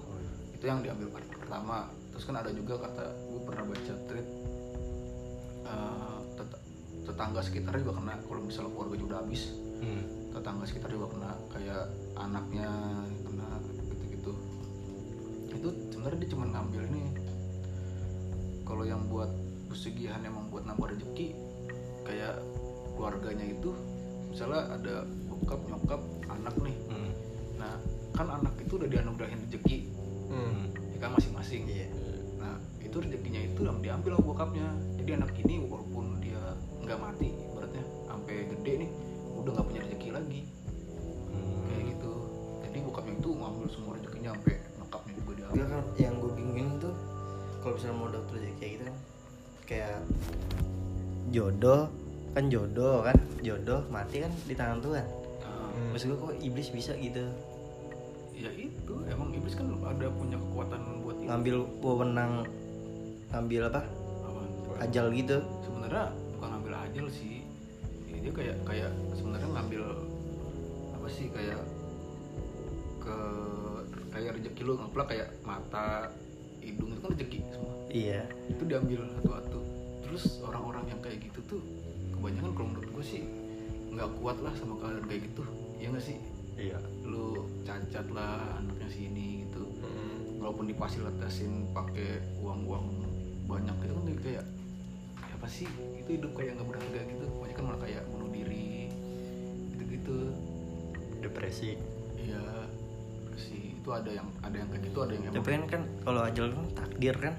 itu 0.50 0.64
yang 0.64 0.80
diambil 0.82 1.08
per- 1.12 1.30
pertama 1.30 1.86
terus 2.10 2.24
kan 2.24 2.36
ada 2.36 2.50
juga 2.50 2.74
kata 2.80 3.04
gue 3.06 3.40
pernah 3.46 3.64
baca 3.64 3.92
tweet 4.08 4.26
tetangga 7.06 7.40
sekitarnya 7.40 7.80
juga 7.80 7.94
kena 7.96 8.14
kalau 8.20 8.40
misalnya 8.42 8.70
keluarga 8.70 8.94
udah 9.00 9.18
habis 9.22 9.42
hmm. 9.78 10.02
tetangga 10.32 10.64
sekitar 10.66 10.90
juga 10.90 11.06
kena 11.08 11.30
kayak 11.48 11.82
anaknya 12.14 12.68
kena 13.22 13.48
gitu-gitu 13.88 14.32
itu 15.48 15.68
sebenarnya 15.90 16.18
dia 16.20 16.30
cuma 16.30 16.44
ngambil 16.46 16.82
ini 16.90 17.02
kalau 18.62 18.82
yang 18.82 19.06
buat 19.06 19.30
pesugihan 19.66 20.20
emang 20.20 20.50
buat 20.50 20.66
nambah 20.66 20.90
rezeki 20.90 21.32
kayak 22.02 22.38
keluarganya 22.94 23.46
itu 23.46 23.70
misalnya 24.28 24.62
ada 24.72 24.94
bokap 25.26 25.60
nyokap 25.64 26.00
anak 26.28 26.54
nih 26.60 26.76
Hmm. 26.86 27.12
nah 27.56 27.74
kan 28.12 28.26
anak 28.30 28.54
itu 28.58 28.76
udah 28.76 28.88
dianugerahin 28.88 29.40
rezeki 29.46 29.78
Hmm. 30.26 30.74
ya 30.90 30.98
kan 30.98 31.10
masing-masing 31.14 31.62
Iya. 31.66 31.86
nah 32.36 32.54
itu 32.78 32.96
rezekinya 32.98 33.40
itu 33.40 33.60
yang 33.62 33.78
diambil 33.78 34.18
sama 34.18 34.24
bokapnya 34.26 34.66
kan 52.46 52.54
jodoh 52.54 53.02
kan 53.02 53.18
jodoh 53.42 53.82
mati 53.90 54.22
kan 54.22 54.30
di 54.46 54.54
tangan 54.54 54.78
Tuhan. 54.78 55.02
Hmm. 55.02 55.90
maksud 55.90 56.14
gue 56.14 56.18
kok 56.22 56.34
iblis 56.38 56.70
bisa 56.70 56.94
gitu? 56.94 57.26
Ya 58.38 58.54
itu 58.54 58.94
emang 59.10 59.34
iblis 59.34 59.58
kan 59.58 59.66
ada 59.82 60.06
punya 60.14 60.38
kekuatan 60.38 61.02
buat 61.02 61.18
itu. 61.18 61.26
Ngambil 61.26 61.56
wewenang 61.82 62.46
ngambil 63.34 63.62
apa? 63.66 63.82
Apaan? 64.30 64.48
ajal 64.78 65.10
gitu. 65.10 65.42
Sebenarnya 65.66 66.14
bukan 66.38 66.48
ngambil 66.54 66.72
ajal 66.86 67.06
sih. 67.10 67.42
Ya, 68.06 68.16
dia 68.22 68.32
kayak 68.32 68.56
kayak 68.62 68.90
sebenarnya 69.18 69.48
ngambil 69.50 69.82
apa 70.94 71.06
sih 71.10 71.26
kayak 71.34 71.60
ke 73.02 73.18
kayak 74.14 74.30
rezeki 74.38 74.62
lu 74.62 74.72
ngeplak 74.78 75.06
kayak 75.10 75.28
mata 75.42 76.14
hidung 76.62 76.94
itu 76.94 77.00
kan 77.02 77.10
rezeki 77.10 77.38
semua. 77.50 77.74
Iya. 77.90 78.22
Itu 78.54 78.62
diambil 78.70 79.02
satu-satu. 79.18 79.60
Terus 80.06 80.24
orang-orang 80.46 80.86
yang 80.94 81.00
kayak 81.02 81.18
gitu 81.26 81.42
tuh 81.50 81.60
kebanyakan 82.18 82.50
kalau 82.56 82.68
menurut 82.72 82.90
gue 82.96 83.04
sih 83.04 83.22
nggak 83.92 84.08
kuat 84.20 84.36
lah 84.44 84.52
sama 84.56 84.74
keadaan 84.80 85.06
kayak 85.08 85.22
gitu. 85.30 85.42
Ya 85.80 85.86
nggak 85.92 86.04
sih? 86.04 86.16
Iya. 86.56 86.78
Lu 87.04 87.44
cacat 87.64 88.06
lah 88.12 88.60
anaknya 88.60 88.88
sini 88.92 89.44
gitu. 89.48 89.64
Hmm. 89.80 90.14
walaupun 90.36 90.68
difasilitasin 90.68 91.72
pakai 91.72 92.22
uang-uang 92.44 92.86
banyak 93.48 93.72
gitu 93.82 93.92
kan 93.96 94.04
kayak 94.20 94.44
ya 95.16 95.34
apa 95.36 95.48
sih? 95.48 95.68
Itu 95.96 96.10
hidup 96.20 96.32
kayak 96.36 96.60
nggak 96.60 96.68
berharga 96.70 97.00
gitu. 97.08 97.24
Banyak 97.40 97.54
kan 97.56 97.64
malah 97.72 97.80
kayak 97.80 98.02
bunuh 98.12 98.30
diri 98.30 98.92
gitu-gitu. 99.74 100.18
Depresi. 101.24 101.80
Iya 102.20 102.68
sih 103.36 103.76
itu 103.76 103.88
ada 103.92 104.08
yang 104.08 104.28
ada 104.40 104.56
yang 104.56 104.68
kayak 104.72 104.88
gitu 104.88 104.98
ada 105.04 105.12
yang 105.12 105.24
emang 105.28 105.36
tapi 105.44 105.48
kan 105.52 105.62
kan 105.68 105.82
kalau 106.04 106.20
ajal 106.24 106.46
kan 106.52 106.66
takdir 106.72 107.16
kan? 107.16 107.34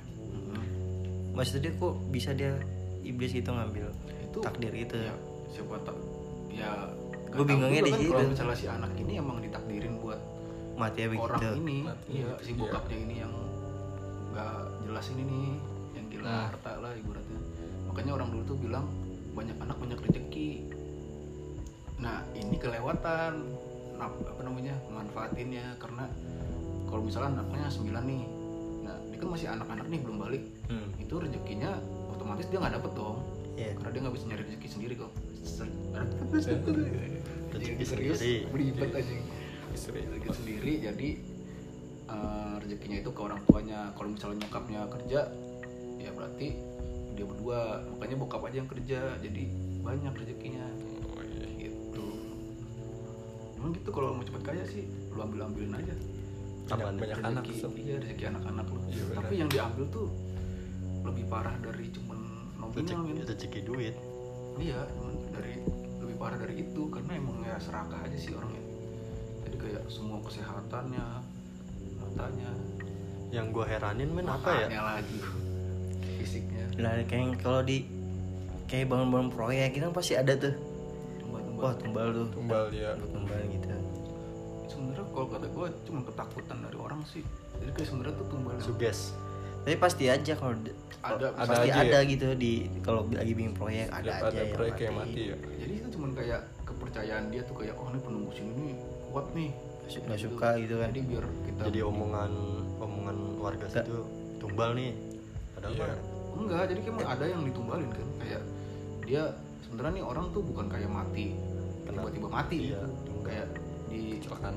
Maksudnya 1.37 1.69
kok 1.77 1.93
bisa 2.09 2.33
dia 2.33 2.57
iblis 3.05 3.29
gitu 3.29 3.53
ngambil 3.53 3.93
itu 4.37 4.45
takdir 4.45 4.73
itu 4.73 4.95
ya 5.01 5.13
siapa 5.49 5.75
tak 5.81 5.97
ya 6.53 6.71
tahu 7.33 7.43
bingungnya 7.43 7.81
di 7.81 7.91
kan 7.91 7.99
kalau 8.13 8.29
misalnya 8.29 8.55
si 8.55 8.65
anak 8.69 8.91
ini 8.93 9.13
emang 9.17 9.37
ditakdirin 9.41 9.97
buat 9.97 10.21
mati 10.77 10.99
ya 11.01 11.07
orang 11.09 11.41
begitu 11.41 11.47
ini. 11.57 11.77
Mati. 11.81 12.09
iya 12.13 12.29
si 12.37 12.51
bokapnya 12.53 12.97
ini 13.01 13.15
yang 13.25 13.33
nggak 14.29 14.57
jelas 14.85 15.05
ini 15.09 15.23
nih 15.25 15.47
yang 15.97 16.05
gila 16.07 16.23
Nah. 16.23 16.45
harta 16.53 16.71
lah 16.77 16.91
ibaratnya. 16.93 17.39
Makanya 17.89 18.11
orang 18.13 18.29
dulu 18.29 18.43
tuh 18.45 18.57
bilang 18.61 18.85
banyak 19.33 19.57
anak 19.57 19.77
banyak 19.81 19.97
rezeki. 19.97 20.49
Nah 21.97 22.21
ini 22.33 22.55
kelewatan 22.57 23.33
Nah, 23.97 24.13
apa 24.13 24.41
namanya 24.45 24.77
manfaatinnya. 24.93 25.73
Karena 25.81 26.05
kalau 26.85 27.01
misalnya 27.01 27.41
anaknya 27.41 27.65
9 27.65 28.05
nih 28.05 28.23
nah 28.85 28.93
dia 29.09 29.17
kan 29.17 29.29
masih 29.33 29.47
anak-anak 29.49 29.85
nih 29.89 29.99
belum 30.05 30.17
balik. 30.21 30.43
Hmm, 30.69 30.87
itu 31.01 31.13
rezekinya 31.17 31.81
otomatis 32.07 32.45
dia 32.47 32.61
nggak 32.61 32.77
dapet 32.77 32.91
dong 32.93 33.17
iya. 33.57 33.73
karena 33.75 33.89
dia 33.89 34.01
nggak 34.05 34.15
bisa 34.15 34.25
nyari 34.29 34.43
rezeki 34.45 34.67
sendiri 34.69 34.93
kok. 35.01 35.11
Rezeki 37.51 37.85
serius 37.85 38.19
belibet 38.53 38.91
aja. 38.93 39.13
Rezeki 39.73 40.29
sendiri 40.31 40.73
jadi 40.85 41.09
eh, 42.07 42.53
rezekinya 42.61 42.97
itu 43.01 43.09
ke 43.11 43.21
orang 43.21 43.41
tuanya. 43.49 43.91
Kalau 43.97 44.09
misalnya 44.13 44.45
nyokapnya 44.45 44.81
kerja 44.93 45.19
ya 45.97 46.09
berarti 46.13 46.47
dia 47.17 47.25
berdua. 47.25 47.81
Makanya 47.97 48.15
bokap 48.21 48.45
aja 48.45 48.55
yang 48.61 48.69
kerja 48.69 48.99
jadi 49.19 49.43
banyak 49.81 50.13
rezekinya. 50.13 50.65
Oh, 51.17 51.23
iya. 51.25 51.47
gitu. 51.57 52.07
Emang 53.57 53.73
gitu 53.73 53.89
kalau 53.89 54.13
mau 54.13 54.23
cepet 54.23 54.43
kaya 54.45 54.63
sih 54.69 54.85
lu 55.17 55.19
ambil 55.25 55.49
ambilin 55.49 55.73
aja 55.73 55.97
Banyak, 56.67 56.99
banyak 56.99 57.17
anak 57.23 57.43
rezeki 57.47 57.63
Sob. 57.63 57.73
iya 57.79 57.95
rezeki 57.97 58.23
anak-anak 58.27 58.65
lu. 58.69 58.79
Iya, 58.91 59.03
tapi 59.15 59.33
yang 59.39 59.49
diambil 59.49 59.85
tuh 59.87 60.07
lebih 61.07 61.25
parah 61.31 61.55
dari 61.63 61.87
cuman 61.95 62.36
nominal 62.57 63.05
rezeki, 63.05 63.23
rezeki 63.29 63.59
duit. 63.65 63.95
Iya 64.57 64.79
cuman 64.93 65.13
dari 65.33 65.53
lebih 66.01 66.15
parah 66.17 66.37
dari 66.41 66.65
itu 66.65 66.81
karena 66.89 67.11
emang 67.13 67.45
ya 67.45 67.57
serakah 67.61 68.01
aja 68.03 68.17
sih 68.17 68.33
orangnya 68.33 68.67
jadi 69.47 69.55
kayak 69.63 69.83
semua 69.87 70.19
kesehatannya 70.27 71.05
matanya. 72.03 72.51
Yang 73.31 73.45
gua 73.55 73.65
heranin 73.67 74.11
men 74.11 74.27
apa 74.27 74.49
ya? 74.59 74.67
Lagi. 74.67 75.19
Fisiknya. 76.19 76.67
Lah 76.75 76.99
kayak 77.07 77.39
kalau 77.39 77.63
di 77.63 77.87
kayak 78.67 78.91
bangun-bangun 78.91 79.31
proyek 79.31 79.79
itu 79.79 79.87
kan 79.87 79.95
pasti 79.95 80.13
ada 80.19 80.35
tuh. 80.35 80.51
tumbal-tumbal. 81.23 81.63
Wah, 81.63 81.73
tumbal 81.79 82.07
tuh. 82.11 82.27
Tumbal 82.35 82.63
ya. 82.75 82.91
Tumbal 82.99 83.41
gitu. 83.47 83.67
sebenarnya 84.67 85.05
kalau 85.09 85.27
kata 85.31 85.47
gue 85.47 85.67
cuma 85.87 86.01
ketakutan 86.05 86.57
dari 86.59 86.77
orang 86.77 87.01
sih. 87.07 87.23
Jadi 87.63 87.71
kayak 87.71 87.87
sebenarnya 87.87 88.13
tuh 88.19 88.27
tumbal 88.27 88.55
suges 88.59 89.15
Tapi 89.67 89.75
pasti 89.77 90.07
aja 90.07 90.31
kalau 90.31 90.55
ada 90.55 90.71
Ada 91.03 91.27
pasti 91.35 91.67
aja 91.67 91.79
ada 91.83 91.99
ya? 91.99 92.07
gitu 92.07 92.27
di 92.33 92.51
kalau 92.79 93.03
lagi 93.05 93.31
bikin 93.31 93.51
proyek 93.51 93.91
ada 93.91 93.99
Ada, 94.17 94.31
aja 94.31 94.39
yang 94.39 94.51
proyek 94.53 94.71
mati. 94.71 94.81
yang 94.81 94.95
mati 94.95 95.21
ya. 95.21 95.35
jadi 95.59 95.73
itu 95.75 95.87
cuma 95.91 96.05
kayak 96.13 96.41
kepercayaan 96.63 97.23
dia 97.27 97.41
tuh 97.43 97.55
kayak 97.57 97.75
oh 97.75 97.87
ini 97.87 97.99
penunggu 97.99 98.31
sini 98.31 98.51
nih 98.55 98.75
kuat 99.05 99.27
nih 99.31 99.51
Nggak 99.87 100.19
suka 100.19 100.49
gitu 100.57 100.75
kan. 100.77 100.87
jadi 100.89 101.01
biar 101.05 101.25
kita 101.43 101.61
jadi 101.67 101.79
omongan 101.83 102.31
omongan 102.77 103.17
warga 103.37 103.67
situ 103.67 103.97
tumbal 104.37 104.71
nih 104.71 104.91
padahal 105.53 105.73
Iya. 105.73 105.83
mah 105.85 105.99
enggak 106.37 106.63
jadi 106.65 106.79
kan 106.79 106.91
emang 106.93 107.07
ada 107.09 107.25
yang 107.25 107.41
ditumbalin 107.43 107.89
kan 107.89 108.07
kayak 108.17 108.41
dia 109.03 109.23
sebenarnya 109.61 109.93
nih 109.93 110.05
orang 110.05 110.25
tuh 110.31 110.41
bukan 110.43 110.65
kayak 110.67 110.87
mati 110.87 111.27
Kenapa? 111.83 112.07
tiba-tiba 112.07 112.27
mati 112.29 112.57
Iya, 112.67 112.81
gitu 112.83 113.13
kayak 113.21 113.47
di 113.87 113.99
Kecelakaan 114.15 114.55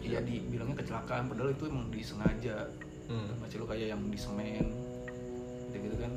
iya 0.00 0.22
dibilangnya 0.22 0.76
kecelakaan 0.76 1.22
padahal 1.26 1.50
itu 1.50 1.64
emang 1.66 1.90
disengaja 1.90 2.56
Hmm. 3.10 3.26
masih 3.36 3.58
lo 3.58 3.66
kayak 3.66 3.90
yang 3.90 4.02
di 4.04 4.14
semen 4.14 4.66
gitu, 5.66 5.76
gitu 5.82 5.96
kan 5.98 6.12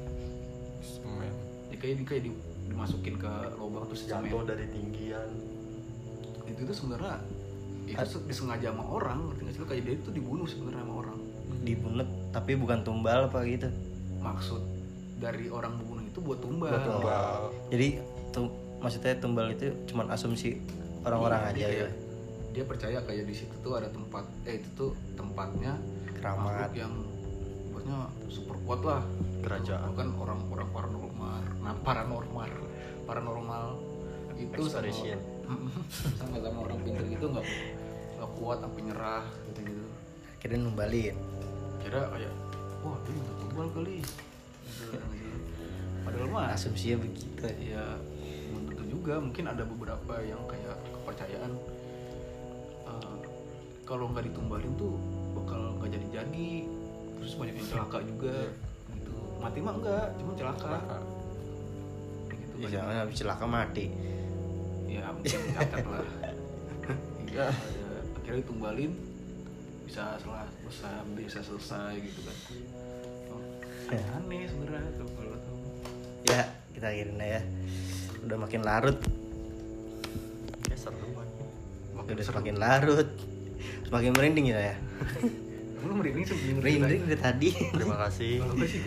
Semen. 0.80 1.34
ya 1.68 1.76
kayak 1.76 1.96
di- 1.98 2.06
kayak 2.06 2.24
di- 2.24 2.40
dimasukin 2.64 3.16
ke 3.18 3.32
lubang 3.56 3.90
terus 3.90 4.06
jatuh 4.06 4.22
semen 4.30 4.46
dari 4.46 4.66
tinggian 4.70 5.30
itu 6.46 6.60
tuh 6.64 6.76
sebenarnya 6.76 7.18
itu 7.86 8.06
se- 8.06 8.24
disengaja 8.24 8.70
sama 8.70 8.86
orang 8.86 9.26
ngerti 9.26 9.42
nggak 9.42 9.54
sih 9.54 9.60
lo 9.60 9.68
kayak 9.68 9.84
dia 9.84 9.94
itu 9.96 10.10
dibunuh 10.12 10.46
sebenarnya 10.46 10.82
sama 10.82 10.96
orang 11.00 11.18
Dibunuh 11.64 12.04
tapi 12.30 12.52
bukan 12.54 12.80
tumbal 12.82 13.26
apa 13.26 13.40
gitu. 13.44 13.72
maksud 14.20 14.62
dari 15.18 15.48
orang 15.48 15.74
membunuh 15.74 16.04
itu 16.04 16.20
buat 16.20 16.38
tumbal, 16.38 16.70
Buat 16.70 16.84
Tumbal. 16.84 17.32
Jadi 17.70 17.88
tuh 18.30 18.48
maksudnya 18.78 19.16
tumbal 19.16 19.48
itu 19.50 19.72
cuman 19.86 20.12
asumsi 20.12 20.60
orang-orang 21.02 21.40
Iya, 21.50 21.50
aja 21.50 21.68
ya. 21.80 21.90
dia 22.52 22.64
percaya 22.64 23.00
kayak 23.00 23.24
di 23.24 23.34
situ 23.34 23.56
tuh 23.60 23.74
ada 23.74 23.88
tempat 23.88 24.28
eh 24.44 24.60
itu 24.60 24.68
tuh 24.74 24.92
tempatnya 25.16 25.80
Keramat. 26.24 26.72
yang 26.74 26.94
buatnya 27.68 27.98
super 28.28 28.56
kuat 28.64 28.82
lah 28.82 29.02
Kerajaan. 29.44 29.92
Gitu. 29.92 29.98
kan 29.98 30.08
orang-orang 30.16 30.70
paranormal 30.72 31.36
nah 31.60 31.74
paranormal 31.78 32.52
paranormal 33.04 33.64
itu 34.34 34.56
Expedition. 34.58 35.20
sama 36.16 36.36
sama 36.42 36.60
orang 36.64 36.80
pintar 36.80 37.04
gitu 37.06 37.26
nggak 37.28 37.44
nggak 38.16 38.32
kuat 38.34 38.58
sampai 38.60 38.82
nyerah 38.82 39.24
gitu 39.46 39.60
gitu 39.66 39.84
Akhirnya 40.34 40.60
numbalin. 40.62 41.16
kira 41.80 42.08
kayak 42.10 42.34
wah 42.80 42.96
dia 43.00 43.12
minta 43.12 43.34
tumbal 43.38 43.68
kali 43.70 44.00
Gitu, 44.64 44.90
gitu. 44.90 45.38
padahal 46.02 46.28
mah 46.30 46.46
Asumsinya 46.50 46.98
begitu. 47.00 47.44
ya 47.62 48.00
belum 48.48 48.64
tentu 48.66 48.84
juga 48.90 49.20
mungkin 49.20 49.46
ada 49.46 49.64
beberapa 49.64 50.14
yang 50.20 50.40
kayak 50.46 50.76
kepercayaan 50.90 51.52
eh, 52.86 53.16
kalau 53.84 54.08
nggak 54.08 54.24
ditumbalin 54.26 54.72
tuh 54.74 54.96
bakal 55.44 55.62
nggak 55.78 55.90
jadi 55.92 56.08
jadi 56.24 56.50
terus 57.20 57.34
banyak 57.36 57.56
yang 57.60 57.68
celaka 57.68 57.98
juga. 58.08 58.38
Gitu. 58.96 59.14
Mati 59.44 59.60
mah 59.60 59.74
enggak 59.76 60.06
cuma 60.18 60.32
celaka. 60.40 60.64
Celaka. 60.64 60.98
gitu 62.32 62.54
Ya 62.64 62.68
jangan 62.80 62.96
habis 63.04 63.16
celaka 63.20 63.46
mati. 63.46 63.86
ya 64.88 65.10
mungkin 65.12 65.40
catat 65.52 65.84
lah. 65.84 66.08
Ya 67.34 67.50
akhirnya 68.14 68.46
ditumbalin 68.46 68.94
bisa 69.90 70.16
setelah 70.22 70.46
bisa 70.64 70.90
bisa 71.18 71.40
selesai 71.42 71.98
gitu 71.98 72.20
kan. 72.24 72.38
Oh, 73.34 74.16
aneh 74.22 74.46
sebenarnya 74.46 74.90
tuh 75.02 75.10
kalau 75.18 75.38
tuh. 75.38 75.58
Ya, 76.30 76.46
kita 76.72 76.94
akhirin 76.94 77.20
aja. 77.20 77.42
Udah 78.24 78.38
makin 78.40 78.62
larut, 78.64 78.98
kayak 80.66 80.80
seruan 80.80 81.28
makin 81.94 82.12
udah 82.16 82.26
seru. 82.26 82.34
semakin 82.34 82.56
larut. 82.56 83.10
Semakin 83.86 84.12
merinding 84.14 84.46
ya 84.50 84.60
ya. 84.72 84.76
lu 85.84 86.00
merinding 86.00 86.24
sebelum 86.24 86.64
Merinding 86.64 87.04
dari 87.12 87.20
tadi. 87.20 87.50
terima 87.76 88.00
kasih 88.08 88.40
sih 88.40 88.80
sih 88.80 88.82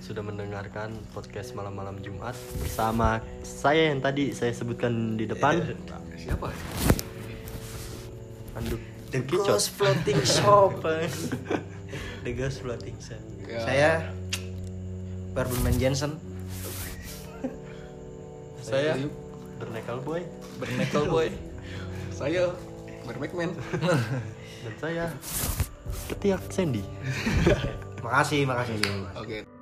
sudah 0.00 0.24
mendengarkan 0.24 0.96
podcast 1.12 1.52
malam-malam 1.52 2.00
Jumat 2.00 2.32
bersama 2.56 3.20
saya 3.44 3.92
yang 3.92 4.00
tadi 4.00 4.32
saya 4.32 4.48
sebutkan 4.56 5.20
di 5.20 5.28
depan 5.28 5.60
siapa 6.16 6.48
anduk 8.56 8.80
The 9.12 9.20
Kicot. 9.28 9.44
Ghost 9.44 9.68
Floating 9.76 10.20
Shop. 10.40 10.80
The 12.24 12.32
Ghost 12.32 12.64
Floating 12.64 12.96
Shop. 12.96 13.20
Ya. 13.44 13.60
Saya 13.60 13.90
Barberman 15.30 15.76
Jensen. 15.76 16.16
Saya 18.58 18.96
Bernekal 19.60 20.00
Boy 20.00 20.24
bernekel 20.56 21.04
boy. 21.06 21.28
saya 22.18 22.50
bermacman 23.06 23.50
dan 24.66 24.74
saya 24.82 25.04
Ketiak 26.06 26.42
Sandy. 26.50 26.82
Makasih, 28.04 28.46
makasih. 28.46 28.78
oke 29.18 29.55